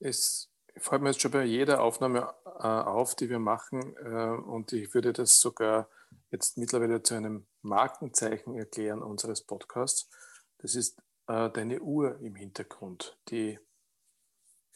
es 0.00 0.50
fällt 0.76 1.02
mir 1.02 1.10
jetzt 1.10 1.20
schon 1.20 1.30
bei 1.30 1.44
jeder 1.44 1.82
Aufnahme 1.82 2.34
äh, 2.46 2.66
auf, 2.66 3.14
die 3.14 3.28
wir 3.28 3.38
machen 3.38 3.94
äh, 3.98 4.30
und 4.30 4.72
ich 4.72 4.94
würde 4.94 5.12
das 5.12 5.38
sogar 5.38 5.88
jetzt 6.30 6.56
mittlerweile 6.56 7.02
zu 7.02 7.14
einem 7.14 7.46
Markenzeichen 7.60 8.56
erklären 8.56 9.02
unseres 9.02 9.42
Podcasts. 9.42 10.08
Das 10.58 10.74
ist 10.74 10.98
äh, 11.26 11.50
deine 11.50 11.80
Uhr 11.80 12.18
im 12.20 12.34
Hintergrund, 12.34 13.18
die 13.28 13.58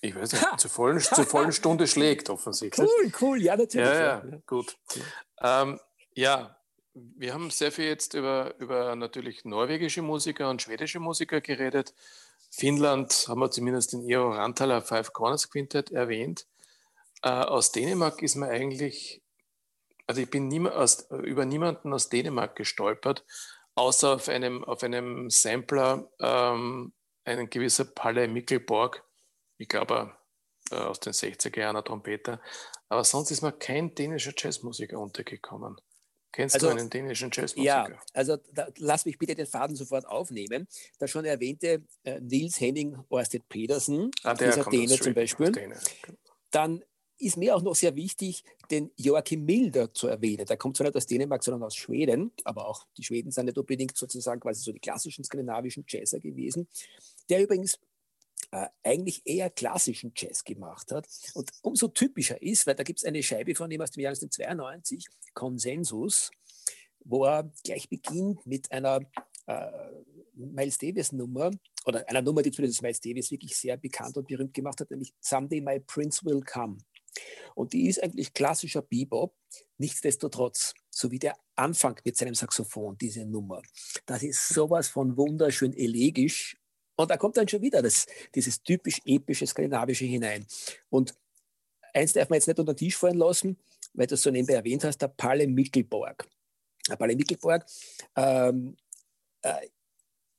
ich 0.05 0.15
weiß 0.15 0.33
nicht, 0.33 0.61
zur 0.61 0.71
vollen, 0.71 1.01
zur 1.01 1.25
vollen 1.25 1.53
Stunde 1.53 1.87
schlägt 1.87 2.29
offensichtlich. 2.29 2.91
Cool, 2.91 3.13
cool, 3.21 3.41
ja, 3.41 3.57
natürlich. 3.57 3.89
Ja, 3.89 4.25
ja, 4.25 4.39
gut. 4.47 4.77
Ähm, 5.41 5.81
ja, 6.15 6.57
wir 6.95 7.33
haben 7.35 7.51
sehr 7.51 7.73
viel 7.73 7.87
jetzt 7.87 8.15
über, 8.15 8.55
über 8.59 8.95
natürlich 8.97 9.45
norwegische 9.45 10.03
Musiker 10.03 10.51
und 10.51 10.63
schwedische 10.63 11.01
Musiker 11.01 11.41
geredet. 11.41 11.95
Finnland 12.51 13.27
haben 13.29 13.41
wir 13.41 13.51
zumindest 13.51 13.95
in 13.95 14.09
Eero 14.09 14.31
Rantala 14.31 14.83
Five 14.83 15.13
Corners 15.13 15.51
Quintet 15.51 15.91
erwähnt. 15.91 16.47
Äh, 17.23 17.31
aus 17.31 17.73
Dänemark 17.73 18.23
ist 18.23 18.35
man 18.37 18.51
eigentlich, 18.51 19.23
also 20.07 20.21
ich 20.21 20.31
bin 20.31 20.49
niema, 20.49 20.71
aus, 20.71 21.11
über 21.11 21.47
niemanden 21.47 21.95
aus 21.95 22.11
Dänemark 22.11 22.57
gestolpert, 22.57 23.25
außer 23.75 24.15
auf 24.15 24.29
einem, 24.29 24.65
auf 24.65 24.83
einem 24.83 25.31
Sampler, 25.31 26.11
ähm, 26.21 26.93
ein 27.25 27.49
gewisser 27.49 27.85
Palle 27.85 28.29
Mikkelborg, 28.29 29.05
ich 29.57 29.69
glaube 29.69 30.15
äh, 30.71 30.77
aus 30.77 31.01
den 31.01 31.13
60er 31.13 31.61
Jahren 31.61 31.77
ein 31.77 31.85
Trompeter. 31.85 32.41
Aber 32.89 33.05
sonst 33.05 33.31
ist 33.31 33.43
mir 33.43 33.53
kein 33.53 33.95
dänischer 33.95 34.33
Jazzmusiker 34.37 34.99
untergekommen. 34.99 35.81
Kennst 36.33 36.55
also, 36.55 36.69
du 36.69 36.77
einen 36.77 36.89
dänischen 36.89 37.31
Jazzmusiker? 37.31 37.63
Ja, 37.63 37.89
also 38.15 38.39
da, 38.55 38.69
lass 38.79 39.05
mich 39.05 39.19
bitte 39.19 39.35
den 39.35 39.47
Faden 39.47 39.77
sofort 39.77 40.07
aufnehmen. 40.07 40.67
Der 40.99 41.07
schon 41.07 41.27
erwähnte 41.27 41.83
äh, 42.05 42.21
Nils 42.21 42.59
Henning 42.59 42.99
Orsted 43.11 43.47
Pedersen, 43.49 44.11
ah, 44.23 44.35
der 44.35 44.51
dieser 44.51 44.71
Däne 44.71 44.99
zum 44.99 45.13
Beispiel. 45.13 45.53
Dann 46.51 46.83
ist 47.19 47.37
mir 47.37 47.55
auch 47.55 47.63
noch 47.63 47.75
sehr 47.75 47.95
wichtig, 47.95 48.45
den 48.71 48.91
Joachim 48.97 49.45
Milder 49.45 49.93
zu 49.93 50.09
erwähnen. 50.09 50.47
Der 50.47 50.57
kommt 50.57 50.77
zwar 50.77 50.87
nicht 50.87 50.97
aus 50.97 51.07
Dänemark, 51.07 51.45
sondern 51.45 51.63
aus 51.63 51.77
Schweden, 51.77 52.33
aber 52.45 52.67
auch 52.67 52.87
die 52.97 53.05
Schweden 53.05 53.31
sind 53.31 53.45
nicht 53.45 53.59
unbedingt 53.59 53.97
sozusagen 53.97 54.41
quasi 54.41 54.63
so 54.63 54.73
die 54.73 54.81
klassischen 54.81 55.25
skandinavischen 55.25 55.85
Jazzer 55.87 56.19
gewesen, 56.19 56.67
der 57.29 57.43
übrigens 57.43 57.79
äh, 58.53 58.69
eigentlich 58.83 59.23
eher 59.25 59.51
klassischen 59.51 60.13
Jazz 60.15 60.45
gemacht 60.45 60.93
hat. 60.93 61.09
Und 61.35 61.51
umso 61.63 61.89
typischer 61.89 62.41
ist, 62.43 62.67
weil 62.67 62.75
da 62.75 62.83
gibt 62.83 62.99
es 62.99 63.05
eine 63.05 63.23
Scheibe 63.23 63.55
von 63.55 63.71
ihm 63.71 63.81
aus 63.81 63.91
dem 63.91 64.03
Jahr 64.03 64.11
1992, 64.11 65.07
Konsensus, 65.33 66.31
wo 67.05 67.25
er 67.25 67.51
gleich 67.65 67.89
beginnt 67.89 68.45
mit 68.47 68.71
einer 68.71 69.01
äh, 69.47 69.71
Miles 70.35 70.79
Davis 70.79 71.13
Nummer 71.13 71.51
oder 71.87 72.09
einer 72.09 72.23
Nummer, 72.23 72.43
die 72.43 72.51
zumindest 72.51 72.83
Miles 72.83 73.01
Davis 73.01 73.31
wirklich 73.31 73.57
sehr 73.57 73.77
bekannt 73.77 74.17
und 74.17 74.29
berühmt 74.29 74.55
gemacht 74.55 74.81
hat, 74.81 74.91
nämlich 74.91 75.15
Someday 75.21 75.61
My 75.61 75.81
Prince 75.81 76.25
Will 76.25 76.43
Come. 76.43 76.79
Und 77.55 77.73
die 77.73 77.89
ist 77.89 78.03
eigentlich 78.03 78.33
klassischer 78.33 78.83
Bebop, 78.83 79.35
nichtsdestotrotz, 79.79 80.75
so 80.91 81.11
wie 81.11 81.19
der 81.19 81.37
Anfang 81.57 82.01
mit 82.05 82.17
seinem 82.17 82.35
Saxophon, 82.35 82.97
diese 82.99 83.27
Nummer. 83.27 83.63
Das 84.07 84.23
ist 84.23 84.49
sowas 84.49 84.89
von 84.89 85.17
wunderschön 85.17 85.75
elegisch 85.75 86.57
und 86.97 87.11
da 87.11 87.17
kommt 87.17 87.37
dann 87.37 87.49
schon 87.49 87.63
wieder 87.63 87.83
das, 87.83 88.07
dieses 88.35 88.63
typisch 88.63 89.01
epische 89.05 89.47
Skandinavische 89.47 90.05
hinein. 90.05 90.47
Und 90.91 91.15
eins 91.95 92.13
darf 92.13 92.29
man 92.29 92.37
jetzt 92.37 92.49
nicht 92.49 92.59
unter 92.59 92.75
den 92.75 92.79
Tisch 92.79 92.97
fallen 92.97 93.19
lassen, 93.19 93.59
weil 93.95 94.07
du 94.07 94.15
es 94.15 94.23
so 94.23 94.31
nebenbei 94.31 94.55
erwähnt 94.55 94.85
hast, 94.85 94.99
der 94.99 95.09
Palle 95.09 95.47
Mickelborg. 95.47 96.29
Der 96.89 96.97
Palle 96.97 97.17
Mickelborg, 97.17 97.65
ähm, 98.17 98.77
äh, 99.43 99.69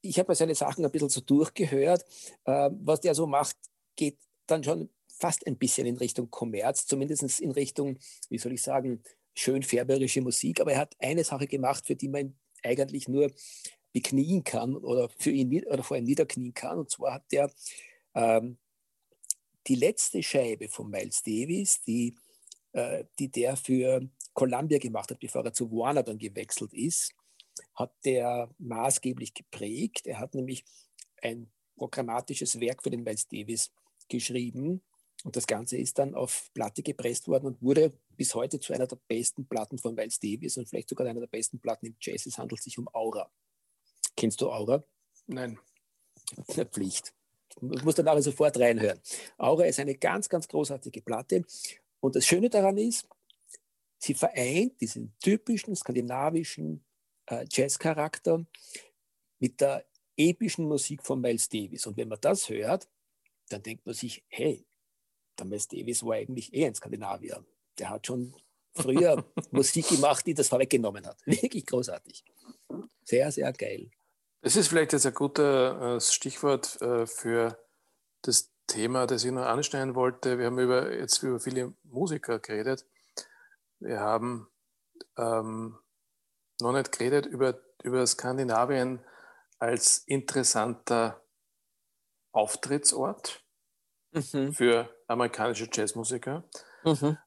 ich 0.02 0.20
habe 0.20 0.36
seine 0.36 0.56
Sachen 0.56 0.84
ein 0.84 0.92
bisschen 0.92 1.10
so 1.10 1.22
durchgehört. 1.22 2.04
Äh, 2.46 2.70
was 2.82 3.02
der 3.02 3.16
so 3.16 3.26
macht, 3.26 3.56
geht 3.96 4.18
dann 4.48 4.63
schon 4.63 4.89
fast 5.08 5.48
ein 5.48 5.58
bisschen 5.58 5.88
in 5.88 5.98
Richtung 5.98 6.30
Kommerz, 6.30 6.86
zumindest 6.86 7.39
in 7.39 7.52
Richtung, 7.52 7.98
wie 8.30 8.38
soll 8.38 8.54
ich 8.54 8.62
sagen, 8.62 9.02
schön 9.34 9.63
färberische 9.63 10.22
Musik. 10.22 10.60
Aber 10.60 10.74
er 10.74 10.80
hat 10.80 10.96
eine 11.00 11.24
Sache 11.24 11.48
gemacht, 11.48 11.86
für 11.86 11.96
die 11.96 12.10
man 12.10 12.36
eigentlich 12.63 13.08
nur 13.08 13.32
beknien 13.93 14.43
kann 14.43 14.75
oder, 14.75 15.10
für 15.17 15.32
ihn, 15.32 15.63
oder 15.65 15.84
vor 15.84 15.97
ihm 15.97 16.03
niederknien 16.03 16.53
kann. 16.53 16.79
Und 16.79 16.89
zwar 16.89 17.13
hat 17.13 17.25
er 17.32 17.51
ähm, 18.15 18.58
die 19.67 19.75
letzte 19.75 20.21
Scheibe 20.21 20.67
von 20.67 20.89
Miles 20.89 21.23
Davis, 21.23 21.82
die, 21.84 22.15
äh, 22.73 23.06
die 23.19 23.32
der 23.32 23.56
für 23.56 24.10
Columbia 24.34 24.79
gemacht 24.79 25.12
hat, 25.12 25.19
bevor 25.19 25.45
er 25.45 25.53
zu 25.53 25.71
Warner 25.71 26.03
dann 26.03 26.17
gewechselt 26.17 26.73
ist, 26.73 27.13
hat 27.75 27.93
der 28.03 28.49
maßgeblich 28.58 29.34
geprägt. 29.34 30.08
Er 30.08 30.19
hat 30.19 30.34
nämlich 30.34 30.65
ein 31.21 31.51
programmatisches 31.75 32.60
Werk 32.60 32.84
für 32.84 32.89
den 32.89 33.03
Miles 33.03 33.27
Davis 33.27 33.71
geschrieben. 34.10 34.82
Und 35.23 35.36
das 35.38 35.47
Ganze 35.47 35.77
ist 35.77 35.99
dann 35.99 36.15
auf 36.15 36.49
Platte 36.53 36.84
gepresst 36.84 37.27
worden 37.27 37.45
und 37.45 37.62
wurde 37.62 37.93
bis 38.17 38.36
heute 38.36 38.60
zu 38.60 38.73
einer 38.73 38.88
der 38.88 38.97
besten 39.08 39.47
Platten 39.47 39.77
von 39.77 39.95
Miles 39.95 40.19
Davis 40.19 40.58
und 40.58 40.67
vielleicht 40.67 40.89
sogar 40.89 41.08
einer 41.08 41.21
der 41.21 41.27
besten 41.27 41.60
Platten 41.60 41.86
im 41.86 41.95
Jazz. 42.01 42.25
Es 42.25 42.38
handelt 42.38 42.62
sich 42.62 42.77
um 42.77 42.89
Aura. 42.93 43.32
Kennst 44.15 44.41
du 44.41 44.49
Aura? 44.49 44.84
Nein. 45.28 45.60
Eine 46.47 46.65
Pflicht. 46.65 47.13
Ich 47.71 47.84
muss 47.84 47.95
dann 47.95 48.08
aber 48.08 48.21
sofort 48.21 48.58
reinhören. 48.60 48.99
Aura 49.38 49.65
ist 49.65 49.80
eine 49.80 49.95
ganz, 49.95 50.28
ganz 50.28 50.47
großartige 50.47 51.02
Platte. 51.02 51.45
Und 51.99 52.15
das 52.15 52.26
Schöne 52.26 52.49
daran 52.49 52.78
ist, 52.78 53.08
sie 53.99 54.13
vereint 54.13 54.82
diesen 54.82 55.13
typischen 55.19 55.76
skandinavischen 55.76 56.84
äh, 57.28 57.45
Jazzcharakter 57.49 58.45
mit 59.39 59.62
der 59.62 59.86
epischen 60.17 60.65
Musik 60.65 61.04
von 61.04 61.21
Miles 61.21 61.47
Davis. 61.47 61.86
Und 61.86 61.97
wenn 61.97 62.08
man 62.08 62.19
das 62.21 62.49
hört, 62.49 62.88
dann 63.49 63.63
denkt 63.63 63.86
man 63.86 63.95
sich, 63.95 64.23
hey, 64.28 64.65
der 65.38 65.45
Miles 65.45 65.67
Davis 65.67 66.04
war 66.04 66.15
eigentlich 66.15 66.54
eh 66.54 66.65
ein 66.65 66.76
Skandinavier. 66.76 67.45
Der 67.78 67.89
hat 67.89 68.08
schon 68.08 68.34
früher 68.73 69.26
Musik 69.52 69.88
gemacht, 69.88 70.26
die 70.26 70.34
das 70.34 70.49
vorweggenommen 70.49 71.06
hat. 71.06 71.17
Wirklich 71.26 71.65
großartig. 71.65 72.23
Sehr, 73.04 73.32
sehr 73.32 73.54
geil. 73.54 73.91
Das 74.43 74.58
ist 74.58 74.67
vielleicht 74.67 74.91
jetzt 74.91 75.06
ein 75.06 75.13
gutes 75.13 75.45
äh, 75.45 76.01
Stichwort 76.01 76.82
äh, 76.82 77.08
für 77.08 77.58
das 78.23 78.51
Thema, 78.67 79.08
das 79.08 79.23
ich 79.23 79.32
noch 79.32 79.45
anstellen 79.45 79.95
wollte. 79.95 80.38
Wir 80.38 80.47
haben 80.47 80.60
über, 80.60 80.91
jetzt 80.91 81.23
über 81.23 81.39
viele 81.39 81.73
Musiker 81.84 82.39
geredet. 82.39 82.86
Wir 83.79 84.01
haben 84.01 84.49
ähm, 85.17 85.79
noch 86.60 86.73
nicht 86.73 86.91
geredet 86.91 87.25
über, 87.25 87.58
über 87.84 88.06
Skandinavien 88.06 88.99
als 89.60 89.99
interessanter 90.08 91.23
Auftrittsort 92.34 93.45
mhm. 94.12 94.51
für 94.51 94.93
amerikanische 95.08 95.69
Jazzmusiker. 95.71 96.43
Mhm. 96.84 97.17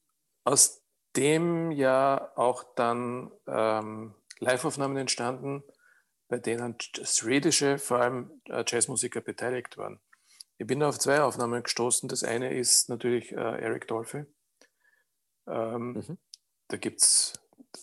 Aus 0.45 0.83
dem 1.17 1.71
ja 1.71 2.31
auch 2.37 2.63
dann 2.75 3.33
ähm, 3.47 4.15
Liveaufnahmen 4.39 4.99
entstanden 4.99 5.65
bei 6.29 6.39
denen 6.39 6.77
schwedische, 6.81 7.79
vor 7.79 8.01
allem 8.01 8.43
äh, 8.49 8.65
Jazzmusiker 8.67 9.21
beteiligt 9.21 9.79
waren. 9.79 10.01
Ich 10.59 10.67
bin 10.67 10.83
auf 10.83 10.99
zwei 10.99 11.23
Aufnahmen 11.23 11.63
gestoßen. 11.63 12.09
Das 12.09 12.25
eine 12.25 12.57
ist 12.57 12.89
natürlich 12.89 13.33
äh, 13.33 13.37
Eric 13.37 13.87
Dolphy. 13.89 14.25
Ähm, 15.47 15.93
mhm. 15.93 16.19
Da 16.69 16.77
gibt 16.77 17.03
es 17.03 17.35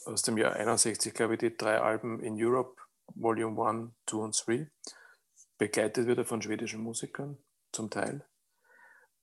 aus 0.06 0.24
dem 0.24 0.38
Jahr 0.38 0.54
61, 0.54 1.14
glaube 1.14 1.34
ich, 1.34 1.40
die 1.40 1.56
drei 1.56 1.80
Alben 1.80 2.20
in 2.20 2.36
Europe, 2.38 2.82
Volume 3.16 3.66
1, 3.66 3.92
2 4.08 4.18
und 4.18 4.48
3. 4.48 4.72
Begleitet 5.58 6.08
wird 6.08 6.18
er 6.18 6.26
von 6.26 6.42
schwedischen 6.42 6.82
Musikern 6.82 7.38
zum 7.72 7.90
Teil. 7.90 8.26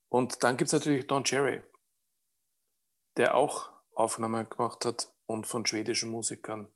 Und 0.09 0.43
dann 0.43 0.57
gibt 0.57 0.69
es 0.69 0.73
natürlich 0.73 1.07
Don 1.07 1.25
Cherry, 1.25 1.63
der 3.17 3.35
auch 3.35 3.71
Aufnahmen 3.95 4.49
gemacht 4.49 4.85
hat 4.85 5.13
und 5.27 5.47
von 5.47 5.67
schwedischen 5.67 6.11
Musikern 6.11 6.73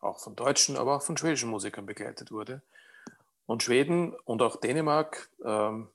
auch 0.00 0.20
von 0.20 0.36
deutschen, 0.36 0.76
aber 0.76 0.96
auch 0.96 1.02
von 1.02 1.16
schwedischen 1.16 1.50
Musikern 1.50 1.86
begleitet 1.86 2.30
wurde. 2.30 2.62
Und 3.46 3.62
Schweden 3.62 4.14
und 4.24 4.42
auch 4.42 4.56
Dänemark, 4.56 5.30
ähm, 5.44 5.88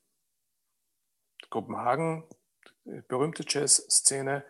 Kopenhagen, 1.50 2.24
berühmte 3.08 3.46
Jazzszene, 3.48 4.44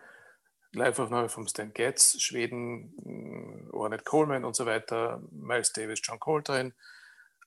Live-Aufnahme 0.72 1.28
von 1.28 1.46
Stan 1.46 1.72
Getz, 1.72 2.20
Schweden, 2.20 3.68
äh, 3.70 3.76
Ornette 3.76 4.04
Coleman 4.04 4.44
und 4.44 4.56
so 4.56 4.66
weiter, 4.66 5.22
Miles 5.30 5.72
Davis, 5.72 6.00
John 6.02 6.18
Coltrane. 6.18 6.72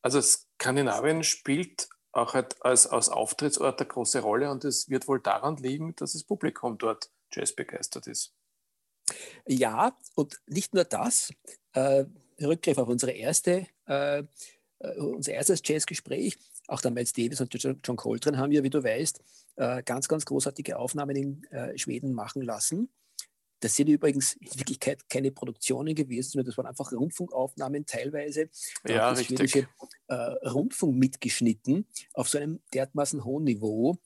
Also 0.02 0.22
Skandinavien 0.22 1.24
spielt 1.24 1.90
auch 2.12 2.34
halt 2.34 2.56
als, 2.64 2.88
als 2.88 3.10
Auftrittsort 3.10 3.80
eine 3.80 3.88
große 3.88 4.22
Rolle 4.22 4.50
und 4.50 4.64
es 4.64 4.90
wird 4.90 5.08
wohl 5.08 5.20
daran 5.20 5.58
liegen, 5.58 5.96
dass 5.96 6.14
das 6.14 6.24
Publikum 6.24 6.78
dort 6.78 7.10
Jazz 7.32 7.54
begeistert 7.54 8.08
ist. 8.08 8.37
Ja, 9.48 9.98
und 10.16 10.40
nicht 10.48 10.74
nur 10.74 10.84
das. 10.84 11.32
Äh, 11.74 12.06
Rückgriff 12.42 12.78
auf 12.78 12.88
unsere 12.88 13.12
erste, 13.12 13.68
äh, 13.88 14.20
äh, 14.20 15.00
unser 15.00 15.34
erstes 15.34 15.62
Jazzgespräch. 15.64 16.38
Auch 16.68 16.82
der 16.82 16.92
Miles 16.92 17.14
Davis 17.14 17.42
und 17.42 17.54
John 17.54 17.96
Coltrane 17.96 18.38
haben 18.38 18.52
wir, 18.52 18.64
wie 18.64 18.70
du 18.70 18.84
weißt, 18.84 19.22
äh, 19.56 19.84
ganz, 19.84 20.08
ganz 20.08 20.26
großartige 20.26 20.78
Aufnahmen 20.78 21.16
in 21.16 21.44
äh, 21.46 21.78
Schweden 21.78 22.14
machen 22.14 22.42
lassen. 22.42 22.90
das 23.60 23.76
sind 23.76 23.90
übrigens 23.90 24.34
in 24.34 24.60
Wirklichkeit 24.60 25.10
keine 25.10 25.32
Produktionen 25.32 25.96
gewesen, 25.96 26.32
sondern 26.32 26.46
das 26.46 26.58
waren 26.58 26.68
einfach 26.68 26.92
Rundfunkaufnahmen 26.92 27.86
teilweise. 27.86 28.50
Ja, 28.88 29.10
das 29.12 29.26
schwedische 29.26 29.68
äh, 30.08 30.14
Rundfunk 30.14 30.96
mitgeschnitten 30.96 31.88
auf 32.14 32.30
so 32.30 32.38
einem 32.38 32.60
dermaßen 32.74 33.24
hohen 33.24 33.46
Niveau, 33.46 33.98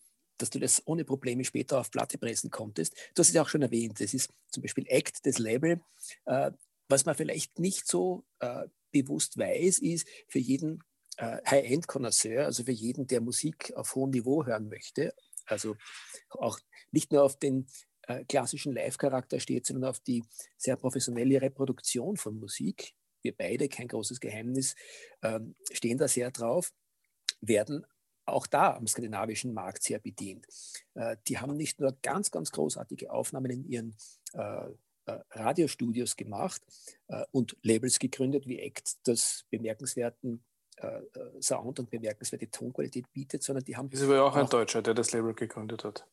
dass 0.42 0.50
du 0.50 0.60
das 0.60 0.82
ohne 0.86 1.06
Probleme 1.06 1.44
später 1.44 1.80
auf 1.80 1.92
Platte 1.92 2.18
pressen 2.18 2.50
konntest. 2.50 2.96
Du 3.14 3.20
hast 3.20 3.30
es 3.30 3.34
ja 3.34 3.42
auch 3.42 3.50
schon 3.50 3.62
erwähnt. 3.62 4.00
Das 4.00 4.14
ist 4.14 4.32
zum 4.50 4.64
Beispiel 4.64 4.86
Act, 4.88 5.26
das 5.26 5.38
Label. 5.38 5.82
Äh, 6.26 6.52
was 6.88 7.06
man 7.06 7.16
vielleicht 7.16 7.60
nicht 7.60 7.88
so 7.88 8.26
äh, 8.40 8.68
bewusst 8.92 9.38
weiß, 9.38 9.80
ist 9.80 10.08
für 10.28 10.40
jeden 10.40 10.84
äh, 11.18 11.38
High-End-Connoisseur, 11.46 12.46
also 12.46 12.64
für 12.64 12.72
jeden, 12.72 13.08
der 13.08 13.22
Musik 13.22 13.72
auf 13.76 13.96
hohem 13.96 14.12
Niveau 14.12 14.46
hören 14.46 14.68
möchte, 14.68 15.14
also 15.46 15.76
auch 16.30 16.60
nicht 16.92 17.12
nur 17.12 17.24
auf 17.24 17.38
den 17.38 17.68
äh, 18.08 18.26
klassischen 18.26 18.74
Live-Charakter 18.74 19.40
steht, 19.40 19.66
sondern 19.66 19.90
auf 19.90 20.00
die 20.00 20.24
sehr 20.58 20.76
professionelle 20.76 21.42
Reproduktion 21.42 22.18
von 22.18 22.40
Musik. 22.40 22.94
Wir 23.22 23.36
beide, 23.36 23.70
kein 23.70 23.88
großes 23.88 24.20
Geheimnis, 24.20 24.76
ähm, 25.22 25.56
stehen 25.72 25.98
da 25.98 26.08
sehr 26.08 26.32
drauf, 26.32 26.74
werden 27.40 27.86
auch 28.26 28.48
da 28.48 28.76
am 28.76 28.88
skandinavischen 28.88 29.54
Markt 29.54 29.84
sehr 29.84 30.00
bedient. 30.00 30.46
Äh, 30.94 31.18
die 31.28 31.40
haben 31.40 31.56
nicht 31.56 31.80
nur 31.80 31.96
ganz, 32.02 32.32
ganz 32.32 32.52
großartige 32.52 33.12
Aufnahmen 33.12 33.52
in 33.52 33.66
ihren 33.66 33.96
äh, 34.34 34.66
äh, 35.06 35.20
Radiostudios 35.32 36.16
gemacht 36.16 36.62
und 37.32 37.58
Labels 37.64 38.00
gegründet 38.00 38.48
wie 38.48 38.60
Act, 38.60 39.08
das 39.08 39.46
bemerkenswerten 39.50 40.44
Sound 41.42 41.80
und 41.80 41.90
bemerkenswerte 41.90 42.50
Tonqualität 42.50 43.12
bietet, 43.12 43.44
sondern 43.44 43.64
die 43.66 43.76
haben. 43.76 43.90
Ist 43.92 44.02
aber 44.02 44.24
auch 44.24 44.36
ein 44.36 44.48
Deutscher, 44.48 44.82
der 44.82 44.94
das 44.94 45.12
Label 45.12 45.34
gegründet 45.34 45.84
hat. 45.84 46.08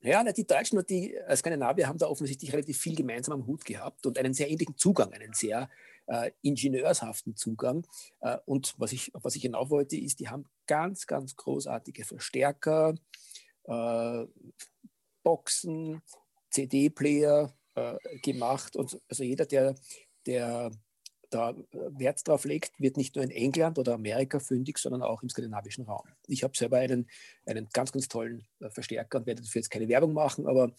Ja, 0.00 0.22
die 0.32 0.46
Deutschen 0.46 0.78
und 0.78 0.90
die 0.90 1.16
Skandinavier 1.34 1.88
haben 1.88 1.98
da 1.98 2.06
offensichtlich 2.06 2.52
relativ 2.52 2.78
viel 2.78 2.94
gemeinsam 2.94 3.40
am 3.40 3.46
Hut 3.46 3.64
gehabt 3.64 4.04
und 4.06 4.18
einen 4.18 4.34
sehr 4.34 4.50
ähnlichen 4.50 4.76
Zugang, 4.76 5.12
einen 5.12 5.32
sehr 5.32 5.70
äh, 6.06 6.30
ingenieurshaften 6.42 7.36
Zugang. 7.36 7.86
Äh, 8.20 8.38
und 8.46 8.74
was 8.78 8.92
ich, 8.92 9.10
was 9.14 9.36
ich 9.36 9.42
hinauf 9.42 9.70
wollte, 9.70 9.96
ist, 9.96 10.20
die 10.20 10.28
haben 10.28 10.46
ganz, 10.66 11.06
ganz 11.06 11.36
großartige 11.36 12.04
Verstärker, 12.04 12.94
äh, 13.64 14.24
Boxen, 15.22 16.02
CD-Player, 16.50 17.54
äh, 17.74 17.96
gemacht. 18.22 18.76
Und 18.76 19.00
also 19.08 19.24
jeder, 19.24 19.46
der, 19.46 19.74
der 20.26 20.70
da 21.30 21.54
Wert 21.72 22.26
drauf 22.28 22.44
legt, 22.44 22.78
wird 22.78 22.96
nicht 22.96 23.16
nur 23.16 23.24
in 23.24 23.30
England 23.30 23.78
oder 23.78 23.94
Amerika 23.94 24.38
fündig, 24.38 24.78
sondern 24.78 25.02
auch 25.02 25.22
im 25.22 25.30
skandinavischen 25.30 25.84
Raum. 25.84 26.06
Ich 26.26 26.44
habe 26.44 26.56
selber 26.56 26.78
einen, 26.78 27.08
einen 27.46 27.68
ganz, 27.72 27.92
ganz 27.92 28.08
tollen 28.08 28.46
äh, 28.60 28.70
Verstärker 28.70 29.18
und 29.18 29.26
werde 29.26 29.42
dafür 29.42 29.60
jetzt 29.60 29.70
keine 29.70 29.88
Werbung 29.88 30.12
machen, 30.12 30.46
aber 30.46 30.72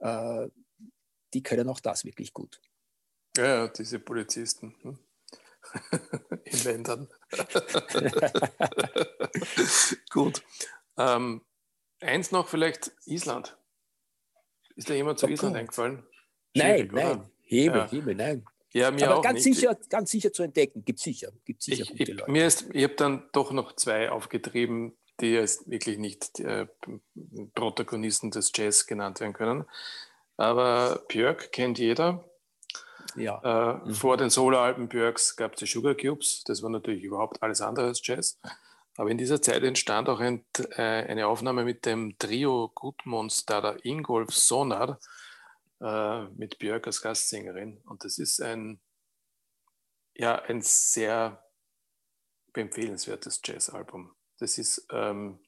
äh, 0.00 0.48
die 1.32 1.42
können 1.42 1.68
auch 1.68 1.80
das 1.80 2.04
wirklich 2.04 2.32
gut. 2.32 2.60
Ja, 3.36 3.44
ja 3.44 3.68
diese 3.68 3.98
Polizisten 4.00 4.74
hm? 4.82 4.98
in 6.44 6.64
Ländern. 6.64 7.08
gut. 10.10 10.42
Ähm, 10.96 11.42
eins 12.00 12.32
noch 12.32 12.48
vielleicht 12.48 12.92
Island. 13.06 13.56
Ist 14.76 14.88
da 14.90 14.94
jemand 14.94 15.18
zu 15.18 15.26
okay. 15.26 15.34
Island 15.34 15.56
eingefallen? 15.56 16.06
Nein, 16.54 16.88
nein, 16.92 17.30
Hebel, 17.42 17.78
ja. 17.78 17.90
Hebel, 17.90 18.14
nein. 18.14 18.44
Ja, 18.72 18.90
mir 18.90 19.08
Aber 19.08 19.18
auch 19.18 19.22
ganz, 19.22 19.44
nicht. 19.44 19.56
Sicher, 19.56 19.76
ganz 19.88 20.10
sicher 20.10 20.32
zu 20.32 20.42
entdecken, 20.42 20.84
gibt 20.84 21.00
sicher, 21.00 21.32
gibt 21.44 21.62
sicher 21.62 21.82
ich, 21.82 21.90
gute 21.90 22.12
Leute. 22.12 22.30
Mir 22.30 22.46
ist, 22.46 22.66
ich 22.72 22.84
habe 22.84 22.94
dann 22.94 23.28
doch 23.32 23.50
noch 23.52 23.74
zwei 23.74 24.10
aufgetrieben, 24.10 24.96
die 25.20 25.32
jetzt 25.32 25.68
wirklich 25.68 25.98
nicht 25.98 26.40
äh, 26.40 26.66
Protagonisten 27.54 28.30
des 28.30 28.52
Jazz 28.54 28.86
genannt 28.86 29.20
werden 29.20 29.32
können. 29.32 29.64
Aber 30.36 31.04
Björk 31.08 31.52
kennt 31.52 31.78
jeder. 31.78 32.29
Ja. 33.16 33.40
Äh, 33.42 33.88
mhm. 33.88 33.94
Vor 33.94 34.16
den 34.16 34.30
Soloalben 34.30 34.88
Björks 34.88 35.36
gab 35.36 35.54
es 35.54 35.60
die 35.60 35.66
Sugar 35.66 35.94
Cubes. 35.94 36.44
Das 36.44 36.62
war 36.62 36.70
natürlich 36.70 37.02
überhaupt 37.02 37.42
alles 37.42 37.60
andere 37.60 37.86
als 37.86 38.00
Jazz. 38.04 38.38
Aber 38.96 39.10
in 39.10 39.18
dieser 39.18 39.40
Zeit 39.40 39.62
entstand 39.62 40.08
auch 40.08 40.20
ein, 40.20 40.44
äh, 40.76 40.82
eine 40.82 41.26
Aufnahme 41.26 41.64
mit 41.64 41.86
dem 41.86 42.18
Trio 42.18 42.70
Gudmundsdada 42.74 43.76
Ingolf 43.82 44.34
Sonar 44.34 44.98
äh, 45.80 46.24
mit 46.36 46.58
Björk 46.58 46.86
als 46.86 47.00
Gastsängerin. 47.00 47.78
Und 47.86 48.04
das 48.04 48.18
ist 48.18 48.42
ein, 48.42 48.80
ja, 50.14 50.42
ein 50.42 50.60
sehr 50.62 51.42
empfehlenswertes 52.52 53.40
Jazzalbum. 53.44 54.14
Das 54.38 54.58
ist 54.58 54.86
ähm, 54.90 55.38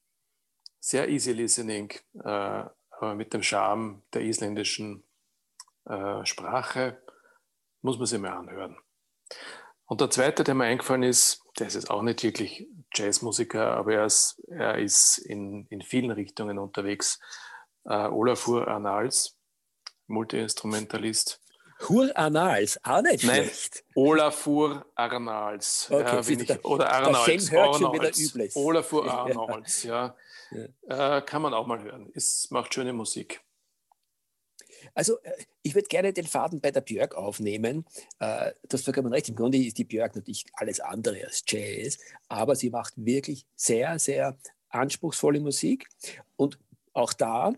sehr 0.81 1.09
easy 1.09 1.33
listening, 1.33 1.93
äh, 2.15 2.21
aber 2.23 3.15
mit 3.15 3.35
dem 3.35 3.43
Charme 3.43 4.03
der 4.15 4.23
isländischen 4.23 5.05
äh, 5.85 6.25
Sprache 6.25 7.02
muss 7.83 7.99
man 7.99 8.07
sich 8.07 8.19
mal 8.19 8.33
anhören. 8.33 8.77
Und 9.87 10.01
der 10.01 10.11
zweite, 10.11 10.45
der 10.45 10.55
mir 10.55 10.65
eingefallen 10.65 11.03
ist, 11.03 11.43
der 11.59 11.67
ist 11.67 11.75
jetzt 11.75 11.91
auch 11.91 12.03
nicht 12.03 12.23
wirklich 12.23 12.67
Jazzmusiker, 12.95 13.73
aber 13.77 13.95
er 13.95 14.07
ist, 14.07 14.43
er 14.49 14.79
ist 14.79 15.19
in, 15.19 15.67
in 15.69 15.83
vielen 15.83 16.11
Richtungen 16.11 16.59
unterwegs. 16.59 17.21
Äh, 17.85 18.07
Olafur 18.09 18.69
Arnals, 18.69 19.37
Multiinstrumentalist. 20.07 21.41
Hur 21.89 22.17
Arnals, 22.17 22.79
auch 22.85 23.03
nicht 23.03 23.25
Nein, 23.25 23.45
schlecht. 23.45 23.85
Olafur 23.95 24.87
Arnals. 24.95 25.89
Okay, 25.91 26.03
ja, 26.03 26.21
ich, 26.21 26.47
der, 26.47 26.65
oder 26.65 26.93
Arnals. 26.93 27.53
Arnals. 27.53 28.57
Olafur 28.57 29.11
Arnals, 29.11 29.83
ja. 29.83 30.15
ja. 30.87 31.19
Äh, 31.19 31.23
kann 31.23 31.43
man 31.43 31.55
auch 31.55 31.67
mal 31.67 31.83
hören. 31.83 32.11
Es 32.15 32.51
macht 32.51 32.73
schöne 32.73 32.93
Musik. 32.93 33.43
Also 34.95 35.19
äh, 35.23 35.33
ich 35.63 35.75
würde 35.75 35.89
gerne 35.89 36.13
den 36.13 36.27
Faden 36.27 36.61
bei 36.61 36.71
der 36.71 36.81
Björk 36.81 37.15
aufnehmen. 37.15 37.85
Äh, 38.19 38.53
das 38.69 38.83
vollkommen 38.83 39.13
recht. 39.13 39.29
Im 39.29 39.37
Grunde 39.37 39.59
ist 39.59 39.79
die 39.79 39.85
Björk 39.85 40.17
natürlich 40.17 40.47
alles 40.55 40.81
andere 40.81 41.25
als 41.25 41.45
Jazz, 41.47 41.99
aber 42.29 42.57
sie 42.57 42.71
macht 42.71 42.95
wirklich 42.97 43.47
sehr, 43.57 43.99
sehr 43.99 44.37
anspruchsvolle 44.69 45.41
Musik. 45.41 45.89
Und 46.37 46.59
auch 46.93 47.13
da 47.13 47.53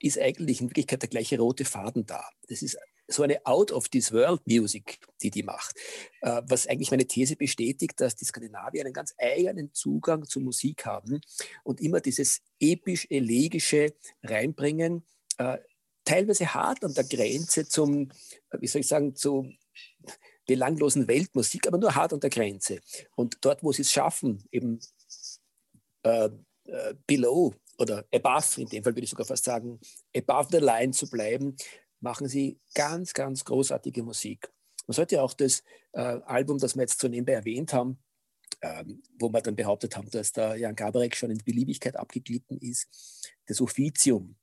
ist 0.00 0.18
eigentlich 0.18 0.60
in 0.60 0.68
Wirklichkeit 0.68 1.02
der 1.02 1.08
gleiche 1.08 1.38
rote 1.38 1.64
Faden 1.64 2.06
da. 2.06 2.24
Das 2.48 2.62
ist 2.62 2.76
so 3.08 3.22
eine 3.22 3.44
Out-of-this-World-Music, 3.46 4.98
die 5.22 5.30
die 5.30 5.42
macht, 5.42 5.76
äh, 6.22 6.42
was 6.46 6.66
eigentlich 6.66 6.90
meine 6.90 7.06
These 7.06 7.36
bestätigt, 7.36 8.00
dass 8.00 8.16
die 8.16 8.24
Skandinavier 8.24 8.84
einen 8.84 8.92
ganz 8.92 9.14
eigenen 9.18 9.72
Zugang 9.72 10.24
zur 10.24 10.42
Musik 10.42 10.86
haben 10.86 11.20
und 11.62 11.80
immer 11.80 12.00
dieses 12.00 12.42
episch-elegische 12.58 13.94
reinbringen, 14.24 15.04
äh, 15.38 15.58
teilweise 16.06 16.54
hart 16.54 16.82
an 16.84 16.94
der 16.94 17.04
Grenze 17.04 17.68
zum, 17.68 18.10
wie 18.58 18.66
soll 18.66 18.80
ich 18.80 18.88
sagen, 18.88 19.14
zu 19.14 19.52
belanglosen 20.46 21.08
Weltmusik, 21.08 21.66
aber 21.66 21.78
nur 21.78 21.94
hart 21.94 22.14
an 22.14 22.20
der 22.20 22.30
Grenze. 22.30 22.80
Und 23.14 23.36
dort, 23.42 23.62
wo 23.62 23.72
sie 23.72 23.82
es 23.82 23.92
schaffen, 23.92 24.42
eben 24.50 24.78
äh, 26.02 26.30
äh, 26.64 26.94
below 27.06 27.54
oder 27.78 28.04
above, 28.14 28.60
in 28.60 28.68
dem 28.68 28.82
Fall 28.82 28.94
würde 28.94 29.04
ich 29.04 29.10
sogar 29.10 29.26
fast 29.26 29.44
sagen, 29.44 29.78
above 30.16 30.48
the 30.50 30.58
line 30.58 30.92
zu 30.92 31.10
bleiben, 31.10 31.56
machen 32.00 32.28
sie 32.28 32.58
ganz, 32.74 33.12
ganz 33.12 33.44
großartige 33.44 34.02
Musik. 34.02 34.50
Man 34.86 34.94
sollte 34.94 35.20
auch 35.20 35.34
das 35.34 35.62
äh, 35.92 36.00
Album, 36.00 36.58
das 36.58 36.76
wir 36.76 36.82
jetzt 36.82 37.00
so 37.00 37.08
nebenbei 37.08 37.32
erwähnt 37.32 37.72
haben, 37.72 37.98
ähm, 38.62 39.02
wo 39.18 39.28
wir 39.28 39.42
dann 39.42 39.56
behauptet 39.56 39.96
haben, 39.96 40.08
dass 40.10 40.32
der 40.32 40.56
Jan 40.56 40.76
Gabarek 40.76 41.16
schon 41.16 41.30
in 41.30 41.38
Beliebigkeit 41.38 41.96
abgeglitten 41.96 42.58
ist, 42.58 43.32
das 43.46 43.60
Offizium, 43.60 44.36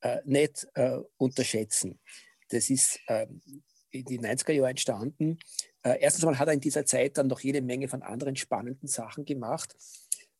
äh, 0.00 0.18
nicht 0.24 0.66
äh, 0.74 0.98
unterschätzen. 1.16 1.98
Das 2.50 2.70
ist 2.70 3.00
ähm, 3.08 3.40
in 3.90 4.04
den 4.04 4.26
90er 4.26 4.52
Jahren 4.52 4.70
entstanden. 4.70 5.38
Äh, 5.82 5.98
erstens 6.00 6.24
mal 6.24 6.38
hat 6.38 6.48
er 6.48 6.54
in 6.54 6.60
dieser 6.60 6.84
Zeit 6.86 7.18
dann 7.18 7.26
noch 7.26 7.40
jede 7.40 7.62
Menge 7.62 7.88
von 7.88 8.02
anderen 8.02 8.36
spannenden 8.36 8.88
Sachen 8.88 9.24
gemacht 9.24 9.74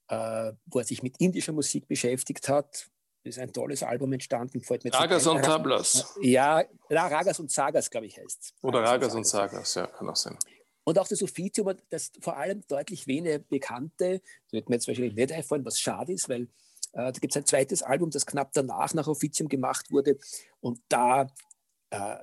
äh, 0.09 0.53
wo 0.67 0.79
er 0.79 0.85
sich 0.85 1.03
mit 1.03 1.17
indischer 1.19 1.53
Musik 1.53 1.89
beschäftigt 1.89 2.49
hat. 2.49 2.89
Ist 3.25 3.41
ein 3.41 3.53
tolles 3.53 3.83
Album 3.83 4.13
entstanden. 4.13 4.63
Ragas 4.93 5.27
und 5.27 5.43
Tablas. 5.43 6.15
Ja, 6.23 6.63
Ragas 6.89 7.41
und 7.41 7.51
Sagas, 7.51 7.91
glaube 7.91 8.07
ich, 8.07 8.17
heißt 8.17 8.41
es. 8.41 8.55
Oder 8.63 8.85
Ragas 8.85 9.17
und 9.17 9.27
Sagas, 9.27 9.75
ja, 9.75 9.89
kann 9.89 10.09
auch 10.09 10.17
sein. 10.17 10.39
Und 10.85 10.97
auch 10.97 11.09
das 11.09 11.21
Offizium, 11.21 11.75
das 11.91 12.13
vor 12.21 12.37
allem 12.37 12.63
deutlich 12.69 13.09
weniger 13.09 13.41
bekannte, 13.41 14.21
das 14.45 14.53
wird 14.53 14.69
mir 14.69 14.77
jetzt 14.77 14.87
wahrscheinlich 14.87 15.17
nicht 15.17 15.33
einfallen, 15.33 15.65
was 15.65 15.81
schade 15.81 16.13
ist, 16.13 16.29
weil 16.29 16.43
äh, 16.43 16.47
da 17.05 17.11
gibt 17.13 17.33
es 17.33 17.37
ein 17.37 17.47
zweites 17.47 17.83
Album, 17.83 18.11
das 18.11 18.27
knapp 18.27 18.53
danach 18.53 18.95
nach 18.95 19.09
Offizium 19.09 19.49
gemacht 19.49 19.91
wurde. 19.91 20.19
Und 20.61 20.81
da 20.89 21.29
äh, 21.91 22.17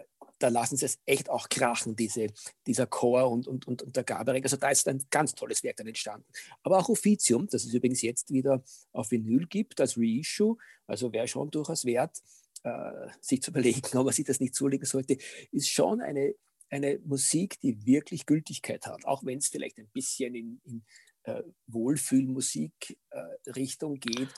da 0.43 0.49
lassen 0.49 0.75
sie 0.75 0.85
es 0.85 0.99
echt 1.05 1.29
auch 1.29 1.47
krachen, 1.47 1.95
diese, 1.95 2.27
dieser 2.67 2.85
Chor 2.85 3.31
und, 3.31 3.47
und, 3.47 3.65
und, 3.65 3.81
und 3.81 3.95
der 3.95 4.03
Gaberek. 4.03 4.43
Also 4.43 4.57
da 4.57 4.69
ist 4.69 4.85
ein 4.89 5.01
ganz 5.09 5.35
tolles 5.35 5.63
Werk 5.63 5.77
dann 5.77 5.87
entstanden. 5.87 6.27
Aber 6.63 6.79
auch 6.79 6.89
Offizium, 6.89 7.47
das 7.47 7.63
es 7.63 7.73
übrigens 7.73 8.01
jetzt 8.01 8.29
wieder 8.29 8.61
auf 8.91 9.11
Vinyl 9.11 9.47
gibt 9.47 9.79
als 9.79 9.97
Reissue, 9.97 10.57
also 10.85 11.13
wäre 11.13 11.29
schon 11.29 11.49
durchaus 11.49 11.85
wert, 11.85 12.21
äh, 12.63 13.07
sich 13.21 13.41
zu 13.41 13.51
überlegen, 13.51 13.97
ob 13.97 14.03
man 14.05 14.13
sich 14.13 14.25
das 14.25 14.41
nicht 14.41 14.53
zulegen 14.53 14.85
sollte, 14.85 15.15
ist 15.51 15.69
schon 15.69 16.01
eine, 16.01 16.35
eine 16.69 16.99
Musik, 17.05 17.57
die 17.61 17.85
wirklich 17.85 18.25
Gültigkeit 18.25 18.85
hat, 18.85 19.05
auch 19.05 19.23
wenn 19.23 19.37
es 19.37 19.47
vielleicht 19.47 19.77
ein 19.77 19.87
bisschen 19.93 20.35
in, 20.35 20.59
in 20.65 20.83
äh, 21.23 21.41
Wohlfühlmusik-Richtung 21.67 23.95
äh, 23.95 23.99
geht. 23.99 24.33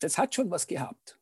Das 0.00 0.18
hat 0.18 0.34
schon 0.34 0.50
was 0.50 0.66
gehabt. 0.66 1.18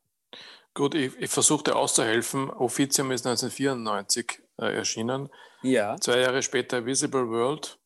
Gut, 0.73 0.93
ich, 0.95 1.17
ich 1.17 1.29
versuchte 1.29 1.75
auszuhelfen. 1.75 2.49
Offizium 2.49 3.11
ist 3.11 3.25
1994 3.25 4.41
äh, 4.57 4.75
erschienen. 4.75 5.29
Ja. 5.61 5.95
Zwei 5.99 6.19
Jahre 6.19 6.41
später 6.41 6.85
Visible 6.85 7.29
World. 7.29 7.79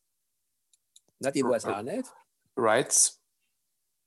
Na, 1.20 1.30
die 1.30 1.44
war 1.44 1.56
es 1.56 1.64
auch 1.64 1.82
nicht. 1.82 2.08
Rights. 2.56 3.20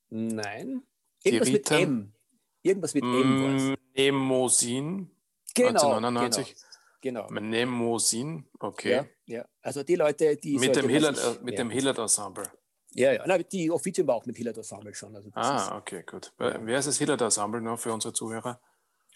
Nein. 0.10 0.84
Irgendwas 1.24 1.50
mit. 1.50 1.72
M. 1.72 2.14
Irgendwas 2.62 2.94
mit 2.94 3.04
M. 3.04 3.78
Mnemosin. 3.96 5.10
Genau. 5.56 5.70
1999. 5.70 6.56
Genau. 7.02 7.28
genau. 7.28 7.42
Mnemosin, 7.42 8.48
okay. 8.60 8.92
Ja, 8.92 9.06
ja. 9.26 9.46
Also 9.62 9.84
die 9.84 9.96
Leute, 9.96 10.38
die. 10.38 10.58
Mit, 10.58 10.76
dem 10.76 10.90
sollte 10.90 12.63
Ja, 12.96 13.14
ja. 13.14 13.24
Na, 13.26 13.38
die 13.38 13.72
Offizium 13.72 14.08
war 14.08 14.16
auch 14.16 14.26
mit 14.26 14.38
Hillard 14.38 14.58
Ensemble 14.58 14.94
schon. 14.94 15.16
Also 15.16 15.30
Ah, 15.34 15.78
okay, 15.78 16.04
gut. 16.04 16.32
Wer 16.38 16.80
ist 16.80 16.88
das 16.88 16.98
Hillard 16.98 17.22
Ensemble 17.22 17.62
noch 17.62 17.80
für 17.80 17.92
unsere 17.94 18.14
Zuhörer? 18.14 18.60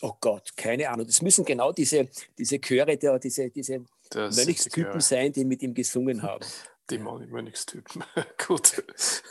oh 0.02 0.14
Gott, 0.20 0.56
keine 0.56 0.90
Ahnung. 0.90 1.08
Das 1.08 1.22
müssen 1.22 1.44
genau 1.46 1.72
diese, 1.72 2.08
diese 2.38 2.60
Chöre, 2.60 2.98
der, 2.98 3.18
diese, 3.20 3.50
diese 3.50 3.80
die 4.14 4.18
Mönchstypen 4.18 4.84
Chöre. 4.84 5.02
sein, 5.02 5.32
die 5.34 5.44
mit 5.46 5.62
ihm 5.64 5.74
gesungen 5.74 6.22
haben. 6.22 6.46
Die 6.90 7.00
Mönchstypen. 7.00 8.04
Gut. 8.48 8.84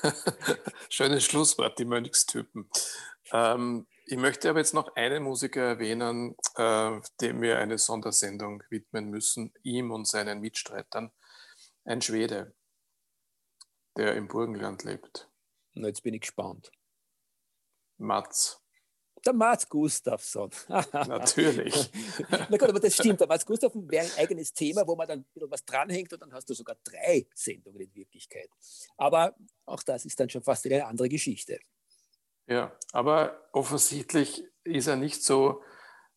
Schönes 0.89 1.25
Schlusswort, 1.25 1.79
die 1.79 1.85
Mönchstypen. 1.85 2.69
Ähm, 3.33 3.87
ich 4.05 4.17
möchte 4.19 4.51
aber 4.51 4.59
jetzt 4.61 4.75
noch 4.75 4.95
einen 4.95 5.23
Musiker 5.23 5.63
erwähnen, 5.63 6.37
äh, 6.57 7.01
dem 7.21 7.43
wir 7.43 7.59
eine 7.59 7.79
Sondersendung 7.79 8.63
widmen 8.71 9.09
müssen, 9.11 9.53
ihm 9.63 9.91
und 9.91 10.07
seinen 10.07 10.41
Mitstreitern. 10.41 11.11
Ein 11.85 12.03
Schwede, 12.03 12.55
der 13.97 14.15
im 14.15 14.29
Burgenland 14.29 14.85
lebt. 14.85 15.29
Na, 15.75 15.89
jetzt 15.89 16.03
bin 16.03 16.15
ich 16.15 16.23
gespannt. 16.23 16.71
Mats, 17.99 18.61
Der 19.25 19.33
Mats 19.33 19.69
Gustafsson. 19.69 20.51
natürlich. 20.93 21.91
Na 22.29 22.57
gut, 22.57 22.63
aber 22.69 22.81
das 22.81 22.95
stimmt. 22.95 23.21
Der 23.21 23.27
Mats 23.27 23.45
Gustafsson 23.47 23.91
wäre 23.91 24.05
ein 24.05 24.13
eigenes 24.19 24.53
Thema, 24.53 24.87
wo 24.87 24.95
man 24.95 25.09
dann 25.09 25.21
ein 25.21 25.27
bisschen 25.33 25.51
was 25.51 25.65
dranhängt 25.65 26.13
und 26.13 26.21
dann 26.21 26.33
hast 26.33 26.49
du 26.49 26.55
sogar 26.55 26.77
drei 26.85 27.27
Sendungen 27.35 27.81
in 27.81 27.95
Wirklichkeit. 27.95 28.51
Aber 28.97 29.35
auch 29.65 29.83
das 29.83 30.05
ist 30.05 30.19
dann 30.21 30.29
schon 30.29 30.43
fast 30.43 30.65
wieder 30.65 30.77
eine 30.77 30.87
andere 30.87 31.09
Geschichte. 31.09 31.59
Ja, 32.47 32.77
aber 32.93 33.49
offensichtlich 33.53 34.45
ist 34.63 34.87
er 34.87 34.97
nicht 34.97 35.25
so, 35.25 35.63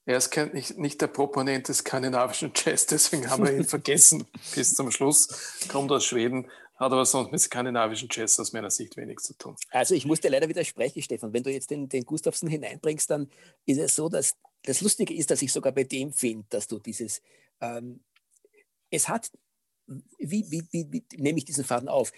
er 0.05 0.17
ist 0.17 0.29
kein, 0.31 0.51
nicht, 0.53 0.77
nicht 0.77 1.01
der 1.01 1.07
Proponent 1.07 1.67
des 1.69 1.79
skandinavischen 1.79 2.51
Jazz, 2.55 2.85
deswegen 2.85 3.29
haben 3.29 3.45
wir 3.45 3.53
ihn 3.53 3.63
vergessen 3.65 4.27
bis 4.53 4.75
zum 4.75 4.91
Schluss. 4.91 5.67
Kommt 5.71 5.91
aus 5.91 6.05
Schweden, 6.05 6.49
hat 6.79 6.93
aber 6.93 7.05
sonst 7.05 7.31
mit 7.31 7.41
skandinavischen 7.41 8.07
Jazz 8.09 8.39
aus 8.39 8.53
meiner 8.53 8.71
Sicht 8.71 8.95
wenig 8.95 9.19
zu 9.19 9.37
tun. 9.37 9.55
Also 9.69 9.95
ich 9.95 10.05
muss 10.05 10.21
dir 10.21 10.31
leider 10.31 10.47
widersprechen, 10.47 11.01
Stefan. 11.01 11.33
Wenn 11.33 11.43
du 11.43 11.51
jetzt 11.51 11.69
den, 11.69 11.89
den 11.89 12.05
Gustafsson 12.05 12.47
hineinbringst, 12.47 13.09
dann 13.09 13.29
ist 13.65 13.79
es 13.79 13.95
so, 13.95 14.07
dass 14.07 14.35
das 14.63 14.79
Lustige 14.81 15.13
ist, 15.13 15.29
dass 15.29 15.41
ich 15.41 15.51
sogar 15.51 15.73
bei 15.73 15.83
dem 15.83 16.13
finde, 16.13 16.45
dass 16.49 16.67
du 16.67 16.79
dieses, 16.79 17.21
ähm, 17.59 17.99
es 18.89 19.09
hat, 19.09 19.29
wie, 20.17 20.49
wie, 20.49 20.63
wie, 20.71 20.87
wie 20.91 21.03
nehme 21.17 21.39
ich 21.39 21.45
diesen 21.45 21.65
Faden 21.65 21.89
auf? 21.89 22.13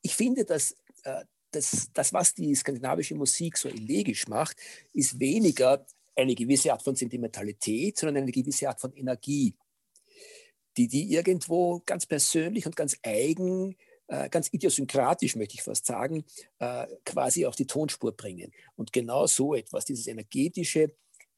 Ich 0.00 0.16
finde, 0.16 0.46
dass 0.46 0.72
äh, 1.04 1.24
das, 1.50 1.90
das, 1.92 2.12
was 2.12 2.34
die 2.34 2.54
skandinavische 2.54 3.14
Musik 3.14 3.58
so 3.58 3.68
elegisch 3.68 4.28
macht, 4.28 4.56
ist 4.94 5.20
weniger 5.20 5.84
eine 6.16 6.34
gewisse 6.34 6.72
Art 6.72 6.82
von 6.82 6.96
Sentimentalität, 6.96 7.98
sondern 7.98 8.22
eine 8.22 8.32
gewisse 8.32 8.68
Art 8.68 8.80
von 8.80 8.94
Energie, 8.94 9.54
die 10.76 10.88
die 10.88 11.12
irgendwo 11.12 11.82
ganz 11.84 12.06
persönlich 12.06 12.66
und 12.66 12.76
ganz 12.76 12.96
eigen, 13.02 13.76
ganz 14.30 14.48
idiosynkratisch, 14.52 15.36
möchte 15.36 15.54
ich 15.54 15.62
fast 15.62 15.86
sagen, 15.86 16.24
äh, 16.58 16.86
quasi 17.04 17.46
auf 17.46 17.56
die 17.56 17.66
Tonspur 17.66 18.12
bringen. 18.12 18.52
Und 18.76 18.92
genau 18.92 19.26
so 19.26 19.54
etwas, 19.54 19.84
dieses 19.84 20.06
energetische, 20.06 20.92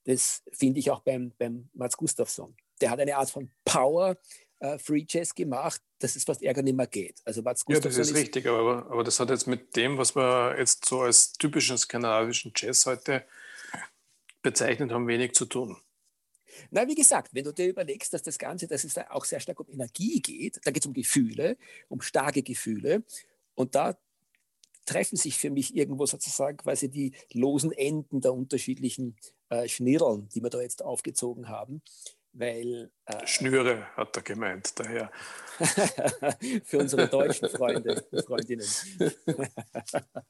das 0.04 0.42
finde 0.52 0.80
ich 0.80 0.90
auch 0.90 1.00
beim, 1.00 1.32
beim 1.38 1.68
Mats 1.74 1.96
Gustafsson. 1.96 2.56
Der 2.80 2.90
hat 2.90 2.98
eine 2.98 3.16
Art 3.16 3.30
von 3.30 3.50
Power, 3.64 4.16
äh, 4.58 4.78
Free 4.78 5.04
Jazz 5.06 5.34
gemacht, 5.34 5.80
dass 5.98 6.16
es 6.16 6.24
fast 6.24 6.42
ärger 6.42 6.62
nicht 6.62 6.76
mehr 6.76 6.86
geht. 6.86 7.20
Also 7.24 7.42
Mats 7.42 7.64
Ja, 7.68 7.76
das 7.76 7.84
Gustafsson 7.84 8.14
ist 8.14 8.20
richtig, 8.20 8.46
aber, 8.46 8.86
aber 8.90 9.04
das 9.04 9.20
hat 9.20 9.30
jetzt 9.30 9.46
mit 9.46 9.76
dem, 9.76 9.98
was 9.98 10.16
wir 10.16 10.56
jetzt 10.58 10.86
so 10.86 11.02
als 11.02 11.32
typischen 11.32 11.78
skandinavischen 11.78 12.52
Jazz 12.56 12.86
heute 12.86 13.24
bezeichnet 14.42 14.90
haben, 14.92 15.06
wenig 15.06 15.34
zu 15.34 15.44
tun. 15.46 15.76
Na, 16.70 16.86
wie 16.88 16.94
gesagt, 16.94 17.34
wenn 17.34 17.44
du 17.44 17.52
dir 17.52 17.68
überlegst, 17.68 18.12
dass 18.12 18.22
das 18.22 18.38
Ganze, 18.38 18.66
dass 18.66 18.84
es 18.84 18.94
da 18.94 19.06
auch 19.10 19.24
sehr 19.24 19.40
stark 19.40 19.60
um 19.60 19.68
Energie 19.68 20.20
geht, 20.20 20.60
da 20.64 20.70
geht 20.70 20.82
es 20.82 20.86
um 20.86 20.92
Gefühle, 20.92 21.56
um 21.88 22.00
starke 22.00 22.42
Gefühle. 22.42 23.04
Und 23.54 23.74
da 23.74 23.96
treffen 24.86 25.16
sich 25.16 25.38
für 25.38 25.50
mich 25.50 25.76
irgendwo 25.76 26.06
sozusagen 26.06 26.56
quasi 26.56 26.88
die 26.88 27.12
losen 27.32 27.72
Enden 27.72 28.20
der 28.20 28.34
unterschiedlichen 28.34 29.16
äh, 29.48 29.68
Schnirren, 29.68 30.28
die 30.34 30.42
wir 30.42 30.50
da 30.50 30.60
jetzt 30.60 30.82
aufgezogen 30.82 31.48
haben. 31.48 31.82
Weil 32.34 32.90
äh, 33.04 33.26
Schnüre 33.26 33.86
hat 33.94 34.16
er 34.16 34.22
gemeint, 34.22 34.78
daher. 34.78 35.10
für 36.64 36.78
unsere 36.78 37.06
deutschen 37.08 37.48
Freunde 37.50 38.02
und 38.10 38.24
Freundinnen. 38.26 38.66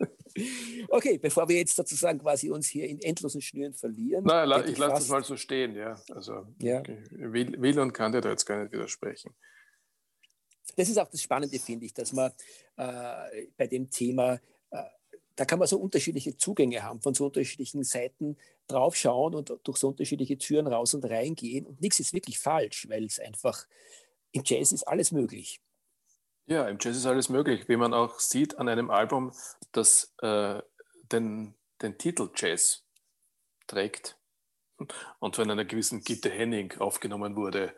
okay, 0.89 1.19
bevor 1.19 1.49
wir 1.49 1.57
jetzt 1.57 1.77
sozusagen 1.77 2.19
quasi 2.19 2.51
uns 2.51 2.67
hier 2.69 2.89
in 2.89 3.01
endlosen 3.01 3.41
Schnüren 3.41 3.75
verlieren. 3.75 4.25
Nein, 4.25 4.49
la- 4.49 4.65
ich 4.65 4.79
lasse 4.79 4.95
das 4.95 5.09
mal 5.09 5.23
so 5.25 5.37
stehen, 5.37 5.75
ja. 5.77 5.97
Also 6.11 6.47
Ja. 6.59 6.83
will, 7.11 7.61
will 7.61 7.79
und 7.79 7.93
kann 7.93 8.13
dir 8.13 8.21
da 8.21 8.31
jetzt 8.31 8.47
gar 8.47 8.63
nicht 8.63 8.73
widersprechen. 8.73 9.35
das 10.77 10.89
ist 10.89 10.99
auch 10.99 11.09
das 11.09 11.23
Spannende, 11.23 11.59
finde 11.59 11.87
ich, 11.87 11.95
dass 11.95 12.13
man 12.13 12.33
äh, 12.77 13.47
bei 13.57 13.67
dem 13.69 13.91
Thema, 13.91 14.41
äh, 14.71 14.83
da 15.37 15.45
kann 15.45 15.59
man 15.59 15.69
so 15.69 15.79
unterschiedliche 15.79 16.37
Zugänge 16.37 16.83
haben, 16.83 17.01
von 17.01 17.15
so 17.15 17.27
unterschiedlichen 17.27 17.85
Seiten 17.85 18.37
draufschauen 18.73 19.35
und 19.35 19.53
durch 19.65 19.79
so 19.79 19.89
unterschiedliche 19.89 20.39
Türen 20.39 20.67
raus 20.67 20.95
und 20.95 21.05
reingehen. 21.05 21.67
Und 21.67 21.81
nichts 21.81 22.01
ist 22.01 22.13
wirklich 22.13 22.39
falsch, 22.39 22.89
weil 22.89 23.05
es 23.05 23.21
einfach, 23.21 23.67
im 24.33 24.43
Jazz 24.45 24.73
ist 24.73 24.85
alles 24.85 25.13
möglich. 25.13 25.61
Ja, 26.47 26.69
im 26.69 26.79
Jazz 26.81 26.97
ist 26.97 27.07
alles 27.07 27.29
möglich, 27.29 27.69
wie 27.69 27.77
man 27.77 27.95
auch 27.95 28.19
sieht 28.19 28.59
an 28.59 28.69
einem 28.69 28.91
Album, 28.91 29.33
das 29.71 30.15
äh, 30.23 30.61
den, 31.13 31.55
den 31.81 31.99
Titel 31.99 32.31
Jazz 32.35 32.85
trägt 33.67 34.19
und 35.21 35.37
von 35.37 35.51
einer 35.51 35.65
gewissen 35.65 36.03
Gitte 36.03 36.31
Henning 36.31 36.73
aufgenommen 36.79 37.37
wurde, 37.37 37.75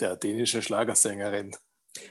der 0.00 0.16
dänischen 0.16 0.62
Schlagersängerin. 0.62 1.54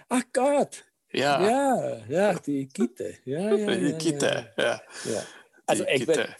Ach 0.10 0.24
Gott, 0.32 0.84
Ja, 1.14 1.42
ja, 1.42 2.06
ja, 2.08 2.34
die 2.40 2.68
Gitte. 2.68 3.18
Ja, 3.26 3.56
ja, 3.56 3.76
die 3.76 3.90
ja, 3.90 3.98
Gitte. 3.98 4.54
Ja. 4.58 4.82
Ja. 5.06 5.24
Also 5.66 5.84
die 5.84 6.06
Gitte. 6.06 6.36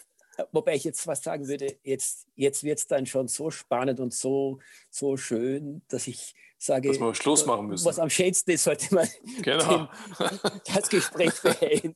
Wobei 0.52 0.74
ich 0.76 0.84
jetzt 0.84 1.06
was 1.06 1.22
sagen 1.22 1.46
würde, 1.48 1.76
jetzt, 1.82 2.26
jetzt 2.34 2.64
wird 2.64 2.78
es 2.78 2.86
dann 2.86 3.06
schon 3.06 3.28
so 3.28 3.50
spannend 3.50 4.00
und 4.00 4.14
so, 4.14 4.58
so 4.90 5.16
schön, 5.16 5.82
dass 5.88 6.06
ich 6.06 6.34
sage, 6.58 6.88
Dass 6.88 7.00
wir 7.00 7.14
Schluss 7.14 7.44
machen 7.44 7.66
müssen. 7.66 7.84
was 7.84 7.98
am 7.98 8.08
schönsten 8.08 8.52
ist, 8.52 8.64
sollte 8.64 8.94
man 8.94 9.08
Genau. 9.42 9.88
das 10.74 10.88
Gespräch 10.88 11.32
beenden. 11.42 11.94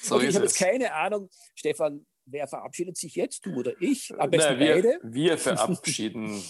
So 0.00 0.20
ich 0.20 0.34
habe 0.34 0.44
jetzt 0.44 0.58
keine 0.58 0.92
Ahnung, 0.94 1.28
Stefan, 1.54 2.06
wer 2.26 2.46
verabschiedet 2.46 2.96
sich 2.96 3.14
jetzt, 3.14 3.44
du 3.46 3.54
oder 3.56 3.72
ich? 3.80 4.12
Am 4.18 4.30
besten 4.30 4.58
Nein, 4.58 4.60
wir, 4.60 4.74
beide. 4.74 5.00
wir 5.02 5.38
verabschieden 5.38 6.42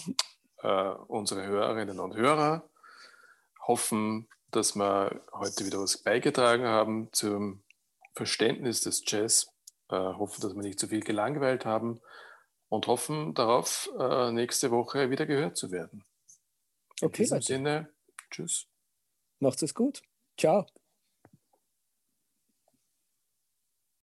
äh, 0.61 0.89
unsere 1.07 1.45
Hörerinnen 1.45 1.99
und 1.99 2.15
Hörer, 2.15 2.69
hoffen, 3.65 4.27
dass 4.51 4.75
wir 4.75 5.21
heute 5.33 5.65
wieder 5.65 5.79
was 5.79 5.97
beigetragen 5.97 6.65
haben 6.65 7.09
zum 7.11 7.63
Verständnis 8.13 8.81
des 8.81 9.03
Jazz, 9.05 9.47
äh, 9.89 9.95
hoffen, 9.95 10.41
dass 10.41 10.55
wir 10.55 10.61
nicht 10.63 10.79
zu 10.79 10.87
viel 10.87 11.01
gelangweilt 11.01 11.65
haben 11.65 12.01
und 12.69 12.87
hoffen 12.87 13.33
darauf, 13.33 13.89
äh, 13.99 14.31
nächste 14.31 14.71
Woche 14.71 15.09
wieder 15.09 15.25
gehört 15.25 15.57
zu 15.57 15.71
werden. 15.71 16.05
In 17.01 17.07
Okay, 17.07 17.13
diesem 17.13 17.39
Leute. 17.39 17.45
Sinne, 17.45 17.93
tschüss. 18.31 18.67
Macht's 19.39 19.61
es 19.63 19.73
gut. 19.73 20.01
Ciao. 20.37 20.65